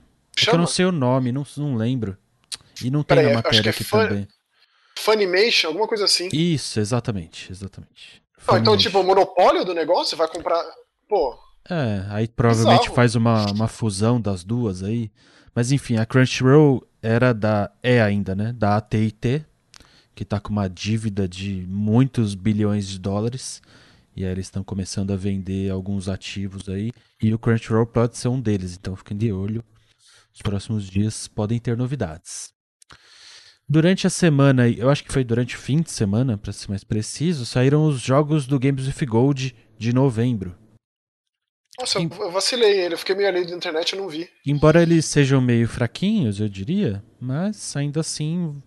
é 0.47 0.49
eu 0.49 0.57
não 0.57 0.65
sei 0.65 0.85
o 0.85 0.93
nome, 0.93 1.33
não, 1.33 1.45
não 1.57 1.75
lembro. 1.75 2.17
E 2.81 2.89
não 2.89 3.03
tem 3.03 3.21
na 3.21 3.33
matéria 3.33 3.67
é 3.67 3.69
aqui 3.69 3.83
também. 3.83 4.25
Funimation, 4.97 5.67
alguma 5.67 5.89
coisa 5.89 6.05
assim. 6.05 6.29
Isso, 6.31 6.79
exatamente, 6.79 7.51
exatamente. 7.51 8.23
Ah, 8.47 8.57
então, 8.57 8.77
tipo, 8.77 8.97
o 8.97 9.03
monopólio 9.03 9.65
do 9.65 9.73
negócio 9.73 10.15
vai 10.15 10.29
comprar. 10.29 10.63
Pô. 11.09 11.48
É, 11.69 12.05
aí 12.09 12.27
provavelmente 12.27 12.79
bizarro. 12.81 12.95
faz 12.95 13.15
uma, 13.15 13.51
uma 13.51 13.67
fusão 13.67 14.19
das 14.19 14.43
duas 14.43 14.81
aí. 14.83 15.11
Mas 15.53 15.71
enfim, 15.71 15.97
a 15.97 16.05
Crunchyroll 16.05 16.87
era 17.01 17.33
da. 17.33 17.71
É 17.83 18.01
ainda, 18.01 18.35
né? 18.35 18.53
Da 18.53 18.77
ATT, 18.77 19.45
que 20.15 20.25
tá 20.25 20.39
com 20.39 20.51
uma 20.51 20.67
dívida 20.67 21.27
de 21.27 21.65
muitos 21.67 22.33
bilhões 22.35 22.87
de 22.87 22.99
dólares. 22.99 23.61
E 24.15 24.25
aí 24.25 24.31
eles 24.31 24.47
estão 24.47 24.63
começando 24.63 25.11
a 25.11 25.15
vender 25.15 25.69
alguns 25.69 26.09
ativos 26.09 26.67
aí. 26.67 26.91
E 27.21 27.33
o 27.33 27.39
Crunchyroll 27.39 27.85
pode 27.85 28.17
ser 28.17 28.27
um 28.27 28.41
deles, 28.41 28.77
então 28.79 28.95
fiquem 28.95 29.15
de 29.15 29.31
olho. 29.31 29.63
Os 30.33 30.41
próximos 30.41 30.89
dias 30.89 31.27
podem 31.27 31.59
ter 31.59 31.77
novidades. 31.77 32.53
Durante 33.67 34.07
a 34.07 34.09
semana, 34.09 34.67
eu 34.67 34.89
acho 34.89 35.03
que 35.03 35.13
foi 35.13 35.23
durante 35.23 35.55
o 35.55 35.59
fim 35.59 35.81
de 35.81 35.91
semana, 35.91 36.37
para 36.37 36.51
ser 36.51 36.69
mais 36.69 36.83
preciso, 36.83 37.45
saíram 37.45 37.85
os 37.85 38.01
jogos 38.01 38.47
do 38.47 38.59
Games 38.59 38.87
with 38.87 39.05
Gold 39.05 39.55
de 39.77 39.93
novembro. 39.93 40.55
Nossa, 41.79 41.99
em... 41.99 42.09
eu 42.19 42.31
vacilei 42.31 42.81
ele, 42.81 42.93
eu 42.93 42.97
fiquei 42.97 43.15
meio 43.15 43.29
ali 43.29 43.45
na 43.45 43.55
internet 43.55 43.91
e 43.91 43.95
não 43.95 44.09
vi. 44.09 44.29
Embora 44.45 44.81
eles 44.81 45.05
sejam 45.05 45.39
meio 45.39 45.67
fraquinhos, 45.67 46.39
eu 46.39 46.49
diria, 46.49 47.03
mas 47.19 47.75
ainda 47.75 48.01
assim 48.01 48.61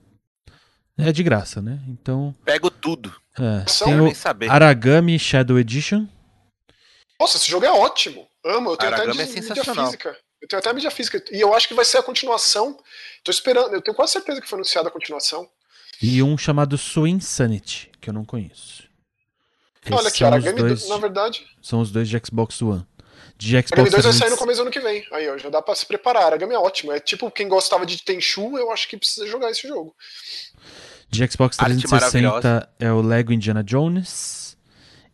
é 0.97 1.13
de 1.13 1.23
graça, 1.23 1.61
né? 1.61 1.81
Então. 1.89 2.35
Pego 2.45 2.71
tudo. 2.71 3.15
É, 3.39 3.65
tem 3.85 4.01
o 4.01 4.13
Aragami 4.51 5.19
Shadow 5.19 5.59
Edition. 5.59 6.07
Nossa, 7.21 7.37
esse 7.37 7.51
jogo 7.51 7.65
é 7.65 7.71
ótimo. 7.71 8.27
Amo, 8.45 8.71
eu 8.71 8.77
tenho 8.77 8.93
Aragami 8.93 9.13
até 9.13 9.25
de, 9.25 9.39
é 9.39 9.43
sensacional. 9.43 9.87
física. 9.87 10.17
Eu 10.41 10.49
tenho 10.49 10.59
até 10.59 10.71
a 10.71 10.73
mídia 10.73 10.91
física. 10.91 11.23
E 11.31 11.41
eu 11.41 11.55
acho 11.55 11.69
que 11.69 11.75
vai 11.75 11.85
ser 11.85 11.99
a 11.99 12.03
continuação. 12.03 12.77
Tô 13.23 13.31
esperando, 13.31 13.75
eu 13.75 13.81
tenho 13.81 13.97
quase 13.97 14.13
certeza 14.13 14.41
que 14.41 14.49
foi 14.49 14.57
anunciada 14.57 14.89
a 14.89 14.93
continuação. 14.93 15.49
E 16.03 16.21
um 16.23 16.37
chamado 16.37 16.77
Swing 16.77 17.19
Insanity, 17.19 17.91
que 18.01 18.11
eu 18.11 18.15
não 18.15 18.25
conheço. 18.25 18.83
Esses 19.85 19.99
Olha 19.99 20.09
aqui, 20.09 20.25
Aragami, 20.25 20.59
dois, 20.59 20.89
na 20.89 20.97
verdade. 20.97 21.47
São 21.61 21.81
os 21.81 21.91
dois 21.91 22.09
de 22.09 22.21
Xbox 22.25 22.61
One. 22.61 22.87
De 23.37 23.51
Xbox 23.51 23.73
Aragami 23.73 23.91
2 23.91 24.05
vai 24.05 24.13
sair 24.13 24.31
no 24.31 24.37
começo 24.37 24.59
do 24.59 24.63
ano 24.63 24.71
que 24.71 24.81
vem. 24.81 25.05
Aí, 25.13 25.29
ó, 25.29 25.37
já 25.37 25.49
dá 25.49 25.61
pra 25.61 25.75
se 25.75 25.85
preparar. 25.85 26.25
Aragami 26.25 26.55
é 26.55 26.59
ótimo. 26.59 26.93
É 26.93 27.01
tipo, 27.01 27.31
quem 27.31 27.49
gostava 27.49 27.85
de 27.85 28.03
Tenchu, 28.03 28.57
eu 28.57 28.71
acho 28.71 28.89
que 28.89 28.97
precisa 28.97 29.27
jogar 29.27 29.51
esse 29.51 29.67
jogo. 29.67 29.95
De 31.09 31.27
Xbox 31.31 31.57
360 31.57 32.69
é 32.79 32.91
o 32.93 33.03
Lego 33.03 33.33
Indiana 33.33 33.63
Jones. 33.63 34.57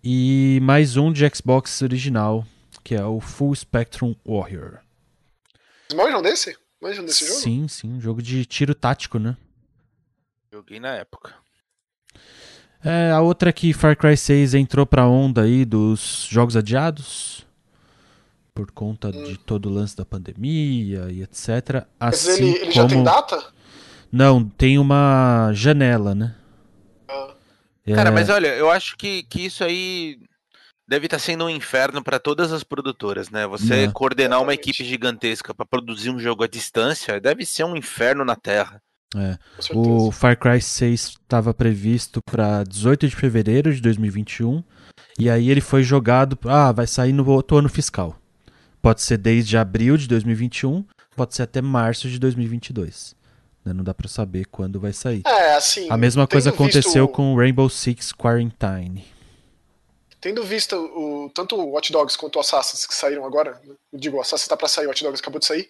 E 0.02 0.60
mais 0.62 0.96
um 0.96 1.12
de 1.12 1.28
Xbox 1.34 1.82
original, 1.82 2.46
que 2.84 2.94
é 2.94 3.04
o 3.04 3.20
Full 3.20 3.54
Spectrum 3.54 4.14
Warrior. 4.24 4.78
Manjam 5.94 6.22
desse? 6.22 6.56
Manjam 6.80 7.04
desse 7.04 7.26
jogo? 7.26 7.40
Sim, 7.40 7.66
sim. 7.66 7.94
Um 7.94 8.00
jogo 8.00 8.22
de 8.22 8.44
tiro 8.44 8.74
tático, 8.74 9.18
né? 9.18 9.36
Joguei 10.52 10.78
na 10.78 10.94
época. 10.94 11.34
É, 12.84 13.10
a 13.10 13.20
outra 13.20 13.50
é 13.50 13.52
que 13.52 13.72
Far 13.72 13.96
Cry 13.96 14.16
6 14.16 14.54
entrou 14.54 14.86
pra 14.86 15.06
onda 15.06 15.42
aí 15.42 15.64
dos 15.64 16.28
jogos 16.30 16.56
adiados. 16.56 17.44
Por 18.58 18.72
conta 18.72 19.06
hum. 19.06 19.22
de 19.22 19.38
todo 19.38 19.66
o 19.66 19.72
lance 19.72 19.96
da 19.96 20.04
pandemia 20.04 21.08
e 21.12 21.22
etc. 21.22 21.86
Assim 22.00 22.28
Mas 22.30 22.38
ele, 22.40 22.48
ele 22.48 22.58
como... 22.58 22.72
já 22.72 22.88
tem 22.88 23.04
data? 23.04 23.44
Não, 24.10 24.44
tem 24.44 24.80
uma 24.80 25.52
janela, 25.54 26.12
né? 26.12 26.34
Ah. 27.08 27.34
É... 27.86 27.94
Cara, 27.94 28.10
mas 28.10 28.28
olha, 28.28 28.48
eu 28.48 28.68
acho 28.68 28.96
que, 28.96 29.22
que 29.22 29.46
isso 29.46 29.62
aí 29.62 30.18
deve 30.88 31.06
estar 31.06 31.18
tá 31.18 31.22
sendo 31.22 31.44
um 31.44 31.48
inferno 31.48 32.02
para 32.02 32.18
todas 32.18 32.52
as 32.52 32.64
produtoras, 32.64 33.30
né? 33.30 33.46
Você 33.46 33.86
Não. 33.86 33.92
coordenar 33.92 34.42
uma 34.42 34.54
equipe 34.54 34.82
gigantesca 34.82 35.54
para 35.54 35.64
produzir 35.64 36.10
um 36.10 36.18
jogo 36.18 36.42
à 36.42 36.48
distância 36.48 37.20
deve 37.20 37.46
ser 37.46 37.62
um 37.62 37.76
inferno 37.76 38.24
na 38.24 38.34
Terra. 38.34 38.82
É. 39.14 39.38
O 39.72 40.10
Far 40.10 40.36
Cry 40.36 40.60
6 40.60 41.00
estava 41.22 41.54
previsto 41.54 42.20
para 42.20 42.64
18 42.64 43.06
de 43.06 43.14
fevereiro 43.14 43.72
de 43.72 43.80
2021 43.80 44.64
e 45.16 45.30
aí 45.30 45.48
ele 45.48 45.60
foi 45.60 45.84
jogado, 45.84 46.36
ah, 46.44 46.72
vai 46.72 46.88
sair 46.88 47.12
no 47.12 47.24
outro 47.30 47.56
ano 47.56 47.68
fiscal. 47.68 48.17
Pode 48.80 49.02
ser 49.02 49.18
desde 49.18 49.56
abril 49.56 49.96
de 49.96 50.06
2021, 50.08 50.84
pode 51.16 51.34
ser 51.34 51.42
até 51.42 51.60
março 51.60 52.08
de 52.08 52.18
2022. 52.18 53.16
Né? 53.64 53.72
Não 53.72 53.84
dá 53.84 53.92
para 53.92 54.08
saber 54.08 54.46
quando 54.46 54.80
vai 54.80 54.92
sair. 54.92 55.22
É, 55.26 55.54
assim. 55.54 55.88
A 55.90 55.96
mesma 55.96 56.26
coisa 56.26 56.50
aconteceu 56.50 57.06
visto... 57.06 57.14
com 57.14 57.36
Rainbow 57.36 57.68
Six 57.68 58.12
Quarantine. 58.12 59.04
Tendo 60.20 60.42
visto 60.42 60.74
o, 60.74 61.30
tanto 61.32 61.54
o 61.54 61.70
Watch 61.70 61.92
Dogs 61.92 62.16
quanto 62.18 62.36
o 62.36 62.40
Assassins 62.40 62.86
que 62.86 62.94
saíram 62.94 63.24
agora, 63.24 63.60
né? 63.64 63.74
digo, 63.92 64.16
o 64.16 64.20
Assassins 64.20 64.48
tá 64.48 64.56
pra 64.56 64.66
sair, 64.66 64.86
o 64.86 64.88
Watch 64.88 65.04
Dogs 65.04 65.20
acabou 65.20 65.38
de 65.38 65.46
sair, 65.46 65.68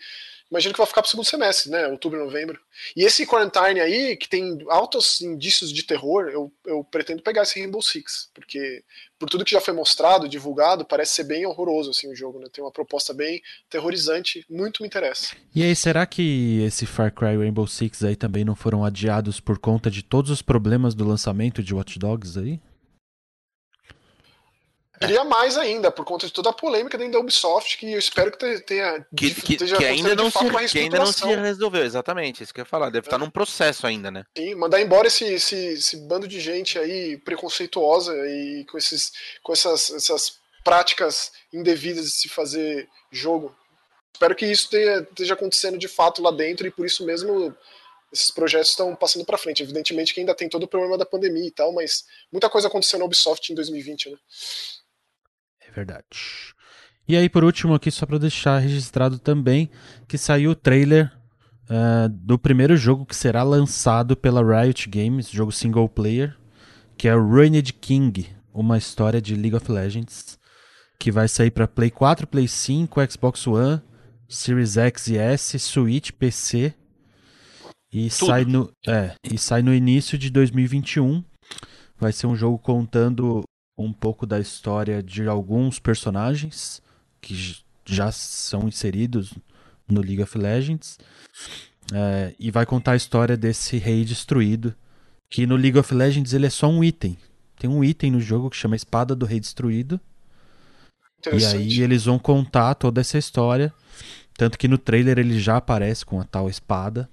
imagino 0.50 0.72
que 0.72 0.78
vai 0.78 0.86
ficar 0.86 1.02
pro 1.02 1.10
segundo 1.10 1.26
semestre, 1.26 1.70
né? 1.70 1.86
Outubro, 1.88 2.24
novembro. 2.24 2.58
E 2.96 3.04
esse 3.04 3.26
Quarantine 3.26 3.80
aí, 3.80 4.16
que 4.16 4.28
tem 4.28 4.58
altos 4.68 5.20
indícios 5.20 5.72
de 5.72 5.82
terror, 5.82 6.28
eu, 6.28 6.52
eu 6.66 6.82
pretendo 6.84 7.22
pegar 7.22 7.42
esse 7.42 7.60
Rainbow 7.60 7.82
Six, 7.82 8.30
porque 8.34 8.82
por 9.18 9.28
tudo 9.28 9.44
que 9.44 9.50
já 9.50 9.60
foi 9.60 9.74
mostrado, 9.74 10.28
divulgado, 10.28 10.84
parece 10.84 11.12
ser 11.12 11.24
bem 11.24 11.44
horroroso 11.44 11.90
assim 11.90 12.10
o 12.10 12.14
jogo, 12.14 12.38
né? 12.38 12.46
Tem 12.52 12.62
uma 12.62 12.72
proposta 12.72 13.12
bem 13.12 13.42
terrorizante, 13.68 14.44
muito 14.48 14.82
me 14.82 14.86
interessa. 14.86 15.34
E 15.54 15.62
aí, 15.62 15.74
será 15.74 16.06
que 16.06 16.62
esse 16.62 16.86
Far 16.86 17.12
Cry 17.12 17.36
Rainbow 17.36 17.66
Six 17.66 18.04
aí 18.04 18.16
também 18.16 18.44
não 18.44 18.54
foram 18.54 18.84
adiados 18.84 19.40
por 19.40 19.58
conta 19.58 19.90
de 19.90 20.02
todos 20.02 20.30
os 20.30 20.40
problemas 20.40 20.94
do 20.94 21.06
lançamento 21.06 21.62
de 21.62 21.74
Watch 21.74 21.98
Dogs 21.98 22.38
aí? 22.38 22.60
Diria 25.00 25.24
mais 25.24 25.56
ainda, 25.56 25.90
por 25.90 26.04
conta 26.04 26.26
de 26.26 26.32
toda 26.32 26.50
a 26.50 26.52
polêmica 26.52 26.98
dentro 26.98 27.14
da 27.14 27.18
Ubisoft, 27.20 27.78
que 27.78 27.92
eu 27.92 27.98
espero 27.98 28.30
que 28.32 28.60
tenha. 28.60 29.06
Que, 29.16 29.34
que, 29.34 29.56
que 29.56 29.84
ainda, 29.84 30.14
não 30.14 30.30
se, 30.30 30.68
que 30.70 30.78
ainda 30.78 30.98
não 30.98 31.12
se 31.12 31.24
resolveu, 31.26 31.84
exatamente. 31.84 32.42
Isso 32.42 32.52
que 32.52 32.60
eu 32.60 32.62
ia 32.62 32.66
falar. 32.66 32.90
Deve 32.90 33.06
é. 33.06 33.08
estar 33.08 33.18
num 33.18 33.30
processo 33.30 33.86
ainda, 33.86 34.10
né? 34.10 34.24
Sim, 34.36 34.54
mandar 34.54 34.80
embora 34.80 35.06
esse, 35.06 35.24
esse, 35.24 35.56
esse, 35.56 35.96
bando 35.96 36.26
de 36.26 36.40
gente 36.40 36.78
aí 36.78 37.16
preconceituosa 37.18 38.12
e 38.26 38.64
com, 38.70 38.76
esses, 38.76 39.12
com 39.42 39.52
essas, 39.52 39.90
essas 39.90 40.38
práticas 40.64 41.32
indevidas 41.52 42.06
de 42.06 42.12
se 42.12 42.28
fazer 42.28 42.88
jogo. 43.10 43.54
Espero 44.12 44.34
que 44.34 44.46
isso 44.46 44.68
tenha, 44.68 44.98
esteja 44.98 45.34
acontecendo 45.34 45.78
de 45.78 45.86
fato 45.86 46.20
lá 46.20 46.30
dentro 46.30 46.66
e 46.66 46.70
por 46.70 46.84
isso 46.84 47.06
mesmo 47.06 47.54
esses 48.12 48.30
projetos 48.30 48.70
estão 48.70 48.94
passando 48.94 49.24
para 49.24 49.38
frente. 49.38 49.62
Evidentemente 49.62 50.12
que 50.12 50.20
ainda 50.20 50.34
tem 50.34 50.48
todo 50.48 50.64
o 50.64 50.68
problema 50.68 50.98
da 50.98 51.06
pandemia 51.06 51.46
e 51.46 51.50
tal, 51.50 51.72
mas 51.72 52.04
muita 52.32 52.48
coisa 52.48 52.68
aconteceu 52.68 52.98
na 52.98 53.04
Ubisoft 53.04 53.52
em 53.52 53.54
2020, 53.54 54.10
né? 54.10 54.18
Verdade. 55.78 56.54
E 57.06 57.16
aí, 57.16 57.28
por 57.28 57.44
último, 57.44 57.72
aqui, 57.72 57.88
só 57.90 58.04
para 58.04 58.18
deixar 58.18 58.58
registrado 58.58 59.18
também, 59.18 59.70
que 60.08 60.18
saiu 60.18 60.50
o 60.50 60.56
trailer 60.56 61.10
uh, 61.70 62.08
do 62.08 62.36
primeiro 62.36 62.76
jogo 62.76 63.06
que 63.06 63.14
será 63.14 63.44
lançado 63.44 64.16
pela 64.16 64.42
Riot 64.42 64.88
Games, 64.88 65.30
jogo 65.30 65.52
single 65.52 65.88
player, 65.88 66.36
que 66.96 67.06
é 67.06 67.14
o 67.14 67.24
Ruined 67.24 67.72
King, 67.74 68.26
uma 68.52 68.76
história 68.76 69.22
de 69.22 69.36
League 69.36 69.54
of 69.54 69.70
Legends, 69.70 70.36
que 70.98 71.12
vai 71.12 71.28
sair 71.28 71.52
para 71.52 71.68
Play 71.68 71.90
4, 71.90 72.26
Play 72.26 72.48
5, 72.48 73.00
Xbox 73.12 73.46
One, 73.46 73.80
Series 74.28 74.76
X 74.76 75.06
e 75.06 75.16
S, 75.16 75.58
Switch, 75.60 76.10
PC. 76.10 76.74
E 77.90 78.10
sai, 78.10 78.44
no, 78.44 78.70
é, 78.86 79.14
e 79.22 79.38
sai 79.38 79.62
no 79.62 79.72
início 79.72 80.18
de 80.18 80.28
2021. 80.28 81.22
Vai 81.96 82.12
ser 82.12 82.26
um 82.26 82.36
jogo 82.36 82.58
contando 82.58 83.44
um 83.78 83.92
pouco 83.92 84.26
da 84.26 84.40
história 84.40 85.00
de 85.00 85.28
alguns 85.28 85.78
personagens 85.78 86.82
que 87.20 87.62
já 87.86 88.10
são 88.10 88.66
inseridos 88.66 89.32
no 89.88 90.00
League 90.00 90.22
of 90.22 90.36
Legends. 90.36 90.98
É, 91.94 92.34
e 92.38 92.50
vai 92.50 92.66
contar 92.66 92.92
a 92.92 92.96
história 92.96 93.36
desse 93.36 93.78
rei 93.78 94.04
destruído. 94.04 94.74
Que 95.30 95.46
no 95.46 95.56
League 95.56 95.78
of 95.78 95.94
Legends 95.94 96.32
ele 96.32 96.46
é 96.46 96.50
só 96.50 96.68
um 96.68 96.82
item. 96.82 97.16
Tem 97.58 97.70
um 97.70 97.84
item 97.84 98.10
no 98.10 98.20
jogo 98.20 98.50
que 98.50 98.56
chama 98.56 98.76
Espada 98.76 99.14
do 99.14 99.26
Rei 99.26 99.38
Destruído. 99.38 100.00
E 101.32 101.44
aí 101.44 101.80
eles 101.82 102.04
vão 102.04 102.18
contar 102.18 102.74
toda 102.74 103.00
essa 103.00 103.18
história. 103.18 103.72
Tanto 104.36 104.58
que 104.58 104.68
no 104.68 104.78
trailer 104.78 105.18
ele 105.18 105.38
já 105.38 105.56
aparece 105.56 106.04
com 106.04 106.20
a 106.20 106.24
tal 106.24 106.48
espada. 106.48 107.08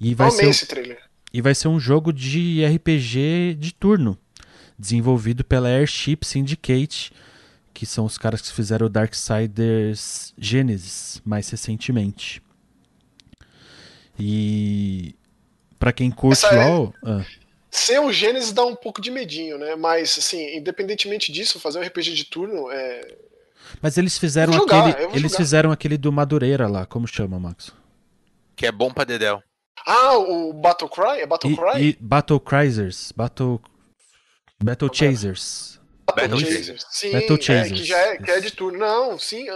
E 0.00 0.14
vai 0.14 0.30
ser 0.30 0.48
esse 0.48 0.66
trailer. 0.66 0.98
E 1.32 1.40
vai 1.40 1.54
ser 1.54 1.68
um 1.68 1.78
jogo 1.78 2.12
de 2.12 2.64
RPG 2.64 3.56
de 3.58 3.72
turno 3.72 4.18
desenvolvido 4.82 5.44
pela 5.44 5.68
Airship 5.68 6.18
Syndicate, 6.24 7.12
que 7.72 7.86
são 7.86 8.04
os 8.04 8.18
caras 8.18 8.42
que 8.42 8.52
fizeram 8.52 8.86
o 8.86 8.90
Darksiders 8.90 10.34
Genesis 10.36 11.22
mais 11.24 11.48
recentemente. 11.48 12.42
E 14.18 15.14
para 15.78 15.92
quem 15.92 16.10
curte 16.10 16.44
Essa 16.44 16.54
LoL, 16.54 16.92
é... 17.06 17.10
ah. 17.10 17.26
ser 17.70 18.00
o 18.00 18.12
Genesis 18.12 18.52
dá 18.52 18.64
um 18.64 18.74
pouco 18.74 19.00
de 19.00 19.10
medinho, 19.10 19.56
né? 19.56 19.76
Mas 19.76 20.18
assim, 20.18 20.56
independentemente 20.56 21.30
disso, 21.30 21.60
fazer 21.60 21.78
um 21.78 21.82
RPG 21.82 22.12
de 22.12 22.24
turno 22.24 22.68
é 22.70 23.14
Mas 23.80 23.96
eles 23.96 24.18
fizeram 24.18 24.52
jogar, 24.52 24.88
aquele, 24.88 25.16
eles 25.16 25.36
fizeram 25.36 25.70
aquele 25.70 25.96
do 25.96 26.12
Madureira 26.12 26.66
lá, 26.66 26.84
como 26.84 27.06
chama, 27.06 27.38
Max? 27.38 27.72
Que 28.56 28.66
é 28.66 28.72
bom 28.72 28.92
para 28.92 29.04
Dedel. 29.04 29.42
Ah, 29.86 30.18
o 30.18 30.52
Battle 30.52 30.90
Cry? 30.90 31.20
É 31.20 31.26
Battle 31.26 31.56
Cry? 31.56 31.82
E, 31.82 31.96
Battle 32.00 32.38
Crisers, 32.38 33.12
Battle 33.16 33.60
Battle 34.62 34.90
Chasers. 34.92 35.80
Battle 36.06 36.40
Chasers. 36.40 36.86
Sim, 36.90 37.12
Battle 37.12 37.40
Chasers. 37.40 37.72
É, 37.72 37.74
que 37.74 37.84
já 37.84 37.98
é, 37.98 38.16
que 38.16 38.30
é 38.30 38.40
de 38.40 38.50
turno. 38.50 38.78
Não, 38.78 39.18
sim. 39.18 39.46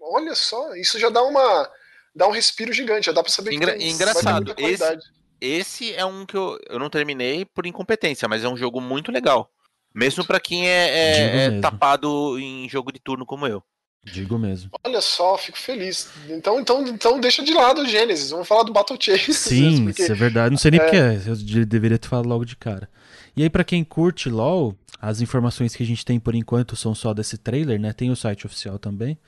Olha 0.00 0.34
só, 0.34 0.74
isso 0.74 0.98
já 0.98 1.08
dá 1.08 1.22
uma 1.22 1.68
dá 2.14 2.26
um 2.26 2.32
respiro 2.32 2.72
gigante, 2.72 3.06
já 3.06 3.12
dá 3.12 3.22
pra 3.22 3.32
saber 3.32 3.52
Engra 3.52 3.72
que 3.72 3.78
tem, 3.78 3.90
Engraçado, 3.90 4.54
esse, 4.58 4.98
esse 5.40 5.94
é 5.94 6.04
um 6.04 6.26
que 6.26 6.36
eu, 6.36 6.58
eu 6.68 6.78
não 6.78 6.90
terminei 6.90 7.44
por 7.44 7.66
incompetência, 7.66 8.28
mas 8.28 8.44
é 8.44 8.48
um 8.48 8.56
jogo 8.56 8.80
muito 8.80 9.12
legal. 9.12 9.50
Mesmo 9.94 10.24
para 10.24 10.38
quem 10.38 10.68
é, 10.68 10.88
é, 10.88 11.44
é 11.46 11.60
tapado 11.60 12.38
em 12.38 12.68
jogo 12.68 12.92
de 12.92 13.00
turno 13.00 13.26
como 13.26 13.46
eu. 13.46 13.62
Digo 14.04 14.38
mesmo. 14.38 14.70
Olha 14.84 15.00
só, 15.00 15.36
fico 15.36 15.58
feliz. 15.58 16.08
Então, 16.28 16.58
então, 16.58 16.86
então 16.86 17.20
deixa 17.20 17.42
de 17.42 17.52
lado 17.52 17.82
o 17.82 17.86
Gênesis. 17.86 18.30
Vamos 18.30 18.48
falar 18.48 18.62
do 18.62 18.72
Battle 18.72 18.98
Chase. 18.98 19.34
Sim, 19.34 19.84
porque... 19.84 20.02
isso 20.02 20.12
é 20.12 20.14
verdade. 20.14 20.50
Não 20.50 20.58
sei 20.58 20.70
nem 20.70 20.80
é... 20.80 20.84
porque 20.84 20.96
é. 20.96 21.20
Eu 21.26 21.66
deveria 21.66 21.98
ter 21.98 22.08
falado 22.08 22.26
logo 22.26 22.44
de 22.46 22.56
cara. 22.56 22.88
E 23.36 23.42
aí, 23.42 23.50
para 23.50 23.64
quem 23.64 23.84
curte 23.84 24.28
LoL, 24.28 24.74
as 25.00 25.20
informações 25.20 25.74
que 25.74 25.82
a 25.82 25.86
gente 25.86 26.04
tem 26.04 26.18
por 26.18 26.34
enquanto 26.34 26.76
são 26.76 26.94
só 26.94 27.14
desse 27.14 27.38
trailer, 27.38 27.80
né? 27.80 27.92
Tem 27.92 28.10
o 28.10 28.16
site 28.16 28.46
oficial 28.46 28.78
também. 28.78 29.18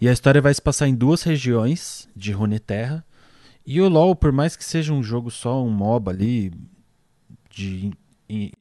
E 0.00 0.08
a 0.08 0.12
história 0.12 0.40
vai 0.40 0.54
se 0.54 0.62
passar 0.62 0.88
em 0.88 0.94
duas 0.94 1.22
regiões 1.22 2.08
de 2.16 2.32
Runeterra. 2.32 3.04
E 3.66 3.80
o 3.80 3.88
LoL, 3.88 4.16
por 4.16 4.32
mais 4.32 4.56
que 4.56 4.64
seja 4.64 4.92
um 4.92 5.02
jogo 5.02 5.30
só, 5.30 5.62
um 5.62 5.70
MOBA 5.70 6.10
ali, 6.10 6.52
de 7.50 7.90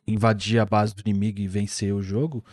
invadir 0.07 0.59
a 0.59 0.65
base 0.65 0.95
do 0.95 1.01
inimigo 1.01 1.39
e 1.39 1.47
vencer 1.47 1.93
o 1.93 2.01
jogo, 2.01 2.43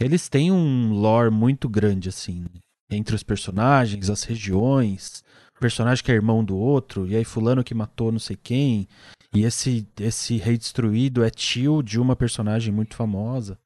eles 0.00 0.28
têm 0.28 0.52
um 0.52 0.92
lore 0.92 1.30
muito 1.30 1.68
grande, 1.68 2.08
assim, 2.08 2.40
né? 2.42 2.60
entre 2.90 3.14
os 3.14 3.22
personagens, 3.22 4.10
as 4.10 4.22
regiões, 4.22 5.24
personagem 5.58 6.04
que 6.04 6.12
é 6.12 6.14
irmão 6.14 6.44
do 6.44 6.56
outro, 6.56 7.06
e 7.06 7.16
aí 7.16 7.24
fulano 7.24 7.64
que 7.64 7.74
matou 7.74 8.12
não 8.12 8.18
sei 8.18 8.36
quem, 8.36 8.88
e 9.34 9.44
esse, 9.44 9.86
esse 10.00 10.36
rei 10.36 10.56
destruído 10.56 11.22
é 11.22 11.30
tio 11.30 11.82
de 11.82 12.00
uma 12.00 12.16
personagem 12.16 12.72
muito 12.72 12.94
famosa. 12.94 13.58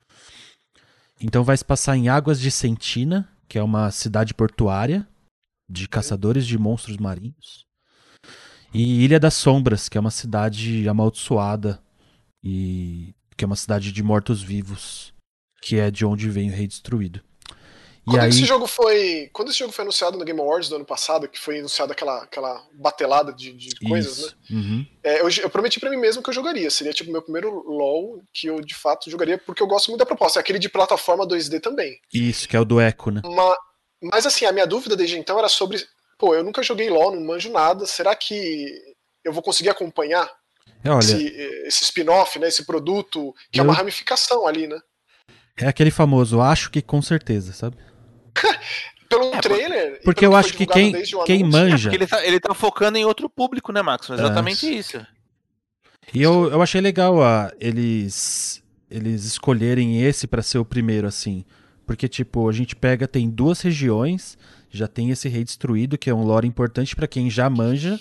Então 1.21 1.45
vai 1.45 1.57
se 1.57 1.65
passar 1.65 1.97
em 1.97 2.09
Águas 2.09 2.41
de 2.41 2.51
Sentina, 2.51 3.29
que 3.49 3.59
é 3.59 3.63
uma 3.63 3.91
cidade 3.91 4.35
portuária 4.35 5.07
de 5.69 5.89
caçadores 5.89 6.47
de 6.47 6.59
monstros 6.59 6.97
marinhos. 6.97 7.65
E 8.75 9.05
Ilha 9.05 9.21
das 9.21 9.35
Sombras, 9.35 9.89
que 9.89 9.97
é 9.97 10.01
uma 10.01 10.11
cidade 10.11 10.89
amaldiçoada 10.89 11.81
e 12.43 13.15
que 13.37 13.45
é 13.45 13.47
uma 13.47 13.57
cidade 13.57 13.93
de 13.93 14.03
mortos-vivos, 14.03 15.13
que 15.63 15.77
é 15.77 15.91
de 15.91 16.05
onde 16.05 16.29
vem 16.29 16.51
o 16.51 16.55
Rei 16.55 16.67
Destruído. 16.67 17.23
Quando 18.05 18.21
aí... 18.21 18.31
esse 18.31 18.45
jogo 18.45 18.67
foi. 18.67 19.31
Quando 19.33 19.51
esse 19.51 19.59
jogo 19.61 19.73
foi 19.73 19.83
anunciado 19.83 20.19
no 20.19 20.25
Game 20.25 20.41
Awards 20.41 20.69
do 20.69 20.77
ano 20.77 20.85
passado, 20.85 21.29
que 21.29 21.39
foi 21.39 21.61
anunciado 21.61 21.93
aquela, 21.93 22.23
aquela 22.23 22.63
batelada 22.75 23.33
de, 23.33 23.53
de 23.53 23.77
coisas, 23.87 24.27
né? 24.27 24.33
Uhum. 24.51 24.87
É, 25.05 25.21
eu, 25.21 25.29
eu, 25.29 25.51
prometi 25.51 25.79
para 25.79 25.91
mim 25.91 25.99
mesmo 25.99 26.23
que 26.23 26.29
eu 26.29 26.35
jogaria. 26.35 26.69
Seria 26.69 26.93
tipo 26.93 27.13
meu 27.13 27.23
primeiro 27.23 27.51
LOL 27.65 28.21
que 28.35 28.49
eu 28.49 28.61
de 28.61 28.75
fato 28.75 29.09
jogaria, 29.09 29.39
porque 29.39 29.63
eu 29.63 29.69
gosto 29.69 29.89
muito 29.89 30.01
da 30.01 30.07
proposta. 30.07 30.39
É 30.39 30.41
aquele 30.41 30.59
de 30.59 30.69
plataforma 30.69 31.27
2D 31.27 31.61
também. 31.61 32.01
Isso, 32.13 32.49
que 32.49 32.57
é 32.57 32.61
o 32.61 32.65
do 32.65 32.81
Echo, 32.81 33.13
né? 33.13 33.23
Mas, 33.25 33.57
mas 34.03 34.27
assim, 34.27 34.47
a 34.47 34.53
minha 34.53 34.67
dúvida 34.67 34.97
desde 34.97 35.17
então 35.17 35.39
era 35.39 35.49
sobre. 35.49 35.79
Pô, 36.19 36.35
eu 36.35 36.43
nunca 36.43 36.63
joguei 36.63 36.91
LOL, 36.91 37.15
não 37.15 37.25
manjo 37.25 37.53
nada. 37.53 37.87
Será 37.87 38.17
que 38.17 38.67
eu 39.25 39.33
vou 39.33 39.43
conseguir 39.43 39.71
acompanhar 39.71 40.29
é, 40.83 40.91
olha, 40.91 40.99
esse, 40.99 41.27
esse 41.67 41.85
spin-off, 41.85 42.37
né? 42.41 42.49
Esse 42.49 42.65
produto, 42.65 43.33
que 43.53 43.61
eu... 43.61 43.63
é 43.63 43.65
uma 43.65 43.75
ramificação 43.75 44.45
ali, 44.45 44.67
né? 44.67 44.81
É 45.57 45.69
aquele 45.69 45.91
famoso, 45.91 46.41
acho 46.41 46.71
que 46.71 46.83
com 46.83 47.01
certeza, 47.01 47.53
sabe? 47.53 47.77
pelo 49.09 49.35
é, 49.35 49.41
trailer. 49.41 50.01
Porque 50.05 50.25
eu 50.25 50.35
acho 50.35 50.55
que 50.55 50.67
quem, 50.67 50.93
quem 51.25 51.45
manja. 51.45 51.91
É 51.91 51.95
ele, 51.95 52.07
tá, 52.07 52.27
ele 52.27 52.41
tá 52.41 52.55
focando 52.55 52.99
em 52.99 53.05
outro 53.05 53.29
público, 53.29 53.73
né, 53.73 53.83
Max? 53.83 54.09
Exatamente 54.11 54.67
é. 54.67 54.71
isso. 54.71 55.07
E 56.13 56.23
eu, 56.23 56.51
eu 56.51 56.61
achei 56.61 56.81
legal 56.81 57.23
a, 57.23 57.53
eles, 57.61 58.63
eles 58.91 59.25
escolherem 59.25 60.03
esse 60.03 60.27
para 60.27 60.43
ser 60.43 60.59
o 60.59 60.65
primeiro, 60.65 61.07
assim. 61.07 61.45
Porque, 61.87 62.09
tipo, 62.09 62.49
a 62.49 62.53
gente 62.53 62.75
pega, 62.75 63.07
tem 63.07 63.29
duas 63.29 63.61
regiões, 63.61 64.37
já 64.71 64.89
tem 64.89 65.11
esse 65.11 65.29
rei 65.29 65.45
destruído, 65.45 65.99
que 65.99 66.11
é 66.11 66.15
um 66.15 66.25
lore 66.25 66.47
importante 66.47 66.97
para 66.97 67.07
quem 67.07 67.29
já 67.31 67.49
manja. 67.49 67.99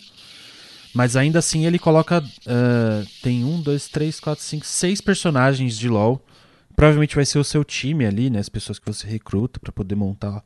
Mas 0.93 1.15
ainda 1.15 1.39
assim 1.39 1.65
ele 1.65 1.79
coloca. 1.79 2.19
Uh, 2.19 3.07
tem 3.21 3.45
um, 3.45 3.61
dois, 3.61 3.87
três, 3.87 4.19
quatro, 4.19 4.43
cinco, 4.43 4.65
seis 4.65 4.99
personagens 4.99 5.77
de 5.77 5.87
LoL. 5.87 6.21
Provavelmente 6.75 7.15
vai 7.15 7.25
ser 7.25 7.39
o 7.39 7.43
seu 7.43 7.63
time 7.63 8.05
ali, 8.05 8.29
né? 8.29 8.39
As 8.39 8.49
pessoas 8.49 8.79
que 8.79 8.85
você 8.85 9.07
recruta 9.07 9.59
para 9.59 9.71
poder 9.71 9.95
montar 9.95 10.43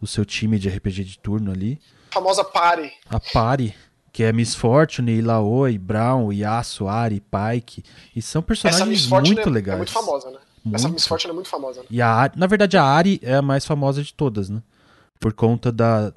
o 0.00 0.06
seu 0.06 0.24
time 0.24 0.58
de 0.58 0.68
RPG 0.68 1.04
de 1.04 1.18
turno 1.18 1.50
ali. 1.50 1.80
A 2.10 2.14
famosa 2.14 2.44
pare. 2.44 2.92
A 3.08 3.20
pare. 3.20 3.74
Que 4.12 4.22
é 4.22 4.32
Miss 4.32 4.54
Fortune, 4.54 5.18
Ilaoi, 5.18 5.76
Brown, 5.76 6.32
Yasuo, 6.32 6.86
Ari, 6.86 7.20
Pike. 7.20 7.82
E 8.14 8.22
são 8.22 8.40
personagens 8.42 9.08
muito 9.08 9.40
é, 9.40 9.50
legais. 9.50 9.74
É 9.74 9.78
muito 9.78 9.92
famosa, 9.92 10.30
né? 10.30 10.38
Muito. 10.64 10.76
Essa 10.76 10.88
Miss 10.88 11.06
Fortune 11.06 11.32
é 11.32 11.34
muito 11.34 11.48
famosa. 11.48 11.80
Né? 11.80 11.86
E 11.90 12.00
a 12.00 12.08
Ari, 12.08 12.38
na 12.38 12.46
verdade, 12.46 12.76
a 12.76 12.84
Ari 12.84 13.18
é 13.22 13.34
a 13.34 13.42
mais 13.42 13.66
famosa 13.66 14.02
de 14.02 14.14
todas, 14.14 14.48
né? 14.48 14.62
Por 15.18 15.32
conta 15.32 15.72
da. 15.72 16.12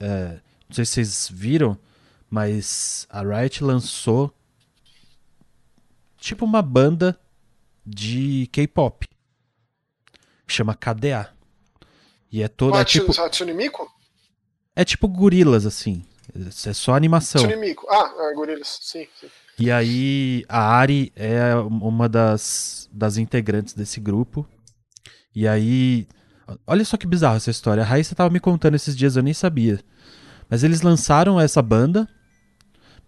É, 0.00 0.38
não 0.68 0.74
sei 0.74 0.84
se 0.84 0.92
vocês 0.92 1.28
viram, 1.30 1.76
mas 2.32 3.06
a 3.10 3.20
Riot 3.20 3.62
lançou 3.62 4.32
tipo 6.16 6.46
uma 6.46 6.62
banda 6.62 7.18
de 7.84 8.48
K-pop. 8.52 9.08
Chama 10.46 10.74
KDA. 10.74 11.30
E 12.30 12.42
é 12.42 12.48
toda. 12.48 12.78
É 12.78 12.84
tipo, 12.84 13.12
Hatsune 13.20 13.52
Miku? 13.52 13.86
É 14.74 14.84
tipo 14.84 15.06
gorilas, 15.08 15.66
assim. 15.66 16.04
É 16.66 16.72
só 16.72 16.94
animação. 16.94 17.44
Hatsune 17.44 17.60
Miku. 17.60 17.86
Ah, 17.90 18.12
é, 18.30 18.34
gorilas, 18.34 18.78
sim, 18.80 19.06
sim. 19.20 19.28
E 19.58 19.70
aí 19.70 20.44
a 20.48 20.76
Ari 20.76 21.12
é 21.14 21.54
uma 21.54 22.08
das, 22.08 22.88
das 22.92 23.16
integrantes 23.16 23.74
desse 23.74 24.00
grupo. 24.00 24.48
E 25.34 25.46
aí. 25.46 26.06
Olha 26.66 26.84
só 26.84 26.96
que 26.96 27.06
bizarro 27.06 27.36
essa 27.36 27.50
história. 27.50 27.82
A 27.82 27.86
Raíssa 27.86 28.14
tava 28.14 28.30
me 28.30 28.40
contando 28.40 28.74
esses 28.74 28.96
dias, 28.96 29.16
eu 29.16 29.22
nem 29.22 29.34
sabia. 29.34 29.80
Mas 30.48 30.62
eles 30.62 30.82
lançaram 30.82 31.40
essa 31.40 31.62
banda 31.62 32.08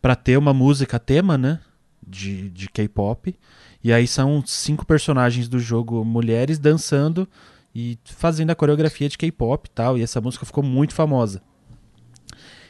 para 0.00 0.14
ter 0.14 0.36
uma 0.36 0.54
música 0.54 0.98
tema, 0.98 1.36
né? 1.36 1.60
De, 2.06 2.50
de 2.50 2.68
K-pop. 2.68 3.34
E 3.82 3.92
aí 3.92 4.06
são 4.06 4.42
cinco 4.46 4.84
personagens 4.86 5.48
do 5.48 5.58
jogo 5.58 6.04
mulheres 6.04 6.58
dançando 6.58 7.28
e 7.74 7.98
fazendo 8.04 8.50
a 8.50 8.54
coreografia 8.54 9.08
de 9.08 9.18
K-pop 9.18 9.66
e 9.66 9.70
tal. 9.70 9.98
E 9.98 10.02
essa 10.02 10.20
música 10.20 10.46
ficou 10.46 10.62
muito 10.62 10.94
famosa. 10.94 11.42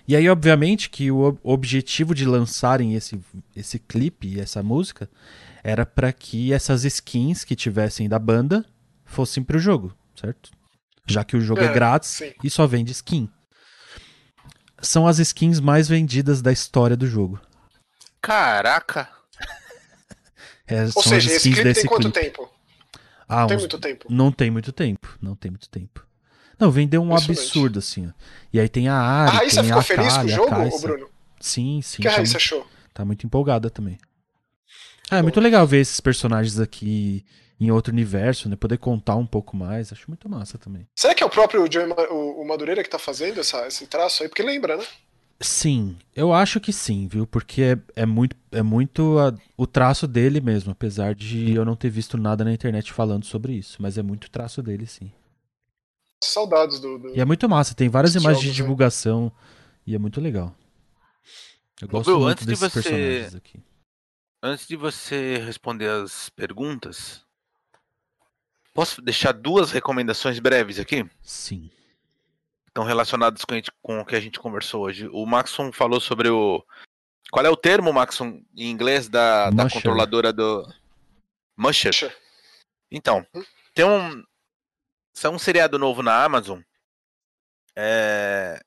E 0.07 0.15
aí, 0.15 0.29
obviamente, 0.29 0.91
que 0.91 1.11
o 1.11 1.39
objetivo 1.43 2.15
de 2.15 2.27
lançarem 2.27 2.95
esse, 2.95 3.19
esse 3.57 3.79
clipe 3.79 4.29
e 4.29 4.41
essa 4.41 4.63
música 4.63 5.09
era 5.63 5.87
para 5.87 6.13
que 6.13 6.53
essas 6.53 6.85
skins 6.85 7.43
que 7.43 7.57
tivessem 7.57 8.07
da 8.07 8.19
banda 8.19 8.67
fossem 9.05 9.43
pro 9.43 9.59
jogo, 9.59 9.97
certo? 10.15 10.51
Já 11.07 11.25
que 11.25 11.37
o 11.37 11.41
jogo 11.41 11.63
é, 11.63 11.67
é 11.67 11.73
grátis 11.73 12.11
sim. 12.11 12.33
e 12.43 12.51
só 12.51 12.67
vende 12.67 12.93
skin. 12.93 13.31
São 14.81 15.07
as 15.07 15.19
skins 15.19 15.59
mais 15.59 15.89
vendidas 15.89 16.43
da 16.43 16.53
história 16.53 16.97
do 16.97 17.07
jogo. 17.07 17.41
Caraca! 18.21 19.09
É, 20.67 20.85
Ou 20.95 21.03
seja, 21.03 21.33
esse 21.33 21.51
clipe 21.51 21.75
tem 21.75 21.85
quanto 21.85 22.11
tempo? 22.11 22.51
Ah, 23.29 23.37
não 23.37 23.45
uns... 23.45 23.49
tem 23.49 23.59
muito 23.59 23.79
tempo. 23.79 24.07
Não 24.11 24.33
tem 24.33 24.51
muito 24.51 24.73
tempo. 24.73 25.19
Não 25.21 25.37
tem 25.37 25.51
muito 25.51 25.69
tempo. 25.69 26.07
Não, 26.59 26.71
vendeu 26.71 27.03
um 27.03 27.15
absurdo, 27.15 27.79
assim. 27.79 28.07
Ó. 28.07 28.11
E 28.53 28.61
aí 28.61 28.69
tem 28.69 28.89
a 28.89 28.95
Ari, 28.95 29.29
a 29.29 29.39
Raíssa 29.39 29.57
tem 29.61 29.65
ficou 29.65 29.81
a 29.81 29.83
feliz 29.83 30.15
Kali, 30.15 30.37
com 30.37 30.43
o 30.43 30.47
jogo, 30.47 30.81
Bruno? 30.81 31.09
Sim, 31.41 31.81
sim. 31.83 31.99
O 31.99 32.03
que 32.03 32.09
a 32.09 32.13
Raíssa 32.13 32.35
tá 32.35 32.39
achou? 32.39 32.67
Tá 32.93 33.05
muito 33.05 33.27
empolgada 33.27 33.69
também. 33.69 33.99
Ah, 35.11 35.19
é 35.19 35.23
muito 35.23 35.41
legal 35.41 35.67
ver 35.67 35.81
esses 35.81 36.01
personagens 36.01 36.59
aqui 36.59 37.25
em 37.61 37.71
outro 37.71 37.93
universo, 37.93 38.49
né? 38.49 38.57
Poder 38.57 38.79
contar 38.79 39.17
um 39.17 39.27
pouco 39.27 39.57
mais. 39.57 39.93
Acho 39.93 40.05
muito 40.09 40.29
massa 40.29 40.57
também. 40.57 40.87
Será 40.95 41.15
que 41.15 41.23
é 41.23 41.27
o 41.27 41.31
próprio 41.31 41.71
Joey, 41.71 41.89
o, 42.11 42.43
o 42.43 42.47
Madureira 42.47 42.83
que 42.83 42.89
tá 42.89 42.99
fazendo 42.99 43.41
essa, 43.41 43.67
esse 43.67 43.87
traço 43.87 44.23
aí? 44.23 44.29
Porque 44.29 44.43
lembra, 44.43 44.77
né? 44.77 44.85
Sim, 45.41 45.97
eu 46.15 46.33
acho 46.33 46.61
que 46.61 46.73
sim, 46.73 47.09
viu? 47.09 47.27
Porque 47.27 47.63
é, 47.63 48.03
é 48.03 48.07
muito, 48.07 48.37
é 48.53 48.63
muito 48.63 49.19
a, 49.19 49.35
o 49.57 49.67
traço 49.67 50.07
dele 50.07 50.41
mesmo, 50.41 50.73
apesar 50.73 51.15
de 51.15 51.53
eu 51.53 51.65
não 51.65 51.77
ter 51.77 51.91
visto 51.91 52.17
nada 52.17 52.45
na 52.45 52.53
internet 52.53 52.93
falando 52.93 53.25
sobre 53.25 53.53
isso, 53.53 53.81
mas 53.81 53.99
é 53.99 54.03
muito 54.03 54.31
traço 54.31 54.63
dele, 54.63 54.87
sim. 54.87 55.11
Saudades 56.23 56.81
do. 56.81 56.99
do... 56.99 57.17
E 57.17 57.21
é 57.21 57.25
muito 57.25 57.49
massa, 57.49 57.75
tem 57.75 57.89
várias 57.89 58.15
imagens 58.15 58.43
jogos, 58.43 58.43
de 58.43 58.49
né? 58.49 58.55
divulgação 58.55 59.25
né? 59.25 59.33
e 59.87 59.95
é 59.95 59.99
muito 59.99 60.21
legal. 60.21 60.55
Eu 61.81 61.89
gosto 61.89 62.11
Bill, 62.11 62.21
muito 62.21 62.47
desses 62.47 62.61
de 62.61 62.71
você... 62.71 62.83
personagens 62.83 63.35
aqui. 63.35 63.61
Antes 64.43 64.67
de 64.67 64.77
você 64.77 65.39
responder 65.39 65.89
as 65.89 66.31
perguntas, 66.31 67.23
posso 68.73 69.03
deixar 69.03 69.33
duas 69.33 69.73
recomendações 69.73 70.39
breves 70.39 70.79
aqui? 70.79 71.05
Sim. 71.23 71.71
Estão 72.75 72.83
relacionadas 72.83 73.45
com, 73.45 73.55
com 73.81 74.01
o 74.01 74.05
que 74.05 74.17
a 74.17 74.21
gente 74.21 74.41
conversou 74.41 74.83
hoje. 74.83 75.09
O 75.13 75.25
Maxon 75.25 75.71
falou 75.71 76.01
sobre 76.01 76.29
o. 76.29 76.61
Qual 77.31 77.47
é 77.47 77.49
o 77.49 77.57
termo, 77.57 77.93
Maxon, 77.93 78.43
em 78.57 78.69
inglês, 78.69 79.09
da, 79.09 79.49
da 79.51 79.71
controladora 79.71 80.33
do. 80.33 80.67
Musher. 81.57 81.95
Então, 82.91 83.25
hum? 83.33 83.45
tem 83.73 83.85
um, 83.85 84.25
saiu 85.13 85.35
um 85.35 85.39
seriado 85.39 85.79
novo 85.79 86.03
na 86.03 86.25
Amazon 86.25 86.61
é, 87.77 88.61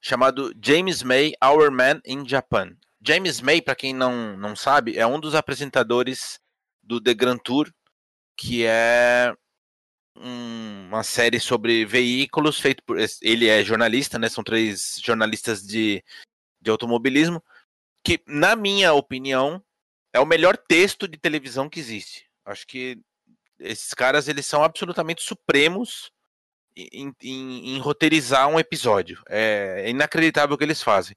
chamado 0.00 0.52
James 0.60 1.04
May, 1.04 1.32
Our 1.40 1.70
Man 1.70 2.00
in 2.04 2.26
Japan. 2.28 2.76
James 3.00 3.40
May, 3.40 3.62
para 3.62 3.76
quem 3.76 3.94
não, 3.94 4.36
não 4.36 4.56
sabe, 4.56 4.98
é 4.98 5.06
um 5.06 5.20
dos 5.20 5.36
apresentadores 5.36 6.40
do 6.82 7.00
The 7.00 7.14
Grand 7.14 7.38
Tour, 7.38 7.72
que 8.36 8.64
é 8.66 9.32
um, 10.18 10.86
uma 10.88 11.02
série 11.02 11.40
sobre 11.40 11.84
veículos 11.84 12.60
feito 12.60 12.82
por. 12.84 12.96
Ele 13.22 13.48
é 13.48 13.64
jornalista, 13.64 14.18
né? 14.18 14.28
São 14.28 14.42
três 14.42 15.00
jornalistas 15.02 15.62
de, 15.62 16.02
de 16.60 16.70
automobilismo. 16.70 17.42
Que, 18.04 18.20
na 18.26 18.54
minha 18.54 18.92
opinião, 18.92 19.62
é 20.12 20.20
o 20.20 20.26
melhor 20.26 20.56
texto 20.56 21.06
de 21.08 21.18
televisão 21.18 21.68
que 21.68 21.80
existe. 21.80 22.26
Acho 22.44 22.66
que 22.66 22.98
esses 23.58 23.92
caras 23.94 24.28
eles 24.28 24.46
são 24.46 24.62
absolutamente 24.62 25.22
supremos 25.22 26.10
em, 26.76 27.12
em, 27.22 27.74
em 27.74 27.78
roteirizar 27.78 28.48
um 28.48 28.58
episódio. 28.58 29.22
É, 29.28 29.82
é, 29.86 29.90
inacreditável 29.90 30.54
o 30.54 30.58
que 30.58 30.64
eles 30.64 30.82
fazem. 30.82 31.16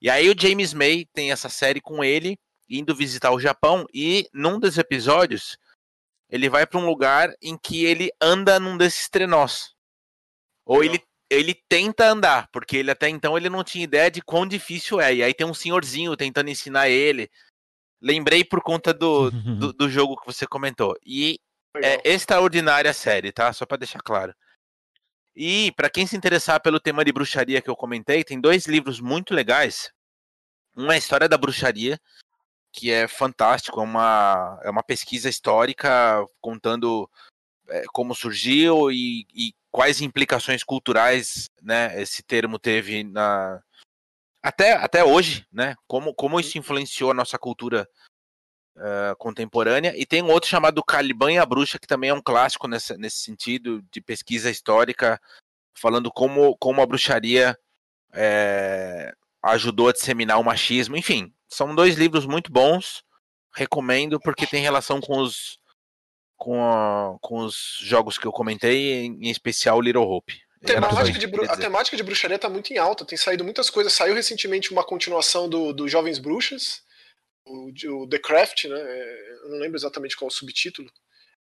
E 0.00 0.10
aí 0.10 0.28
o 0.28 0.38
James 0.38 0.74
May 0.74 1.06
tem 1.12 1.30
essa 1.30 1.48
série 1.48 1.80
com 1.80 2.02
ele 2.02 2.38
indo 2.68 2.94
visitar 2.94 3.30
o 3.30 3.40
Japão 3.40 3.86
e 3.92 4.28
num 4.32 4.58
dos 4.58 4.78
episódios 4.78 5.58
ele 6.34 6.48
vai 6.48 6.66
para 6.66 6.80
um 6.80 6.84
lugar 6.84 7.32
em 7.40 7.56
que 7.56 7.84
ele 7.84 8.10
anda 8.20 8.58
num 8.58 8.76
desses 8.76 9.08
trenós. 9.08 9.72
Ou 10.66 10.82
ele 10.82 11.00
ele 11.30 11.54
tenta 11.68 12.08
andar, 12.08 12.48
porque 12.52 12.76
ele 12.76 12.90
até 12.90 13.08
então 13.08 13.36
ele 13.36 13.48
não 13.48 13.62
tinha 13.62 13.84
ideia 13.84 14.10
de 14.10 14.20
quão 14.20 14.44
difícil 14.44 15.00
é. 15.00 15.14
E 15.14 15.22
aí 15.22 15.32
tem 15.32 15.46
um 15.46 15.54
senhorzinho 15.54 16.16
tentando 16.16 16.50
ensinar 16.50 16.88
ele. 16.88 17.30
Lembrei 18.00 18.44
por 18.44 18.60
conta 18.62 18.92
do, 18.92 19.30
do, 19.30 19.72
do 19.72 19.88
jogo 19.88 20.16
que 20.16 20.26
você 20.26 20.44
comentou. 20.44 20.96
E 21.06 21.38
é 21.76 22.00
extraordinária 22.12 22.90
a 22.90 22.94
série, 22.94 23.30
tá? 23.30 23.52
Só 23.52 23.64
para 23.64 23.78
deixar 23.78 24.00
claro. 24.00 24.34
E 25.36 25.70
para 25.76 25.88
quem 25.88 26.04
se 26.04 26.16
interessar 26.16 26.60
pelo 26.60 26.80
tema 26.80 27.04
de 27.04 27.12
bruxaria 27.12 27.62
que 27.62 27.70
eu 27.70 27.76
comentei, 27.76 28.24
tem 28.24 28.40
dois 28.40 28.66
livros 28.66 28.98
muito 28.98 29.32
legais. 29.32 29.92
Um 30.76 30.90
é 30.90 30.96
a 30.96 30.98
história 30.98 31.28
da 31.28 31.38
bruxaria, 31.38 31.96
que 32.74 32.90
é 32.90 33.06
fantástico, 33.06 33.80
é 33.80 33.84
uma, 33.84 34.60
é 34.64 34.68
uma 34.68 34.82
pesquisa 34.82 35.28
histórica 35.28 36.26
contando 36.40 37.08
é, 37.68 37.84
como 37.92 38.14
surgiu 38.16 38.90
e, 38.90 39.24
e, 39.32 39.54
quais 39.70 40.00
implicações 40.00 40.64
culturais 40.64 41.48
né, 41.62 42.00
esse 42.02 42.22
termo 42.22 42.58
teve 42.58 43.04
na 43.04 43.62
até, 44.42 44.72
até 44.74 45.02
hoje, 45.02 45.46
né? 45.50 45.74
Como, 45.86 46.12
como 46.14 46.38
isso 46.38 46.58
influenciou 46.58 47.10
a 47.10 47.14
nossa 47.14 47.38
cultura 47.38 47.88
uh, 48.76 49.16
contemporânea, 49.16 49.94
e 49.96 50.04
tem 50.04 50.22
um 50.22 50.30
outro 50.30 50.50
chamado 50.50 50.84
Caliban 50.84 51.32
e 51.32 51.38
a 51.38 51.46
Bruxa, 51.46 51.78
que 51.78 51.86
também 51.86 52.10
é 52.10 52.14
um 52.14 52.20
clássico 52.20 52.68
nesse 52.68 53.16
sentido 53.16 53.82
de 53.90 54.02
pesquisa 54.02 54.50
histórica, 54.50 55.18
falando 55.74 56.10
como, 56.12 56.56
como 56.58 56.82
a 56.82 56.86
bruxaria 56.86 57.58
é, 58.12 59.14
ajudou 59.42 59.88
a 59.88 59.92
disseminar 59.92 60.38
o 60.38 60.44
machismo. 60.44 60.94
Enfim, 60.94 61.32
são 61.54 61.74
dois 61.74 61.94
livros 61.94 62.26
muito 62.26 62.52
bons, 62.52 63.02
recomendo, 63.54 64.18
porque 64.20 64.46
tem 64.46 64.62
relação 64.62 65.00
com 65.00 65.18
os, 65.18 65.58
com, 66.36 66.62
a, 66.62 67.16
com 67.20 67.38
os 67.38 67.78
jogos 67.80 68.18
que 68.18 68.26
eu 68.26 68.32
comentei, 68.32 69.06
em, 69.06 69.30
especial 69.30 69.80
Little 69.80 70.02
Hope. 70.02 70.42
A 70.62 70.66
temática, 70.66 71.18
de, 71.18 71.40
a 71.50 71.56
temática 71.56 71.96
de 71.96 72.02
bruxaria 72.02 72.36
está 72.36 72.48
muito 72.48 72.72
em 72.72 72.78
alta, 72.78 73.04
tem 73.04 73.18
saído 73.18 73.44
muitas 73.44 73.68
coisas. 73.68 73.92
Saiu 73.92 74.14
recentemente 74.14 74.72
uma 74.72 74.82
continuação 74.82 75.46
do, 75.48 75.74
do 75.74 75.86
Jovens 75.86 76.18
Bruxas, 76.18 76.82
o, 77.44 77.70
o 78.02 78.08
The 78.08 78.18
Craft, 78.18 78.64
né? 78.64 78.80
É, 78.80 79.34
eu 79.44 79.50
não 79.50 79.58
lembro 79.58 79.76
exatamente 79.76 80.16
qual 80.16 80.28
é 80.28 80.32
o 80.32 80.34
subtítulo. 80.34 80.90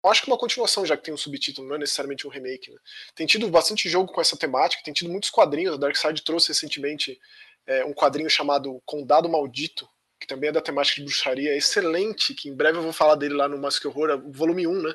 Eu 0.03 0.09
acho 0.09 0.23
que 0.23 0.27
uma 0.29 0.37
continuação, 0.37 0.85
já 0.85 0.97
que 0.97 1.03
tem 1.03 1.13
um 1.13 1.17
subtítulo, 1.17 1.67
não 1.67 1.75
é 1.75 1.79
necessariamente 1.79 2.25
um 2.25 2.29
remake. 2.29 2.71
Né? 2.71 2.77
Tem 3.13 3.27
tido 3.27 3.47
bastante 3.49 3.87
jogo 3.87 4.11
com 4.11 4.19
essa 4.19 4.37
temática, 4.37 4.81
tem 4.83 4.93
tido 4.93 5.11
muitos 5.11 5.29
quadrinhos. 5.29 5.75
A 5.75 5.77
Darkseid 5.77 6.23
trouxe 6.23 6.47
recentemente 6.47 7.19
é, 7.65 7.85
um 7.85 7.93
quadrinho 7.93 8.29
chamado 8.29 8.81
Condado 8.85 9.29
Maldito, 9.29 9.87
que 10.19 10.27
também 10.27 10.49
é 10.49 10.53
da 10.53 10.61
temática 10.61 10.95
de 10.95 11.05
bruxaria, 11.05 11.51
é 11.51 11.57
excelente, 11.57 12.33
que 12.33 12.49
em 12.49 12.55
breve 12.55 12.77
eu 12.77 12.83
vou 12.83 12.93
falar 12.93 13.15
dele 13.15 13.33
lá 13.33 13.47
no 13.47 13.57
Mask 13.57 13.83
Horror, 13.85 14.21
volume 14.31 14.67
1, 14.67 14.81
né? 14.81 14.93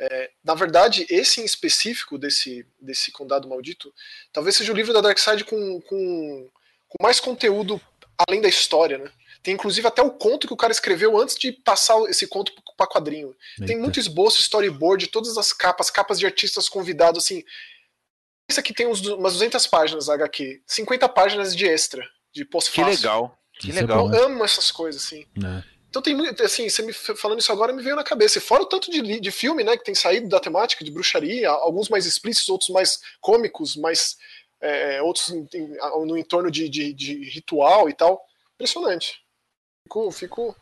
É, 0.00 0.30
na 0.44 0.54
verdade, 0.54 1.06
esse 1.10 1.40
em 1.40 1.44
específico 1.44 2.18
desse, 2.18 2.64
desse 2.80 3.10
Condado 3.10 3.48
Maldito, 3.48 3.92
talvez 4.32 4.56
seja 4.56 4.72
o 4.72 4.76
livro 4.76 4.92
da 4.92 5.00
Darkseid 5.00 5.44
com, 5.44 5.80
com, 5.80 6.48
com 6.88 7.02
mais 7.02 7.18
conteúdo 7.18 7.80
além 8.26 8.40
da 8.40 8.48
história, 8.48 8.98
né? 8.98 9.10
Tem 9.42 9.54
inclusive 9.54 9.86
até 9.86 10.02
o 10.02 10.10
conto 10.10 10.46
que 10.46 10.52
o 10.52 10.56
cara 10.56 10.72
escreveu 10.72 11.16
antes 11.16 11.36
de 11.36 11.52
passar 11.52 11.98
esse 12.08 12.26
conto 12.26 12.52
para 12.76 12.86
quadrinho. 12.86 13.34
Eita. 13.56 13.66
Tem 13.66 13.78
muito 13.78 14.00
esboço, 14.00 14.40
storyboard, 14.40 15.06
todas 15.08 15.38
as 15.38 15.52
capas, 15.52 15.90
capas 15.90 16.18
de 16.18 16.26
artistas 16.26 16.68
convidados, 16.68 17.24
assim. 17.24 17.44
Isso 18.48 18.60
aqui 18.60 18.72
tem 18.72 18.86
uns, 18.86 19.04
umas 19.06 19.34
200 19.34 19.66
páginas 19.66 20.08
HQ, 20.08 20.62
50 20.66 21.08
páginas 21.08 21.54
de 21.54 21.66
extra, 21.66 22.02
de 22.32 22.44
pós 22.44 22.68
Que 22.68 22.82
legal. 22.82 23.38
Que 23.52 23.70
Isso 23.70 23.78
é 23.78 23.82
legal. 23.82 24.12
É 24.12 24.18
eu 24.18 24.24
amo 24.24 24.44
essas 24.44 24.70
coisas, 24.70 25.04
assim. 25.04 25.26
É. 25.44 25.62
Então 25.90 26.02
tem 26.02 26.14
muito, 26.14 26.42
assim, 26.42 26.68
você 26.68 26.82
me 26.82 26.92
falando 26.92 27.40
isso 27.40 27.50
agora 27.50 27.72
me 27.72 27.82
veio 27.82 27.96
na 27.96 28.04
cabeça. 28.04 28.38
E 28.38 28.42
fora 28.42 28.62
o 28.62 28.66
tanto 28.66 28.90
de, 28.90 29.20
de 29.20 29.30
filme, 29.30 29.64
né, 29.64 29.76
que 29.76 29.84
tem 29.84 29.94
saído 29.94 30.28
da 30.28 30.38
temática 30.38 30.84
de 30.84 30.90
bruxaria, 30.90 31.48
alguns 31.48 31.88
mais 31.88 32.06
explícitos, 32.06 32.48
outros 32.48 32.70
mais 32.70 33.00
cômicos, 33.20 33.74
mais 33.74 34.16
é, 34.60 35.00
outros 35.02 35.34
no 36.06 36.16
entorno 36.16 36.50
de, 36.50 36.68
de, 36.68 36.92
de, 36.92 37.24
ritual 37.30 37.88
e 37.88 37.94
tal. 37.94 38.22
Impressionante. 38.54 39.20
Fico, 39.84 40.10
fico. 40.10 40.56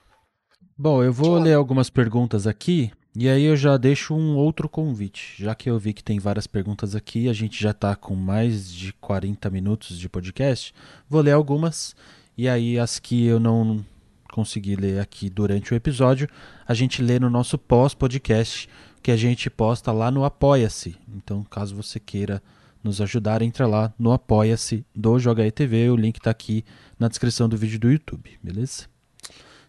Bom, 0.78 1.02
eu 1.02 1.12
vou 1.12 1.38
ler 1.38 1.54
algumas 1.54 1.90
perguntas 1.90 2.46
aqui 2.46 2.92
e 3.18 3.30
aí 3.30 3.44
eu 3.44 3.56
já 3.56 3.78
deixo 3.78 4.14
um 4.14 4.36
outro 4.36 4.68
convite. 4.68 5.42
Já 5.42 5.54
que 5.54 5.70
eu 5.70 5.78
vi 5.78 5.94
que 5.94 6.04
tem 6.04 6.18
várias 6.18 6.46
perguntas 6.46 6.94
aqui, 6.94 7.30
a 7.30 7.32
gente 7.32 7.62
já 7.62 7.70
está 7.70 7.96
com 7.96 8.14
mais 8.14 8.70
de 8.70 8.92
40 8.92 9.48
minutos 9.48 9.98
de 9.98 10.06
podcast. 10.06 10.74
Vou 11.08 11.22
ler 11.22 11.32
algumas 11.32 11.96
e 12.36 12.46
aí 12.46 12.78
as 12.78 12.98
que 12.98 13.24
eu 13.24 13.40
não 13.40 13.82
consegui 14.30 14.76
ler 14.76 15.00
aqui 15.00 15.30
durante 15.30 15.72
o 15.72 15.74
episódio, 15.74 16.28
a 16.68 16.74
gente 16.74 17.00
lê 17.00 17.18
no 17.18 17.30
nosso 17.30 17.56
pós-podcast 17.56 18.68
que 19.02 19.10
a 19.10 19.16
gente 19.16 19.48
posta 19.48 19.90
lá 19.92 20.10
no 20.10 20.22
Apoia-se. 20.22 20.94
Então, 21.08 21.42
caso 21.44 21.74
você 21.74 21.98
queira 21.98 22.42
nos 22.84 23.00
ajudar, 23.00 23.40
entra 23.40 23.66
lá 23.66 23.94
no 23.98 24.12
Apoia-se 24.12 24.84
do 24.94 25.18
Joga 25.18 25.50
TV, 25.50 25.88
o 25.88 25.96
link 25.96 26.18
está 26.18 26.30
aqui 26.30 26.64
na 26.98 27.08
descrição 27.08 27.48
do 27.48 27.56
vídeo 27.56 27.80
do 27.80 27.90
YouTube, 27.90 28.38
beleza? 28.42 28.95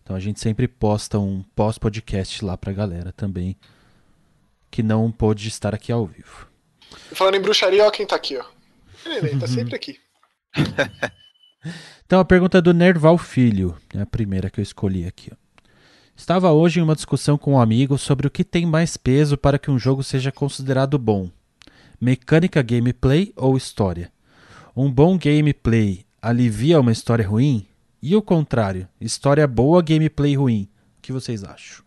Então 0.08 0.16
a 0.16 0.22
gente 0.22 0.40
sempre 0.40 0.70
posta 0.70 1.20
um 1.20 1.44
pós-podcast 1.54 2.46
lá 2.46 2.58
pra 2.58 2.72
galera 2.72 3.12
também, 3.12 3.58
que 4.72 4.82
não 4.82 5.12
pôde 5.12 5.50
estar 5.50 5.76
aqui 5.76 5.92
ao 5.92 6.06
vivo. 6.06 6.48
Falando 7.12 7.36
em 7.36 7.42
bruxaria, 7.42 7.86
ó 7.86 7.92
quem 7.92 8.08
tá 8.08 8.16
aqui, 8.16 8.38
ó. 8.38 8.46
Ele 9.06 9.38
tá 9.38 9.46
sempre 9.48 9.76
aqui. 9.76 10.00
então 12.06 12.22
a 12.22 12.24
pergunta 12.24 12.60
é 12.60 12.62
do 12.62 12.74
Nerval 12.74 13.18
Filho, 13.18 13.78
é 13.94 14.00
a 14.00 14.06
primeira 14.06 14.50
que 14.50 14.62
eu 14.62 14.64
escolhi 14.64 15.06
aqui. 15.06 15.30
Ó. 15.34 15.36
Estava 16.16 16.54
hoje 16.54 16.80
em 16.80 16.84
uma 16.84 16.96
discussão 16.96 17.38
com 17.38 17.56
um 17.56 17.60
amigo 17.60 17.98
sobre 17.98 18.28
o 18.28 18.32
que 18.32 18.46
tem 18.46 18.66
mais 18.66 18.96
peso 18.96 19.38
para 19.38 19.60
que 19.60 19.70
um 19.70 19.78
jogo 19.78 20.04
seja 20.04 20.32
considerado 20.32 20.98
bom: 20.98 21.30
mecânica 22.00 22.62
gameplay 22.62 23.34
ou 23.36 23.58
história. 23.58 24.10
Um 24.74 24.90
bom 24.90 25.18
gameplay 25.18 26.06
alivia 26.22 26.80
uma 26.80 26.94
história 26.94 27.28
ruim? 27.28 27.68
E 28.02 28.16
o 28.16 28.22
contrário, 28.22 28.88
história 29.02 29.48
boa, 29.48 29.82
gameplay 29.82 30.36
ruim. 30.36 30.70
O 30.98 31.02
que 31.02 31.12
vocês 31.12 31.44
acham? 31.44 31.86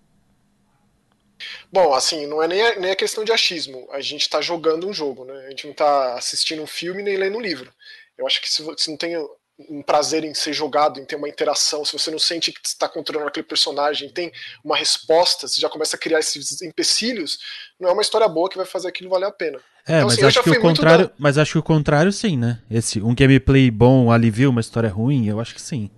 Bom, 1.73 1.95
assim, 1.95 2.27
não 2.27 2.43
é 2.43 2.49
nem 2.49 2.61
a, 2.61 2.79
nem 2.79 2.91
a 2.91 2.97
questão 2.97 3.25
de 3.25 3.33
achismo. 3.33 3.89
A 3.93 4.01
gente 4.01 4.23
está 4.23 4.41
jogando 4.41 4.89
um 4.89 4.93
jogo, 4.93 5.25
né? 5.25 5.47
A 5.47 5.51
gente 5.51 5.65
não 5.65 5.73
está 5.73 6.15
assistindo 6.15 6.63
um 6.63 6.67
filme 6.67 7.03
nem 7.03 7.17
lendo 7.17 7.39
um 7.39 7.41
livro. 7.41 7.73
Eu 8.19 8.27
acho 8.27 8.41
que 8.41 8.51
se 8.51 8.63
você 8.63 8.91
não 8.91 8.99
tem 8.99 9.17
um 9.69 9.83
prazer 9.83 10.25
em 10.25 10.35
ser 10.35 10.53
jogado, 10.53 10.99
em 10.99 11.05
ter 11.05 11.17
uma 11.17 11.29
interação, 11.29 11.85
se 11.85 11.93
você 11.93 12.11
não 12.11 12.19
sente 12.19 12.51
que 12.51 12.61
está 12.65 12.89
controlando 12.89 13.29
aquele 13.29 13.47
personagem, 13.47 14.09
tem 14.09 14.33
uma 14.65 14.77
resposta, 14.77 15.47
você 15.47 15.61
já 15.61 15.69
começa 15.69 15.97
a 15.97 15.99
criar 15.99 16.19
esses 16.19 16.63
empecilhos, 16.63 17.39
não 17.79 17.91
é 17.91 17.93
uma 17.93 18.03
história 18.03 18.27
boa 18.27 18.49
que 18.49 18.57
vai 18.57 18.67
fazer 18.67 18.89
aquilo 18.89 19.11
valer 19.11 19.27
a 19.27 19.31
pena. 19.31 19.59
É, 19.87 19.97
então, 19.97 20.09
mas 20.09 20.15
assim, 20.15 20.27
acho 20.27 20.43
que 20.43 20.51
o 20.51 20.61
contrário, 20.61 21.09
da... 21.09 21.15
mas 21.19 21.39
acho 21.39 21.53
que 21.53 21.59
o 21.59 21.63
contrário 21.63 22.13
sim, 22.13 22.37
né? 22.37 22.61
Esse 22.71 23.01
um 23.01 23.15
gameplay 23.15 23.71
bom 23.71 24.11
alivia 24.11 24.49
uma 24.49 24.61
história 24.61 24.89
ruim, 24.89 25.27
eu 25.27 25.41
acho 25.41 25.55
que 25.55 25.61
sim 25.61 25.91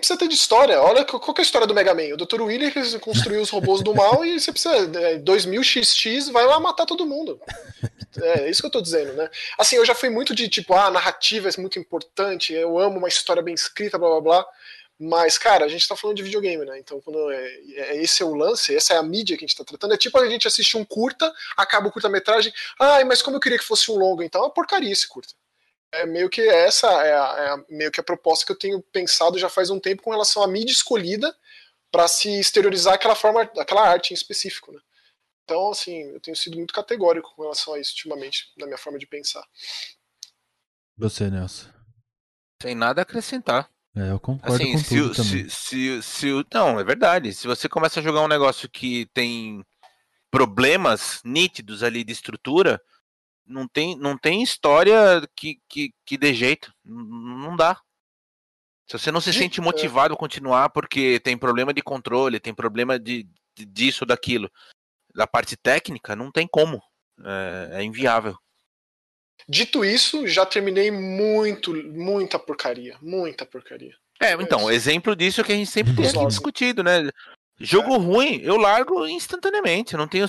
precisa 0.00 0.18
ter 0.18 0.26
de 0.26 0.34
história. 0.34 0.80
Olha 0.80 1.04
qual 1.04 1.34
é 1.36 1.40
a 1.40 1.42
história 1.42 1.66
do 1.66 1.74
Mega 1.74 1.94
Man. 1.94 2.14
O 2.14 2.16
Dr. 2.16 2.42
Williams 2.42 2.96
construiu 2.96 3.40
os 3.40 3.50
robôs 3.50 3.82
do 3.82 3.94
mal 3.94 4.24
e 4.24 4.40
você 4.40 4.50
precisa. 4.50 4.74
É, 5.00 5.18
2000XX 5.18 6.32
vai 6.32 6.44
lá 6.44 6.58
matar 6.58 6.86
todo 6.86 7.06
mundo. 7.06 7.40
É, 8.20 8.40
é 8.40 8.50
isso 8.50 8.60
que 8.60 8.66
eu 8.66 8.72
tô 8.72 8.80
dizendo, 8.80 9.12
né? 9.12 9.30
Assim, 9.56 9.76
eu 9.76 9.86
já 9.86 9.94
fui 9.94 10.10
muito 10.10 10.34
de 10.34 10.48
tipo, 10.48 10.74
ah, 10.74 10.90
narrativa 10.90 11.48
é 11.48 11.60
muito 11.60 11.78
importante, 11.78 12.52
eu 12.52 12.78
amo 12.78 12.98
uma 12.98 13.08
história 13.08 13.42
bem 13.42 13.54
escrita, 13.54 13.98
blá 13.98 14.08
blá 14.08 14.20
blá. 14.20 14.46
Mas, 14.98 15.38
cara, 15.38 15.64
a 15.64 15.68
gente 15.68 15.88
tá 15.88 15.96
falando 15.96 16.16
de 16.16 16.22
videogame, 16.22 16.64
né? 16.64 16.78
Então, 16.78 17.00
quando 17.00 17.30
é, 17.30 17.60
é, 17.76 18.02
esse 18.02 18.22
é 18.22 18.26
o 18.26 18.34
lance, 18.34 18.74
essa 18.74 18.94
é 18.94 18.96
a 18.98 19.02
mídia 19.02 19.36
que 19.36 19.44
a 19.44 19.46
gente 19.46 19.56
tá 19.56 19.64
tratando. 19.64 19.94
É 19.94 19.96
tipo 19.96 20.18
a 20.18 20.28
gente 20.28 20.46
assistir 20.46 20.76
um 20.76 20.84
curta, 20.84 21.32
acaba 21.56 21.88
o 21.88 21.92
curta-metragem. 21.92 22.52
Ai, 22.78 23.04
mas 23.04 23.22
como 23.22 23.36
eu 23.36 23.40
queria 23.40 23.58
que 23.58 23.64
fosse 23.64 23.90
um 23.90 23.96
longo, 23.96 24.22
então 24.22 24.42
é 24.42 24.44
uma 24.44 24.52
porcaria 24.52 24.92
esse 24.92 25.08
curta 25.08 25.32
é 25.92 26.06
meio 26.06 26.28
que 26.28 26.40
essa 26.40 26.86
é, 27.04 27.14
a, 27.14 27.36
é 27.38 27.48
a, 27.50 27.64
meio 27.68 27.90
que 27.90 28.00
a 28.00 28.04
proposta 28.04 28.46
que 28.46 28.52
eu 28.52 28.58
tenho 28.58 28.80
pensado 28.80 29.38
já 29.38 29.48
faz 29.48 29.70
um 29.70 29.80
tempo 29.80 30.02
com 30.02 30.10
relação 30.10 30.42
à 30.42 30.48
mídia 30.48 30.72
escolhida 30.72 31.34
para 31.90 32.06
se 32.06 32.38
exteriorizar 32.38 32.94
aquela 32.94 33.14
forma, 33.14 33.42
aquela 33.42 33.86
arte 33.88 34.12
em 34.12 34.14
específico, 34.14 34.72
né? 34.72 34.80
Então, 35.44 35.70
assim, 35.70 36.02
eu 36.02 36.20
tenho 36.20 36.36
sido 36.36 36.56
muito 36.56 36.72
categórico 36.72 37.34
com 37.34 37.42
relação 37.42 37.74
a 37.74 37.80
isso 37.80 37.90
ultimamente, 37.92 38.52
na 38.56 38.66
minha 38.66 38.78
forma 38.78 38.98
de 38.98 39.06
pensar. 39.06 39.44
Você, 40.96 41.28
Nelson? 41.28 41.68
Sem 42.62 42.74
nada 42.76 43.00
a 43.00 43.02
acrescentar. 43.02 43.68
É, 43.96 44.12
eu 44.12 44.20
concordo 44.20 44.54
assim, 44.54 44.72
com 44.72 44.78
se, 44.78 44.96
tudo 44.96 45.14
se, 45.14 45.22
também. 45.22 45.48
Se, 45.48 46.02
se, 46.02 46.02
se, 46.02 46.46
não, 46.54 46.78
é 46.78 46.84
verdade. 46.84 47.34
Se 47.34 47.48
você 47.48 47.68
começa 47.68 47.98
a 47.98 48.02
jogar 48.02 48.20
um 48.20 48.28
negócio 48.28 48.68
que 48.68 49.06
tem 49.06 49.64
problemas 50.30 51.20
nítidos 51.24 51.82
ali 51.82 52.04
de 52.04 52.12
estrutura, 52.12 52.80
não 53.50 53.66
tem, 53.66 53.98
não 53.98 54.16
tem 54.16 54.42
história 54.42 55.28
que, 55.36 55.60
que, 55.68 55.92
que 56.06 56.16
dê 56.16 56.32
jeito. 56.32 56.72
Não 56.84 57.56
dá. 57.56 57.78
Se 58.86 58.98
você 58.98 59.12
não 59.12 59.20
se 59.20 59.32
sente 59.32 59.60
é. 59.60 59.62
motivado 59.62 60.14
a 60.14 60.16
continuar 60.16 60.70
porque 60.70 61.20
tem 61.20 61.36
problema 61.36 61.74
de 61.74 61.82
controle, 61.82 62.40
tem 62.40 62.54
problema 62.54 62.98
de, 62.98 63.28
de 63.54 63.66
disso, 63.66 64.06
daquilo, 64.06 64.50
da 65.14 65.26
parte 65.26 65.56
técnica, 65.56 66.16
não 66.16 66.30
tem 66.30 66.46
como. 66.46 66.82
É, 67.22 67.80
é, 67.80 67.82
inviável. 67.82 68.34
Dito 69.46 69.84
isso, 69.84 70.26
já 70.26 70.46
terminei 70.46 70.90
muito, 70.90 71.74
muita 71.74 72.38
porcaria. 72.38 72.96
Muita 73.02 73.44
porcaria. 73.44 73.94
É, 74.20 74.32
então, 74.34 74.70
é 74.70 74.74
exemplo 74.74 75.14
disso 75.14 75.40
é 75.40 75.44
que 75.44 75.52
a 75.52 75.56
gente 75.56 75.70
sempre 75.70 75.94
tem 75.94 76.06
aqui 76.06 76.26
discutido, 76.26 76.82
né? 76.82 77.10
Jogo 77.58 77.94
é. 77.94 77.98
ruim, 77.98 78.40
eu 78.42 78.56
largo 78.56 79.06
instantaneamente. 79.06 79.96
Não 79.96 80.08
tenho. 80.08 80.26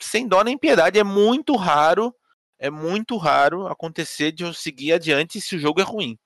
Sem 0.00 0.28
dó 0.28 0.44
nem 0.44 0.56
piedade. 0.56 0.98
É 0.98 1.04
muito 1.04 1.56
raro 1.56 2.14
é 2.58 2.70
muito 2.70 3.16
raro 3.16 3.66
acontecer 3.66 4.32
de 4.32 4.44
eu 4.44 4.52
seguir 4.52 4.92
adiante 4.92 5.40
se 5.40 5.56
o 5.56 5.58
jogo 5.58 5.80
é 5.80 5.84
ruim. 5.84 6.18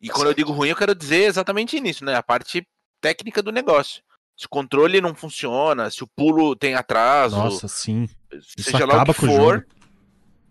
E 0.00 0.08
quando 0.08 0.28
eu 0.28 0.34
digo 0.34 0.52
ruim, 0.52 0.68
eu 0.68 0.76
quero 0.76 0.94
dizer 0.94 1.24
exatamente 1.24 1.80
nisso, 1.80 2.04
né? 2.04 2.14
A 2.14 2.22
parte 2.22 2.66
técnica 3.00 3.42
do 3.42 3.52
negócio. 3.52 4.02
Se 4.36 4.46
o 4.46 4.48
controle 4.50 5.00
não 5.00 5.14
funciona, 5.14 5.90
se 5.90 6.04
o 6.04 6.06
pulo 6.06 6.54
tem 6.54 6.74
atraso. 6.74 7.36
Nossa, 7.36 7.68
sim. 7.68 8.06
Isso 8.32 8.70
seja 8.70 8.84
lá 8.84 9.02
o 9.02 9.06
que 9.06 9.12
for. 9.14 9.66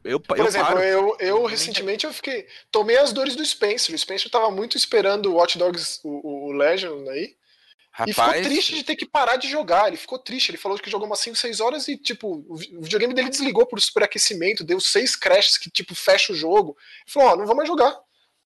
Eu, 0.03 0.19
Por 0.19 0.37
eu 0.37 0.45
exemplo, 0.45 0.73
paro. 0.73 0.83
eu, 0.83 1.17
eu 1.19 1.45
recentemente 1.45 2.05
eu 2.05 2.13
fiquei. 2.13 2.47
Tomei 2.71 2.97
as 2.97 3.11
dores 3.11 3.35
do 3.35 3.45
Spencer. 3.45 3.93
O 3.93 3.97
Spencer 3.97 4.29
tava 4.29 4.51
muito 4.51 4.77
esperando 4.77 5.31
o 5.31 5.35
Watch 5.35 5.57
Dogs, 5.57 5.99
o, 6.03 6.47
o 6.49 6.51
Legend 6.51 7.09
aí. 7.09 7.35
Rapaz... 7.95 8.09
E 8.09 8.13
ficou 8.13 8.43
triste 8.43 8.75
de 8.75 8.83
ter 8.83 8.97
que 8.97 9.05
parar 9.05 9.37
de 9.37 9.49
jogar. 9.49 9.87
Ele 9.87 9.95
ficou 9.95 10.19
triste. 10.19 10.49
Ele 10.49 10.57
falou 10.57 10.77
que 10.77 10.89
jogou 10.89 11.07
umas 11.07 11.19
5, 11.19 11.37
6 11.37 11.61
horas 11.61 11.87
e, 11.87 11.95
tipo, 11.95 12.45
o 12.49 12.57
videogame 12.57 13.13
dele 13.13 13.29
desligou 13.29 13.65
por 13.65 13.79
superaquecimento, 13.79 14.65
deu 14.65 14.81
seis 14.81 15.15
crashes 15.15 15.57
que, 15.57 15.69
tipo, 15.71 15.95
fecha 15.95 16.33
o 16.33 16.35
jogo. 16.35 16.75
Ele 17.05 17.13
falou: 17.13 17.29
Ó, 17.29 17.33
oh, 17.33 17.35
não 17.37 17.45
vou 17.45 17.55
mais 17.55 17.69
jogar. 17.69 17.97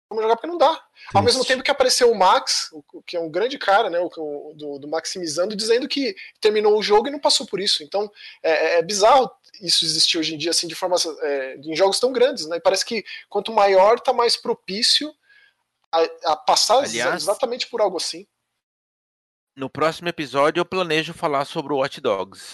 Vamos 0.07 0.23
jogar 0.23 0.35
porque 0.35 0.47
não 0.47 0.57
dá. 0.57 0.69
Triste. 0.75 1.15
Ao 1.15 1.23
mesmo 1.23 1.43
tempo 1.43 1.63
que 1.63 1.71
apareceu 1.71 2.11
o 2.11 2.17
Max, 2.17 2.69
que 3.07 3.17
é 3.17 3.19
um 3.19 3.29
grande 3.29 3.57
cara, 3.57 3.89
né, 3.89 3.99
o, 3.99 4.53
do, 4.55 4.77
do 4.79 4.87
Maximizando, 4.87 5.55
dizendo 5.55 5.87
que 5.87 6.15
terminou 6.39 6.77
o 6.77 6.83
jogo 6.83 7.07
e 7.07 7.11
não 7.11 7.19
passou 7.19 7.47
por 7.47 7.59
isso. 7.59 7.83
Então, 7.83 8.11
é, 8.43 8.51
é, 8.51 8.79
é 8.79 8.81
bizarro 8.83 9.31
isso 9.61 9.83
existir 9.83 10.19
hoje 10.19 10.35
em 10.35 10.37
dia, 10.37 10.51
assim, 10.51 10.67
de 10.67 10.75
forma. 10.75 10.95
É, 11.23 11.55
em 11.57 11.75
jogos 11.75 11.99
tão 11.99 12.11
grandes, 12.11 12.45
né? 12.45 12.59
Parece 12.59 12.85
que 12.85 13.03
quanto 13.27 13.51
maior, 13.51 13.99
tá 13.99 14.13
mais 14.13 14.37
propício 14.37 15.11
a, 15.91 16.03
a 16.25 16.35
passar 16.35 16.83
Aliás, 16.83 17.23
exatamente 17.23 17.65
por 17.65 17.81
algo 17.81 17.97
assim 17.97 18.27
no 19.59 19.69
próximo 19.69 20.07
episódio 20.07 20.61
eu 20.61 20.65
planejo 20.65 21.13
falar 21.13 21.43
sobre 21.43 21.73
o 21.73 21.77
Watch 21.77 21.99
Dogs. 21.99 22.53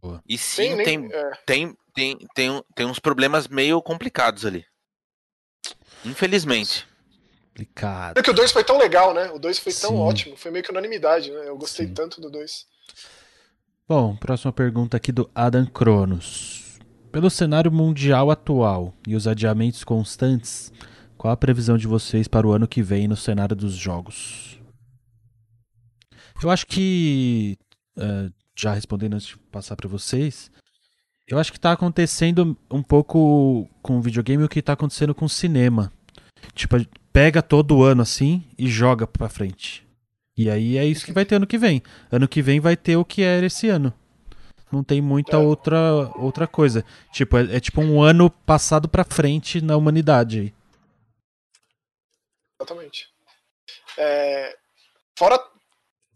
Boa. 0.00 0.22
E 0.26 0.38
sim, 0.38 0.76
tem, 0.76 0.84
tem, 0.84 1.12
é. 1.12 1.30
tem, 1.46 1.76
tem, 1.94 2.18
tem, 2.34 2.64
tem 2.74 2.86
uns 2.86 2.98
problemas 2.98 3.46
meio 3.46 3.80
complicados 3.82 4.46
ali. 4.46 4.64
Infelizmente. 6.04 6.88
Complicado. 7.48 8.18
É 8.18 8.22
que 8.22 8.30
o 8.30 8.34
2 8.34 8.50
foi 8.50 8.64
tão 8.64 8.78
legal, 8.78 9.12
né? 9.12 9.30
O 9.30 9.38
2 9.38 9.58
foi 9.58 9.72
tão 9.74 9.90
sim. 9.90 9.98
ótimo. 9.98 10.36
Foi 10.36 10.50
meio 10.50 10.64
que 10.64 10.70
unanimidade, 10.70 11.30
né? 11.30 11.46
Eu 11.46 11.56
gostei 11.56 11.86
sim. 11.86 11.94
tanto 11.94 12.20
do 12.20 12.30
2. 12.30 12.66
Bom, 13.86 14.16
próxima 14.16 14.52
pergunta 14.52 14.96
aqui 14.96 15.12
do 15.12 15.30
Adam 15.34 15.66
Cronos. 15.66 16.80
Pelo 17.12 17.28
cenário 17.28 17.70
mundial 17.70 18.30
atual 18.30 18.94
e 19.06 19.14
os 19.14 19.28
adiamentos 19.28 19.84
constantes, 19.84 20.72
qual 21.18 21.30
a 21.30 21.36
previsão 21.36 21.76
de 21.76 21.86
vocês 21.86 22.26
para 22.26 22.46
o 22.46 22.52
ano 22.52 22.66
que 22.66 22.82
vem 22.82 23.06
no 23.06 23.16
cenário 23.16 23.54
dos 23.54 23.74
jogos? 23.74 24.61
Eu 26.42 26.50
acho 26.50 26.66
que, 26.66 27.56
uh, 27.96 28.32
já 28.56 28.74
respondendo 28.74 29.14
antes 29.14 29.28
de 29.28 29.36
passar 29.36 29.76
para 29.76 29.88
vocês, 29.88 30.50
eu 31.28 31.38
acho 31.38 31.52
que 31.52 31.58
está 31.58 31.72
acontecendo 31.72 32.56
um 32.70 32.82
pouco 32.82 33.68
com 33.80 33.98
o 33.98 34.02
videogame 34.02 34.42
o 34.42 34.48
que 34.48 34.58
está 34.58 34.72
acontecendo 34.72 35.14
com 35.14 35.24
o 35.24 35.30
cinema. 35.30 35.92
Tipo, 36.54 36.76
pega 37.12 37.42
todo 37.42 37.84
ano 37.84 38.02
assim 38.02 38.44
e 38.58 38.68
joga 38.68 39.06
para 39.06 39.28
frente. 39.28 39.86
E 40.36 40.50
aí 40.50 40.76
é 40.76 40.84
isso 40.84 41.04
que 41.04 41.12
vai 41.12 41.24
ter 41.24 41.36
ano 41.36 41.46
que 41.46 41.58
vem. 41.58 41.82
Ano 42.10 42.26
que 42.26 42.42
vem 42.42 42.58
vai 42.58 42.76
ter 42.76 42.96
o 42.96 43.04
que 43.04 43.22
era 43.22 43.46
esse 43.46 43.68
ano. 43.68 43.92
Não 44.70 44.82
tem 44.82 45.00
muita 45.00 45.36
é. 45.36 45.38
outra, 45.38 46.10
outra 46.16 46.46
coisa. 46.46 46.84
Tipo, 47.12 47.36
é, 47.36 47.56
é 47.56 47.60
tipo 47.60 47.80
um 47.80 48.02
ano 48.02 48.30
passado 48.30 48.88
para 48.88 49.04
frente 49.04 49.60
na 49.60 49.76
humanidade. 49.76 50.54
Exatamente. 52.58 53.08
É, 53.98 54.56
fora 55.16 55.38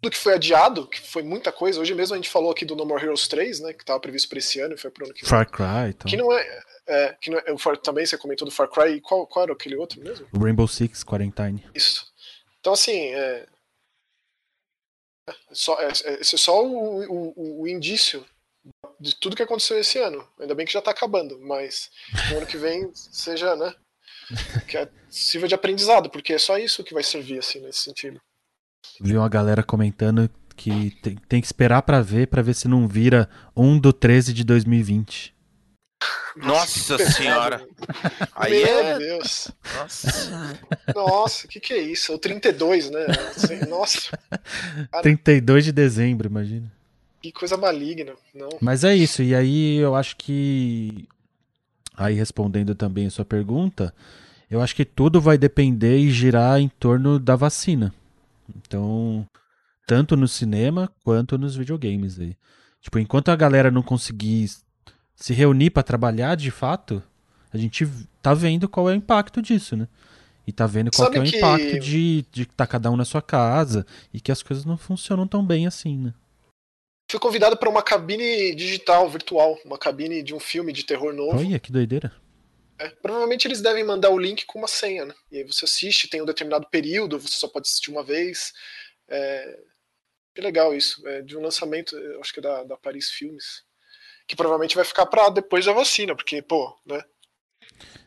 tudo 0.01 0.13
que 0.13 0.19
foi 0.19 0.35
adiado, 0.35 0.87
que 0.87 1.01
foi 1.01 1.23
muita 1.23 1.51
coisa, 1.51 1.81
hoje 1.81 1.95
mesmo 1.95 2.15
a 2.15 2.17
gente 2.17 2.29
falou 2.29 2.51
aqui 2.51 2.65
do 2.65 2.77
No 2.77 2.85
More 2.85 3.03
Heroes 3.03 3.27
3, 3.29 3.61
né, 3.61 3.73
que 3.73 3.83
estava 3.83 3.99
previsto 4.01 4.29
para 4.29 4.39
esse 4.39 4.61
ano 4.61 4.75
e 4.75 4.79
foi 4.79 4.91
pro 4.91 5.05
ano 5.05 5.15
que 5.15 5.23
vem. 5.23 5.31
Far 5.31 5.51
Cry, 5.51 5.91
então. 5.91 6.11
Que 6.11 6.17
não 6.17 6.33
é, 6.33 6.63
é 6.87 7.17
que 7.21 7.31
não 7.31 7.39
é, 7.39 7.53
o, 7.53 7.77
também 7.77 8.05
você 8.05 8.19
comentou 8.19 8.47
do 8.47 8.55
Far 8.55 8.69
Cry, 8.69 8.97
e 8.97 9.01
qual, 9.01 9.27
qual 9.27 9.45
era 9.45 9.53
aquele 9.53 9.77
outro 9.77 10.01
mesmo? 10.01 10.27
Rainbow 10.33 10.69
Six 10.69 11.03
Quarantine. 11.03 11.65
Isso. 11.75 12.07
Então, 12.61 12.73
assim, 12.73 13.15
é, 13.15 13.47
é 15.29 15.35
só, 15.53 15.81
é, 15.81 15.87
é, 15.87 16.21
esse 16.21 16.35
é 16.35 16.39
só 16.39 16.65
o, 16.65 17.33
o, 17.35 17.63
o, 17.63 17.69
indício 17.69 18.25
de 19.01 19.15
tudo 19.17 19.37
que 19.37 19.43
aconteceu 19.43 19.79
esse 19.79 19.99
ano. 19.99 20.27
Ainda 20.39 20.55
bem 20.55 20.67
que 20.67 20.73
já 20.73 20.81
está 20.81 20.91
acabando, 20.91 21.39
mas 21.41 21.91
no 22.31 22.39
ano 22.39 22.47
que 22.47 22.57
vem 22.57 22.91
seja, 22.95 23.57
né? 23.57 23.75
Que 24.69 24.79
é, 24.79 24.89
sirva 25.09 25.47
de 25.47 25.55
aprendizado, 25.55 26.11
porque 26.11 26.33
é 26.33 26.39
só 26.39 26.59
isso 26.59 26.85
que 26.85 26.95
vai 26.95 27.03
servir, 27.03 27.39
assim, 27.39 27.61
nesse 27.61 27.81
sentido. 27.81 28.21
Vi 29.01 29.17
uma 29.17 29.29
galera 29.29 29.63
comentando 29.63 30.31
que 30.57 30.91
tem, 31.03 31.17
tem 31.29 31.41
que 31.41 31.47
esperar 31.47 31.83
para 31.83 32.01
ver, 32.01 32.29
para 32.29 32.43
ver 32.43 32.55
se 32.55 32.67
não 32.67 32.89
vira 32.89 33.29
um 33.55 33.79
do 33.79 33.93
13 33.93 34.33
de 34.33 34.43
2020. 34.43 35.35
Nossa 36.37 36.99
senhora. 37.13 37.67
Aí 38.35 38.65
Meu 38.65 38.79
é... 38.79 38.99
Deus. 38.99 39.51
Nossa. 39.77 40.61
Nossa, 40.95 41.47
o 41.47 41.49
que, 41.49 41.61
que 41.61 41.73
é 41.73 41.79
isso? 41.79 42.13
O 42.15 42.19
32, 42.19 42.91
né? 42.91 43.07
Nossa. 43.69 44.19
Cara, 44.91 45.03
32 45.03 45.65
de 45.65 45.73
dezembro, 45.73 46.29
imagina. 46.29 46.71
Que 47.23 47.33
coisa 47.33 47.57
maligna. 47.57 48.13
Não. 48.35 48.51
Mas 48.61 48.85
é 48.85 48.95
isso. 48.95 49.23
E 49.23 49.35
aí 49.35 49.77
eu 49.77 49.95
acho 49.95 50.17
que. 50.17 51.09
Aí 51.97 52.15
respondendo 52.15 52.75
também 52.75 53.07
a 53.07 53.11
sua 53.11 53.25
pergunta, 53.25 53.93
eu 54.51 54.61
acho 54.61 54.77
que 54.77 54.85
tudo 54.85 55.21
vai 55.21 55.39
depender 55.39 55.99
e 55.99 56.11
girar 56.11 56.61
em 56.61 56.69
torno 56.69 57.19
da 57.19 57.35
vacina. 57.35 57.93
Então, 58.55 59.27
tanto 59.87 60.17
no 60.17 60.29
cinema 60.29 60.93
quanto 61.05 61.39
nos 61.39 61.57
videogames 61.57 62.19
aí. 62.19 62.37
Tipo, 62.81 62.99
enquanto 62.99 63.31
a 63.31 63.37
galera 63.37 63.71
não 63.71 63.83
conseguir 63.83 64.51
se 65.15 65.33
reunir 65.33 65.71
para 65.71 65.83
trabalhar 65.83 66.35
de 66.37 66.51
fato, 66.51 67.03
a 67.53 67.57
gente 67.57 67.89
tá 68.23 68.35
vendo 68.35 68.69
qual 68.69 68.89
é 68.91 68.93
o 68.93 68.97
impacto 68.97 69.41
disso, 69.41 69.77
né? 69.77 69.89
E 70.47 70.53
tá 70.53 70.67
vendo 70.67 70.91
qual 70.91 71.13
é 71.13 71.19
o 71.19 71.25
que... 71.25 71.37
impacto 71.37 71.81
de 71.81 72.19
estar 72.19 72.31
de 72.33 72.47
tá 72.47 72.67
cada 72.67 72.91
um 72.91 72.97
na 72.97 73.05
sua 73.05 73.23
casa 73.23 73.85
e 74.13 74.21
que 74.21 74.31
as 74.31 74.43
coisas 74.43 74.65
não 74.65 74.77
funcionam 74.77 75.27
tão 75.27 75.45
bem 75.45 75.67
assim, 75.67 75.99
né? 75.99 76.15
Fui 77.11 77.21
convidado 77.21 77.57
para 77.57 77.71
uma 77.71 77.83
cabine 77.83 78.55
digital, 78.55 79.09
virtual, 79.09 79.57
uma 79.65 79.79
cabine 79.79 80.23
de 80.23 80.35
um 80.35 80.41
filme 80.41 80.73
de 80.73 80.85
terror 80.85 81.15
novo. 81.15 81.39
Olha, 81.39 81.59
que 81.59 81.71
doideira. 81.71 82.13
É, 82.79 82.89
provavelmente 82.89 83.47
eles 83.47 83.61
devem 83.61 83.85
mandar 83.85 84.11
o 84.11 84.19
link 84.19 84.45
com 84.47 84.59
uma 84.59 84.69
senha, 84.69 85.07
né? 85.07 85.15
E 85.31 85.39
aí 85.39 85.45
você 85.45 85.65
assiste, 85.65 86.09
tem 86.09 86.21
um 86.21 86.27
determinado 86.27 86.69
período, 86.71 87.19
você 87.19 87.35
só 87.35 87.49
pode 87.49 87.69
assistir 87.69 87.91
uma 87.91 88.03
vez. 88.03 88.53
É... 89.09 89.59
Que 90.35 90.41
legal 90.43 90.75
isso. 90.75 91.07
É 91.09 91.23
de 91.23 91.37
um 91.37 91.41
lançamento, 91.41 91.97
acho 92.21 92.33
que 92.33 92.41
é 92.41 92.43
da, 92.43 92.65
da 92.65 92.77
Paris 92.77 93.11
Filmes 93.11 93.65
que 94.27 94.35
provavelmente 94.35 94.75
vai 94.75 94.85
ficar 94.85 95.07
para 95.07 95.29
depois 95.31 95.65
da 95.65 95.73
vacina, 95.73 96.15
porque, 96.15 96.43
pô, 96.43 96.77
né? 96.85 97.01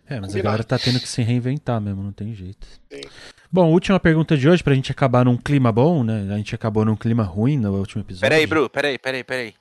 É, 0.06 0.20
mas 0.20 0.30
Combinado. 0.30 0.40
a 0.40 0.44
galera 0.44 0.64
tá 0.64 0.78
tendo 0.78 1.00
que 1.00 1.08
se 1.08 1.22
reinventar 1.22 1.80
mesmo, 1.80 2.04
não 2.04 2.12
tem 2.12 2.34
jeito. 2.34 2.68
Sim. 2.92 3.02
Bom, 3.52 3.72
última 3.72 4.00
pergunta 4.00 4.36
de 4.36 4.50
hoje, 4.50 4.64
pra 4.64 4.74
gente 4.74 4.92
acabar 4.92 5.26
num 5.26 5.38
clima 5.38 5.72
bom, 5.72 6.04
né? 6.04 6.28
A 6.34 6.38
gente 6.38 6.54
acabou 6.54 6.84
num 6.84 6.96
clima 6.96 7.24
ruim 7.24 7.58
no 7.58 7.74
último 7.78 8.02
episódio. 8.02 8.22
Peraí, 8.22 8.46
Bru, 8.46 8.70
peraí, 8.70 8.98
peraí, 8.98 9.24
peraí. 9.24 9.56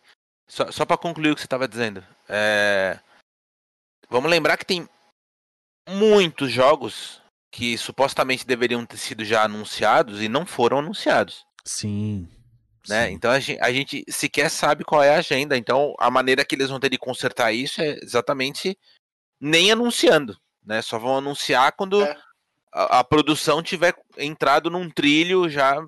Só, 0.49 0.71
só 0.73 0.85
pra 0.85 0.97
concluir 0.97 1.31
o 1.31 1.35
que 1.35 1.43
você 1.43 1.47
tava 1.47 1.69
dizendo. 1.69 2.03
É... 2.29 2.99
Vamos 4.11 4.31
lembrar 4.31 4.57
que 4.57 4.65
tem 4.65 4.89
muitos 5.89 6.51
jogos 6.51 7.21
que 7.51 7.77
supostamente 7.79 8.47
deveriam 8.47 8.85
ter 8.85 8.99
sido 8.99 9.25
já 9.25 9.45
anunciados 9.45 10.23
e 10.23 10.29
não 10.29 10.45
foram 10.45 10.79
anunciados. 10.79 11.47
Sim. 11.65 12.29
Né? 12.89 13.11
Então 13.11 13.31
a 13.31 13.39
gente, 13.39 13.61
a 13.61 13.73
gente 13.73 14.05
sequer 14.09 14.51
sabe 14.51 14.85
qual 14.85 15.03
é 15.03 15.15
a 15.15 15.19
agenda. 15.19 15.57
Então 15.57 15.95
a 15.99 16.11
maneira 16.11 16.45
que 16.45 16.55
eles 16.55 16.71
vão 16.71 16.81
ter 16.81 16.91
de 16.91 16.99
consertar 16.99 17.53
isso 17.53 17.81
é 17.81 17.99
exatamente 18.03 18.79
nem 19.41 19.71
anunciando. 19.71 20.39
Né? 20.65 20.83
Só 20.83 20.99
vão 20.99 21.19
anunciar 21.19 21.73
quando 21.73 22.03
é. 22.03 22.17
a, 22.73 23.01
a, 23.01 23.05
produção 23.05 23.63
tiver 23.63 23.95
entrado 24.17 24.71
num 24.71 24.91
trilho 24.91 25.49
já 25.49 25.85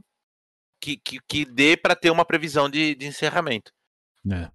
que, 0.81 0.97
que, 0.97 1.21
que 1.29 1.45
dê 1.45 1.77
para 1.77 1.95
ter 1.95 2.11
uma 2.11 2.25
previsão 2.25 2.69
de, 2.69 2.95
de 2.95 3.07
encerramento. 3.07 3.73
É, 4.31 4.51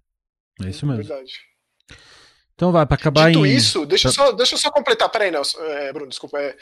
é 0.64 0.70
isso 0.70 0.86
mesmo. 0.86 1.02
Verdade. 1.02 1.32
Então 2.56 2.72
vai, 2.72 2.86
para 2.86 2.96
acabar 2.96 3.30
Dito 3.30 3.46
em... 3.46 3.54
isso, 3.54 3.84
deixa 3.84 4.08
eu 4.08 4.12
só, 4.12 4.32
deixa 4.32 4.54
eu 4.54 4.58
só 4.58 4.70
completar. 4.70 5.10
Peraí, 5.10 5.30
Nelson, 5.30 5.58
é, 5.60 5.92
Bruno, 5.92 6.08
desculpa. 6.08 6.40
É, 6.40 6.56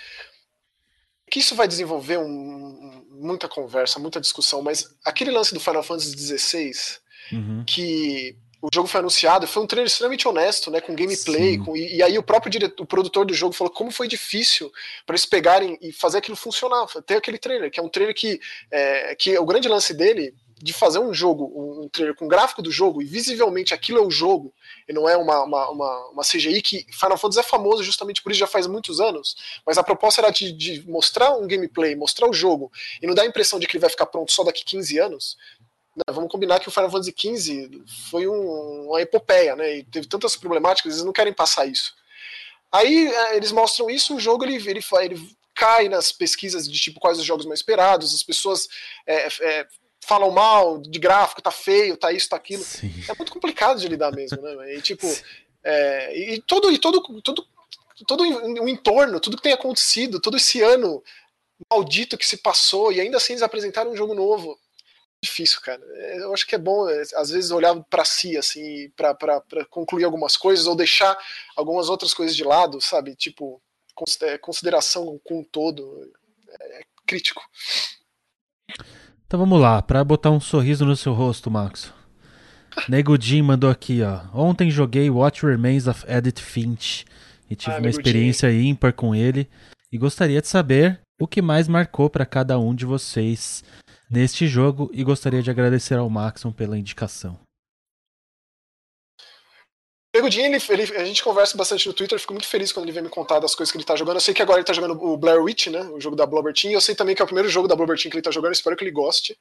que 1.31 1.39
isso 1.39 1.55
vai 1.55 1.67
desenvolver 1.67 2.19
um, 2.19 3.07
muita 3.11 3.49
conversa, 3.49 3.99
muita 3.99 4.21
discussão, 4.21 4.61
mas 4.61 4.95
aquele 5.05 5.31
lance 5.31 5.55
do 5.55 5.61
Final 5.61 5.83
Fantasy 5.83 6.17
XVI, 6.17 6.73
uhum. 7.33 7.65
que 7.65 8.37
o 8.61 8.69
jogo 8.73 8.89
foi 8.89 9.01
anunciado, 9.01 9.47
foi 9.47 9.63
um 9.63 9.67
trailer 9.67 9.87
extremamente 9.87 10.27
honesto, 10.27 10.71
né, 10.71 10.81
com 10.81 10.95
gameplay, 10.95 11.59
com, 11.59 11.77
e, 11.77 11.97
e, 11.97 12.03
aí 12.03 12.19
o 12.19 12.23
próprio 12.23 12.51
diretor, 12.51 12.83
o 12.83 12.87
produtor 12.87 13.27
do 13.27 13.35
jogo 13.35 13.55
falou 13.55 13.73
como 13.73 13.91
foi 13.91 14.09
difícil 14.09 14.71
para 15.07 15.15
eles 15.15 15.27
pegarem 15.27 15.79
e 15.81 15.93
fazer 15.93 16.19
aquilo 16.19 16.37
funcionar, 16.37 16.87
ter 17.07 17.17
aquele 17.17 17.39
trailer, 17.39 17.71
que 17.71 17.79
é 17.79 17.83
um 17.83 17.89
trailer 17.89 18.15
que, 18.15 18.41
é, 18.71 19.15
que 19.15 19.37
o 19.39 19.45
grande 19.45 19.69
lance 19.69 19.93
dele 19.93 20.35
de 20.65 20.73
fazer 20.73 20.99
um 20.99 21.13
jogo, 21.13 21.45
um 21.85 21.91
trailer 21.91 22.17
com 22.17 22.27
gráfico 22.27 22.63
do 22.63 22.73
jogo 22.73 23.03
e 23.03 23.05
visivelmente 23.05 23.75
aquilo 23.75 23.99
é 23.99 24.01
o 24.01 24.11
jogo 24.11 24.51
e 24.89 24.95
não 24.95 25.07
é 25.07 25.15
uma, 25.15 25.43
uma, 25.43 25.69
uma, 25.69 26.09
uma, 26.09 26.23
CGI 26.23 26.63
que 26.63 26.87
Final 26.91 27.19
Fantasy 27.19 27.41
é 27.41 27.43
famoso 27.43 27.85
justamente 27.85 28.23
por 28.23 28.33
isso 28.33 28.39
já 28.39 28.47
faz 28.47 28.67
muitos 28.67 28.99
anos, 28.99 29.37
mas 29.67 29.77
a 29.77 29.83
proposta 29.83 30.23
era 30.23 30.31
de, 30.31 30.53
de 30.53 30.83
mostrar 30.89 31.37
um 31.37 31.47
gameplay, 31.47 31.95
mostrar 31.95 32.31
o 32.31 32.33
jogo 32.33 32.73
e 33.03 33.07
não 33.07 33.15
dar 33.15 33.25
a 33.25 33.27
impressão 33.27 33.59
de 33.59 33.67
que 33.67 33.77
ele 33.77 33.83
vai 33.83 33.91
ficar 33.91 34.07
pronto 34.07 34.33
só 34.33 34.43
daqui 34.43 34.65
15 34.65 34.99
anos. 34.99 35.37
Vamos 36.09 36.31
combinar 36.31 36.59
que 36.61 36.69
o 36.69 36.73
Final 36.73 36.91
Fantasy 36.91 37.15
XV 37.15 37.83
foi 38.11 38.27
um, 38.27 38.89
uma 38.89 39.03
epopeia, 39.03 39.55
né? 39.55 39.77
E 39.77 39.85
teve 39.85 40.09
tantas 40.09 40.35
problemáticas, 40.35 40.95
eles 40.95 41.05
não 41.05 41.13
querem 41.13 41.33
passar 41.33 41.67
isso. 41.67 41.95
Aí 42.73 43.07
é, 43.07 43.37
eles 43.37 43.53
mostram 43.53 43.91
isso, 43.91 44.17
o 44.17 44.19
jogo 44.19 44.45
ele, 44.45 44.57
ele, 44.57 44.81
ele 45.03 45.37
cai 45.55 45.91
nas 45.91 46.11
pesquisas 46.11 46.67
de 46.67 46.79
tipo 46.79 46.99
quais 46.99 47.19
os 47.19 47.25
jogos 47.25 47.45
mais 47.45 47.61
esperados, 47.61 48.15
as 48.15 48.23
pessoas 48.23 48.67
é, 49.07 49.29
é, 49.29 49.67
falam 50.05 50.31
mal 50.31 50.79
de 50.79 50.99
gráfico, 50.99 51.43
tá 51.43 51.51
feio, 51.51 51.97
tá 51.97 52.13
isso, 52.13 52.29
tá 52.29 52.37
aquilo. 52.37 52.63
Sim. 52.63 52.93
É 53.09 53.15
muito 53.17 53.33
complicado 53.33 53.81
de 53.81 53.89
lidar 53.89 54.13
mesmo, 54.13 54.41
né? 54.41 54.75
E 54.75 54.83
tipo, 54.83 55.07
é, 55.63 56.17
e 56.17 56.43
todo, 56.43 56.71
e 56.71 56.79
todo, 56.79 57.01
todo, 57.23 57.47
todo 58.07 58.23
o 58.23 58.69
entorno, 58.69 59.19
tudo 59.19 59.37
que 59.37 59.43
tem 59.43 59.53
acontecido, 59.53 60.21
todo 60.21 60.37
esse 60.37 60.61
ano 60.61 61.03
maldito 61.71 62.19
que 62.19 62.27
se 62.27 62.37
passou, 62.37 62.93
e 62.93 63.01
ainda 63.01 63.17
assim 63.17 63.33
eles 63.33 63.43
apresentaram 63.43 63.93
um 63.93 63.97
jogo 63.97 64.15
novo. 64.15 64.59
Difícil, 65.23 65.61
cara. 65.63 65.83
É, 65.95 66.19
eu 66.19 66.35
acho 66.35 66.47
que 66.47 66.55
é 66.55 66.59
bom, 66.59 66.87
é, 66.89 67.03
às 67.15 67.31
vezes, 67.31 67.51
olhar 67.51 67.75
para 67.85 68.05
si, 68.05 68.37
assim, 68.37 68.91
para 68.91 69.41
concluir 69.71 70.05
algumas 70.05 70.37
coisas, 70.37 70.67
ou 70.67 70.77
deixar 70.77 71.17
algumas 71.57 71.89
outras 71.89 72.13
coisas 72.13 72.37
de 72.37 72.45
lado, 72.45 72.79
sabe? 72.81 73.17
Tipo, 73.17 73.63
consideração 74.43 75.19
com 75.25 75.41
um 75.41 75.45
todo. 75.45 76.13
É 76.61 76.83
crítico. 77.07 77.43
Então 79.27 79.41
vamos 79.41 79.61
lá, 79.61 79.83
para 79.83 80.05
botar 80.05 80.31
um 80.31 80.41
sorriso 80.41 80.85
no 80.85 80.97
seu 80.97 81.13
rosto, 81.13 81.51
Max. 81.51 81.93
Nego 82.89 83.21
Jim 83.21 83.43
mandou 83.43 83.71
aqui, 83.71 84.03
ó. 84.03 84.21
Ontem 84.33 84.71
joguei 84.71 85.09
What 85.09 85.45
Remains 85.45 85.87
of 85.87 86.05
Edith 86.09 86.41
Finch 86.41 87.05
e 87.49 87.55
tive 87.57 87.77
ah, 87.77 87.79
uma 87.79 87.89
experiência 87.89 88.51
Jim. 88.51 88.69
ímpar 88.69 88.93
com 88.93 89.15
ele 89.15 89.49
e 89.93 89.99
gostaria 89.99 90.41
de 90.41 90.49
saber 90.49 91.01
o 91.21 91.27
que 91.27 91.41
mais 91.41 91.69
marcou 91.69 92.11
para 92.11 92.27
cada 92.27 92.59
um 92.59 92.75
de 92.75 92.85
vocês 92.85 93.63
neste 94.11 94.47
jogo 94.47 94.91
e 94.93 95.03
gostaria 95.05 95.43
de 95.43 95.51
agradecer 95.51 95.95
ao 95.95 96.11
Maxon 96.11 96.53
pela 96.53 96.79
indicação. 96.79 97.44
Pergudinho, 100.15 100.47
ele, 100.47 100.63
ele, 100.69 100.97
a 100.97 101.05
gente 101.05 101.25
conversa 101.25 101.57
bastante 101.57 101.89
no 101.89 101.93
Twitter, 101.93 102.15
eu 102.15 102.21
fico 102.21 102.33
muito 102.33 102.47
feliz 102.47 102.71
quando 102.71 102.85
ele 102.87 102.93
vem 102.93 103.03
me 103.03 103.09
contar 103.09 103.41
das 103.41 103.53
coisas 103.53 103.73
que 103.73 103.77
ele 103.77 103.85
tá 103.85 103.97
jogando. 103.97 104.15
Eu 104.15 104.21
sei 104.21 104.33
que 104.33 104.41
agora 104.41 104.61
ele 104.61 104.65
tá 104.65 104.73
jogando 104.73 104.97
o 105.03 105.17
Blair 105.17 105.43
Witch, 105.43 105.67
né? 105.67 105.81
O 105.93 106.01
jogo 106.01 106.15
da 106.15 106.25
Blobber 106.25 106.55
Team. 106.55 106.73
Eu 106.73 106.81
sei 106.81 106.95
também 106.95 107.17
que 107.17 107.21
é 107.21 107.25
o 107.25 107.27
primeiro 107.27 107.49
jogo 107.49 107.67
da 107.67 107.75
Blobber 107.75 107.99
Team 107.99 108.13
que 108.13 108.19
ele 108.19 108.23
tá 108.23 108.31
jogando, 108.31 108.53
espero 108.53 108.77
que 108.77 108.85
ele 108.85 108.93
goste. 108.93 109.37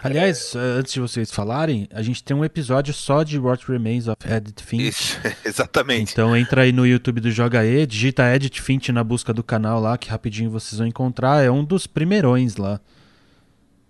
Aliás, 0.00 0.54
é... 0.54 0.58
antes 0.78 0.92
de 0.92 1.00
vocês 1.00 1.32
falarem, 1.32 1.88
a 1.92 2.02
gente 2.02 2.22
tem 2.22 2.36
um 2.36 2.44
episódio 2.44 2.94
só 2.94 3.24
de 3.24 3.36
What 3.36 3.66
Remains 3.66 4.06
of 4.06 4.16
Edith 4.24 4.62
Finch. 4.62 4.86
Isso, 4.86 5.18
exatamente. 5.44 6.12
Então 6.12 6.36
entra 6.36 6.62
aí 6.62 6.70
no 6.70 6.86
YouTube 6.86 7.20
do 7.20 7.32
Joga 7.32 7.64
E, 7.66 7.84
digita 7.84 8.32
Edith 8.32 8.62
Finch 8.62 8.92
na 8.92 9.02
busca 9.02 9.34
do 9.34 9.42
canal 9.42 9.80
lá, 9.80 9.98
que 9.98 10.08
rapidinho 10.08 10.52
vocês 10.52 10.78
vão 10.78 10.86
encontrar. 10.86 11.44
É 11.44 11.50
um 11.50 11.64
dos 11.64 11.88
primeirões 11.88 12.54
lá. 12.54 12.80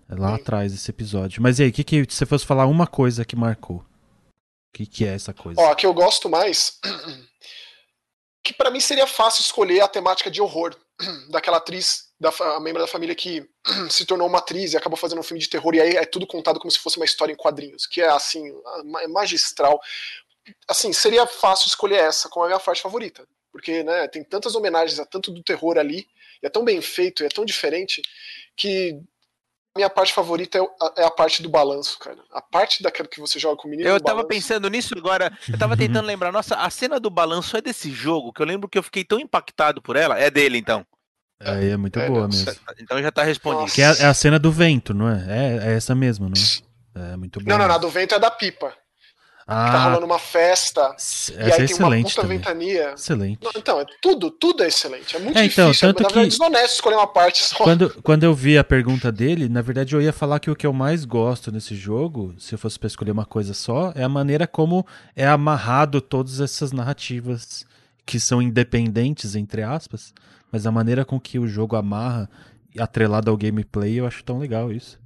É 0.09 0.15
lá 0.15 0.29
Sim. 0.29 0.35
atrás 0.37 0.73
esse 0.73 0.91
episódio. 0.91 1.43
Mas 1.43 1.59
e 1.59 1.65
aí, 1.65 1.71
que, 1.71 1.85
que 1.85 2.07
se 2.09 2.17
você 2.17 2.25
fosse 2.25 2.47
falar 2.47 2.65
uma 2.65 2.87
coisa 2.87 3.23
que 3.23 3.37
marcou? 3.37 3.85
Que, 4.77 4.87
que 4.87 5.05
é 5.07 5.15
essa 5.15 5.33
coisa? 5.33 5.61
Ó, 5.61 5.71
a 5.71 5.75
que 5.75 5.87
eu 5.87 5.95
gosto 5.95 6.29
mais, 6.29 6.79
que 8.45 8.53
para 8.53 8.71
mim 8.71 8.81
seria 8.81 9.07
fácil 9.07 9.41
escolher 9.41 9.81
a 9.81 9.89
temática 9.89 10.31
de 10.31 10.43
horror 10.43 10.77
daquela 11.31 11.57
atriz, 11.57 12.11
da 12.21 12.31
a 12.57 12.61
membro 12.61 12.83
da 12.83 12.87
família 12.87 13.15
que 13.15 13.49
se 13.91 14.05
tornou 14.05 14.29
uma 14.29 14.39
atriz 14.39 14.73
e 14.73 14.77
acabou 14.77 14.99
fazendo 14.99 15.21
um 15.21 15.23
filme 15.23 15.41
de 15.41 15.49
terror 15.49 15.75
e 15.75 15.81
aí 15.81 15.97
é 15.97 16.05
tudo 16.05 16.27
contado 16.27 16.61
como 16.61 16.71
se 16.71 16.79
fosse 16.79 16.99
uma 16.99 17.07
história 17.07 17.33
em 17.33 17.37
quadrinhos, 17.37 17.87
que 17.87 18.03
é 18.03 18.09
assim, 18.09 18.53
é 19.01 19.09
magistral. 19.09 19.81
Assim, 20.69 20.93
seria 20.93 21.27
fácil 21.27 21.69
escolher 21.69 21.97
essa 21.97 22.29
como 22.29 22.45
a 22.45 22.49
minha 22.49 22.61
parte 22.61 22.83
favorita, 22.83 23.27
porque 23.51 23.83
né, 23.83 24.07
tem 24.09 24.23
tantas 24.23 24.55
homenagens 24.55 25.01
a 25.01 25.07
tanto 25.07 25.31
do 25.33 25.43
terror 25.43 25.79
ali 25.79 26.07
e 26.43 26.47
é 26.47 26.51
tão 26.51 26.65
bem 26.65 26.83
feito, 26.83 27.23
e 27.23 27.27
é 27.27 27.31
tão 27.31 27.47
diferente, 27.47 28.03
que 28.55 29.01
minha 29.77 29.89
parte 29.89 30.13
favorita 30.13 30.59
é 30.59 30.61
a, 30.61 30.93
é 31.03 31.05
a, 31.05 31.11
parte 31.11 31.43
do 31.43 31.49
balanço, 31.49 31.99
cara. 31.99 32.19
A 32.33 32.43
parte 32.43 32.83
daquela 32.83 33.09
que 33.09 33.21
você 33.21 33.39
joga 33.39 33.57
com 33.57 33.69
o 33.69 33.71
menino. 33.71 33.89
Eu 33.89 34.01
tava 34.01 34.23
balanço. 34.23 34.29
pensando 34.29 34.69
nisso 34.69 34.95
agora. 34.97 35.33
Eu 35.49 35.59
tava 35.59 35.77
tentando 35.77 36.07
lembrar. 36.07 36.33
Nossa, 36.33 36.57
a 36.57 36.69
cena 36.69 36.99
do 36.99 37.11
balanço 37.11 37.57
é 37.57 37.61
desse 37.61 37.91
jogo 37.91 38.33
que 38.33 38.43
eu 38.43 38.47
lembro 38.47 38.69
que 38.69 38.79
eu 38.79 38.83
fiquei 38.83 39.05
tão 39.05 39.21
impactado 39.21 39.81
por 39.81 39.95
ela. 39.95 40.19
É 40.19 40.31
dele, 40.31 40.59
então. 40.59 40.85
Aí 41.41 41.71
é 41.71 41.77
muito 41.77 41.99
é, 41.99 42.09
boa 42.09 42.27
mesmo. 42.27 42.53
Então 42.81 43.01
já 43.01 43.13
tá 43.13 43.23
respondido. 43.23 43.73
Que 43.73 43.83
é, 43.83 43.87
é, 44.01 44.07
a 44.07 44.15
cena 44.15 44.39
do 44.39 44.51
vento, 44.51 44.95
não 44.95 45.09
é? 45.09 45.25
É, 45.29 45.69
é 45.69 45.77
essa 45.77 45.95
mesmo, 45.95 46.29
não 46.29 47.03
é? 47.03 47.13
É 47.13 47.17
muito 47.17 47.41
boa. 47.41 47.51
Não, 47.51 47.59
não, 47.59 47.69
não, 47.69 47.75
a 47.75 47.79
do 47.79 47.91
vento 47.91 48.15
é 48.15 48.19
da 48.19 48.31
pipa. 48.31 48.73
Ah, 49.49 49.71
tá 49.71 49.85
rolando 49.85 50.07
uma 50.07 50.19
festa. 50.19 50.93
Essa 50.97 51.33
e 51.33 51.37
aí 51.37 51.51
é 51.51 51.67
tem 51.67 51.77
uma 51.77 51.97
puta 52.03 52.23
também. 52.23 52.39
ventania. 52.39 52.95
Excelente. 52.95 53.39
Não, 53.45 53.53
então, 53.55 53.81
é 53.81 53.87
tudo, 54.03 54.29
tudo 54.29 54.65
é 54.65 54.67
excelente. 54.67 55.15
É 55.15 55.21
muito 55.21 55.39
é, 55.39 55.45
então, 55.45 55.71
difícil. 55.71 55.95
Tanto 55.95 56.03
é, 56.03 56.13
que... 56.13 56.19
é 56.19 56.27
desonesto 56.27 56.75
escolher 56.75 56.97
uma 56.97 57.07
parte 57.07 57.45
só. 57.45 57.63
Quando, 57.63 58.03
quando 58.03 58.25
eu 58.25 58.35
vi 58.35 58.59
a 58.59 58.65
pergunta 58.65 59.13
dele, 59.13 59.49
na 59.49 59.63
verdade 59.63 59.95
eu 59.95 60.03
ia 60.03 60.13
falar 60.13 60.41
que 60.41 60.51
o 60.51 60.57
que 60.57 60.67
eu 60.67 60.73
mais 60.73 61.05
gosto 61.05 61.53
nesse 61.53 61.77
jogo, 61.77 62.35
se 62.39 62.57
eu 62.57 62.59
fosse 62.59 62.77
pra 62.77 62.89
escolher 62.89 63.13
uma 63.13 63.25
coisa 63.25 63.55
só, 63.55 63.93
é 63.95 64.03
a 64.03 64.09
maneira 64.09 64.49
como 64.49 64.85
é 65.15 65.25
amarrado 65.29 66.01
todas 66.01 66.41
essas 66.41 66.73
narrativas 66.73 67.65
que 68.05 68.19
são 68.19 68.43
independentes, 68.43 69.37
entre 69.37 69.63
aspas, 69.63 70.13
mas 70.51 70.67
a 70.67 70.73
maneira 70.73 71.05
com 71.05 71.21
que 71.21 71.39
o 71.39 71.47
jogo 71.47 71.77
amarra, 71.77 72.29
atrelado 72.79 73.31
ao 73.31 73.37
gameplay, 73.37 74.01
eu 74.01 74.07
acho 74.07 74.25
tão 74.25 74.39
legal 74.39 74.73
isso. 74.73 74.99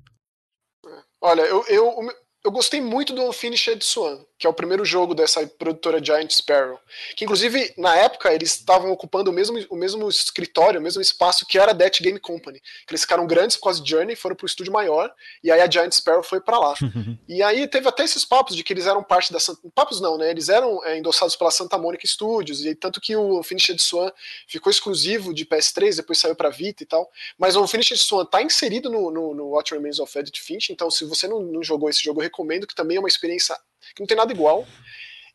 Olha, 1.21 1.43
eu, 1.43 1.63
eu, 1.69 1.95
eu 2.43 2.51
gostei 2.51 2.81
muito 2.81 3.13
do 3.13 3.23
Unfinished 3.23 3.85
Swan, 3.85 4.19
que 4.39 4.47
é 4.47 4.51
o 4.51 4.55
primeiro 4.55 4.83
jogo 4.83 5.15
dessa 5.15 5.47
produtora 5.47 6.03
Giant 6.03 6.31
Sparrow. 6.33 6.81
Que, 7.15 7.25
inclusive, 7.25 7.75
na 7.77 7.95
época, 7.95 8.33
eles 8.33 8.55
estavam 8.55 8.91
ocupando 8.91 9.31
o 9.31 9.33
mesmo, 9.33 9.59
o 9.69 9.77
mesmo 9.77 10.09
escritório, 10.09 10.81
o 10.81 10.83
mesmo 10.83 11.03
espaço 11.03 11.45
que 11.45 11.59
era 11.59 11.73
a 11.73 11.75
Death 11.75 12.01
Game 12.01 12.19
Company. 12.19 12.63
Eles 12.89 13.03
ficaram 13.03 13.27
grandes 13.27 13.59
por 13.59 13.65
causa 13.65 13.83
de 13.83 13.91
Journey, 13.91 14.17
foram 14.17 14.35
pro 14.35 14.47
estúdio 14.47 14.73
maior, 14.73 15.13
e 15.45 15.51
aí 15.51 15.61
a 15.61 15.71
Giant 15.71 15.93
Sparrow 15.93 16.23
foi 16.23 16.41
para 16.41 16.59
lá. 16.59 16.75
e 17.29 17.43
aí 17.43 17.69
teve 17.69 17.87
até 17.87 18.05
esses 18.05 18.25
papos 18.25 18.57
de 18.57 18.65
que 18.65 18.73
eles 18.73 18.87
eram 18.87 19.05
parte 19.05 19.31
da. 19.31 19.39
Papos 19.75 20.01
não, 20.01 20.17
né? 20.17 20.31
Eles 20.31 20.49
eram 20.49 20.83
é, 20.87 20.97
endossados 20.97 21.37
pela 21.37 21.51
Santa 21.51 21.77
Monica 21.77 22.07
Studios, 22.07 22.65
e 22.65 22.75
tanto 22.75 23.03
que 23.03 23.15
o 23.15 23.39
Unfinished 23.39 23.83
Swan 23.83 24.11
ficou 24.49 24.71
exclusivo 24.71 25.35
de 25.35 25.45
PS3, 25.45 25.97
depois 25.97 26.19
saiu 26.19 26.35
para 26.35 26.49
Vita 26.49 26.83
e 26.83 26.87
tal. 26.87 27.11
Mas 27.39 27.55
o 27.55 27.63
Unfinished 27.63 27.99
Swan 27.99 28.25
tá 28.25 28.41
inserido 28.41 28.89
no, 28.89 29.11
no, 29.11 29.35
no 29.35 29.49
What 29.51 29.75
Remains 29.75 29.99
of 29.99 30.19
Edith 30.19 30.39
Finch, 30.39 30.73
então 30.73 30.91
se 30.91 31.05
você 31.05 31.29
não, 31.29 31.41
não 31.43 31.63
jogou 31.63 31.91
esse 31.91 32.03
jogo, 32.03 32.23
recomendo, 32.31 32.67
que 32.67 32.75
também 32.75 32.97
é 32.97 33.01
uma 33.01 33.09
experiência 33.09 33.57
que 33.95 34.01
não 34.01 34.07
tem 34.07 34.17
nada 34.17 34.33
igual. 34.33 34.67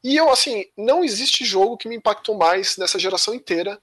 E 0.04 0.16
eu, 0.16 0.30
assim, 0.30 0.66
não 0.78 1.04
existe 1.04 1.44
jogo 1.44 1.78
que 1.78 1.88
me 1.88 1.96
impactou 1.96 2.36
mais 2.36 2.78
nessa 2.78 3.00
geração 3.00 3.34
inteira 3.34 3.82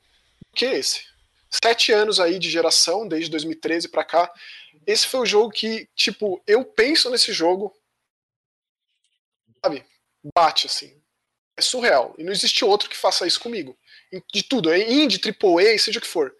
que 0.54 0.64
esse. 0.64 1.04
Sete 1.50 1.92
anos 1.92 2.20
aí 2.20 2.38
de 2.38 2.50
geração, 2.50 3.06
desde 3.06 3.30
2013 3.30 3.88
para 3.88 4.04
cá. 4.04 4.32
Esse 4.86 5.06
foi 5.06 5.20
o 5.20 5.26
jogo 5.26 5.50
que, 5.50 5.88
tipo, 5.94 6.42
eu 6.46 6.64
penso 6.64 7.10
nesse 7.10 7.32
jogo, 7.32 7.74
sabe? 9.64 9.84
Bate, 10.34 10.66
assim. 10.66 10.96
É 11.56 11.60
surreal. 11.60 12.14
E 12.16 12.24
não 12.24 12.32
existe 12.32 12.64
outro 12.64 12.88
que 12.88 12.96
faça 12.96 13.26
isso 13.26 13.40
comigo. 13.40 13.76
De 14.32 14.42
tudo, 14.42 14.70
é 14.70 14.80
indie, 14.80 15.20
AAA, 15.20 15.78
seja 15.78 15.98
o 15.98 16.02
que 16.02 16.08
for. 16.08 16.34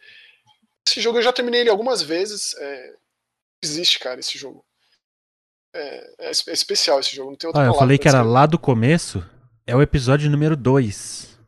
Esse 0.87 1.01
jogo 1.01 1.19
eu 1.19 1.23
já 1.23 1.33
terminei 1.33 1.61
ele 1.61 1.71
algumas 1.71 2.03
vezes. 2.03 2.55
É... 2.55 2.95
Existe, 3.63 3.99
cara, 3.99 4.21
esse 4.21 4.39
jogo. 4.39 4.65
É, 5.75 6.27
é, 6.27 6.29
é, 6.29 6.53
especial 6.53 7.01
esse 7.01 7.17
jogo, 7.17 7.31
não 7.31 7.37
tem 7.37 7.49
outra 7.49 7.63
ah, 7.63 7.67
eu 7.67 7.75
falei 7.75 7.97
que 7.97 8.07
era 8.07 8.23
lá 8.23 8.45
do 8.45 8.59
começo, 8.59 9.25
é 9.67 9.75
o 9.75 9.81
episódio 9.81 10.31
número 10.31 10.55
2 10.55 11.39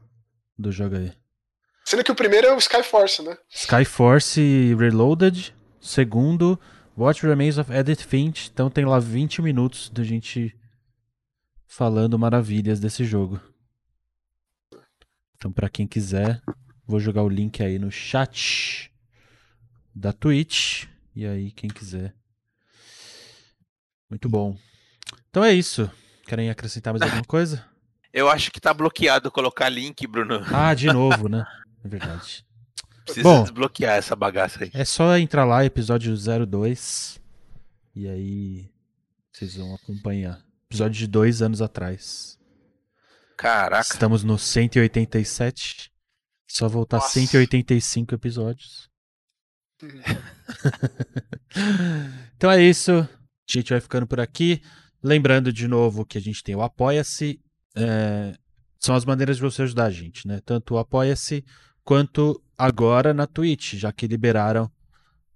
do 0.58 0.72
jogo 0.72 0.96
aí. 0.96 1.12
Sendo 1.84 2.02
que 2.02 2.10
o 2.10 2.14
primeiro 2.14 2.46
é 2.46 2.54
o 2.54 2.58
Skyforce, 2.58 3.22
né? 3.22 3.36
Skyforce 3.50 4.74
Reloaded, 4.78 5.54
segundo 5.78 6.58
What 6.96 7.26
Remains 7.26 7.58
of 7.58 7.70
Edith 7.70 8.02
Finch, 8.02 8.50
então 8.50 8.70
tem 8.70 8.86
lá 8.86 8.98
20 8.98 9.42
minutos 9.42 9.90
da 9.90 10.02
gente 10.02 10.56
falando 11.66 12.18
maravilhas 12.18 12.80
desse 12.80 13.04
jogo. 13.04 13.38
Então 15.36 15.52
para 15.52 15.68
quem 15.68 15.86
quiser, 15.86 16.40
vou 16.86 16.98
jogar 16.98 17.22
o 17.22 17.28
link 17.28 17.62
aí 17.62 17.78
no 17.78 17.90
chat 17.90 18.90
da 19.94 20.14
Twitch 20.14 20.86
e 21.14 21.26
aí 21.26 21.50
quem 21.50 21.68
quiser 21.68 22.14
muito 24.14 24.28
bom. 24.28 24.56
Então 25.28 25.44
é 25.44 25.52
isso. 25.52 25.90
Querem 26.26 26.48
acrescentar 26.48 26.92
mais 26.92 27.02
alguma 27.02 27.24
coisa? 27.24 27.64
Eu 28.14 28.30
acho 28.30 28.52
que 28.52 28.60
tá 28.60 28.72
bloqueado 28.72 29.28
colocar 29.28 29.68
link, 29.68 30.06
Bruno. 30.06 30.40
Ah, 30.54 30.72
de 30.72 30.86
novo, 30.94 31.28
né? 31.28 31.44
É 31.84 31.88
verdade. 31.88 32.46
Precisa 33.04 33.28
Bom, 33.28 33.42
desbloquear 33.42 33.96
essa 33.96 34.14
bagaça 34.14 34.62
aí. 34.62 34.70
É 34.72 34.84
só 34.84 35.18
entrar 35.18 35.44
lá, 35.44 35.64
episódio 35.64 36.14
02. 36.16 37.20
E 37.94 38.08
aí 38.08 38.70
vocês 39.32 39.56
vão 39.56 39.74
acompanhar. 39.74 40.40
Episódio 40.70 40.96
de 40.96 41.08
dois 41.08 41.42
anos 41.42 41.60
atrás. 41.60 42.38
Caraca. 43.36 43.92
Estamos 43.92 44.22
no 44.22 44.38
187. 44.38 45.90
Só 46.48 46.68
voltar 46.68 46.98
Nossa. 46.98 47.14
185 47.14 48.14
episódios. 48.14 48.88
Então 52.36 52.50
é 52.50 52.60
isso. 52.60 53.08
A 53.48 53.58
gente 53.58 53.70
vai 53.70 53.80
ficando 53.80 54.06
por 54.06 54.20
aqui. 54.20 54.60
Lembrando 55.02 55.52
de 55.52 55.68
novo 55.68 56.04
que 56.04 56.16
a 56.16 56.20
gente 56.20 56.42
tem 56.42 56.54
o 56.54 56.62
Apoia-se. 56.62 57.40
É, 57.76 58.34
são 58.78 58.94
as 58.94 59.04
maneiras 59.04 59.36
de 59.36 59.42
você 59.42 59.62
ajudar 59.62 59.86
a 59.86 59.90
gente, 59.90 60.26
né? 60.26 60.40
Tanto 60.44 60.74
o 60.74 60.78
Apoia-se 60.78 61.44
quanto 61.82 62.42
agora 62.56 63.12
na 63.12 63.26
Twitch, 63.26 63.74
já 63.74 63.92
que 63.92 64.06
liberaram 64.06 64.70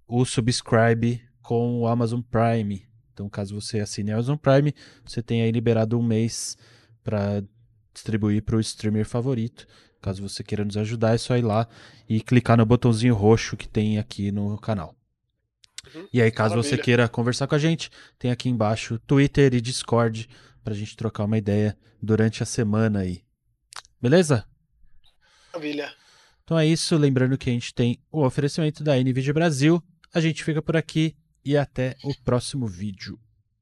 o 0.07 0.25
subscribe 0.25 1.21
com 1.41 1.81
o 1.81 1.87
Amazon 1.87 2.21
Prime. 2.21 2.87
Então, 3.13 3.29
caso 3.29 3.59
você 3.59 3.79
assine 3.79 4.11
Amazon 4.11 4.37
Prime, 4.37 4.73
você 5.05 5.21
tem 5.21 5.41
aí 5.41 5.51
liberado 5.51 5.99
um 5.99 6.03
mês 6.03 6.57
para 7.03 7.43
distribuir 7.93 8.43
para 8.43 8.55
o 8.55 8.59
streamer 8.59 9.05
favorito. 9.05 9.67
Caso 10.01 10.27
você 10.27 10.43
queira 10.43 10.63
nos 10.63 10.77
ajudar, 10.77 11.13
é 11.13 11.17
só 11.17 11.37
ir 11.37 11.41
lá 11.41 11.67
e 12.07 12.21
clicar 12.21 12.57
no 12.57 12.65
botãozinho 12.65 13.13
roxo 13.13 13.57
que 13.57 13.67
tem 13.67 13.99
aqui 13.99 14.31
no 14.31 14.57
canal. 14.57 14.95
Uhum. 15.93 16.07
E 16.11 16.21
aí, 16.21 16.31
caso 16.31 16.55
Maravilha. 16.55 16.77
você 16.77 16.81
queira 16.81 17.09
conversar 17.09 17.47
com 17.47 17.55
a 17.55 17.59
gente, 17.59 17.89
tem 18.17 18.31
aqui 18.31 18.49
embaixo 18.49 18.99
Twitter 18.99 19.53
e 19.53 19.61
Discord 19.61 20.29
pra 20.63 20.73
gente 20.73 20.95
trocar 20.95 21.23
uma 21.25 21.37
ideia 21.37 21.77
durante 22.01 22.43
a 22.43 22.45
semana 22.45 22.99
aí. 22.99 23.23
Beleza? 24.01 24.45
Maravilha. 25.53 25.93
Então 26.43 26.57
é 26.57 26.65
isso. 26.65 26.97
Lembrando 26.97 27.37
que 27.37 27.49
a 27.49 27.53
gente 27.53 27.73
tem 27.73 27.99
o 28.11 28.25
oferecimento 28.25 28.83
da 28.83 28.95
NVIDIA 28.95 29.33
Brasil. 29.33 29.83
A 30.13 30.19
gente 30.19 30.43
fica 30.43 30.61
por 30.61 30.75
aqui 30.75 31.15
e 31.43 31.57
até 31.57 31.95
o 32.03 32.13
próximo 32.23 32.67
vídeo. 32.67 33.19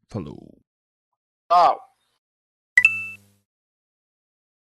Falou. 0.07 0.57
Tchau. 1.51 1.79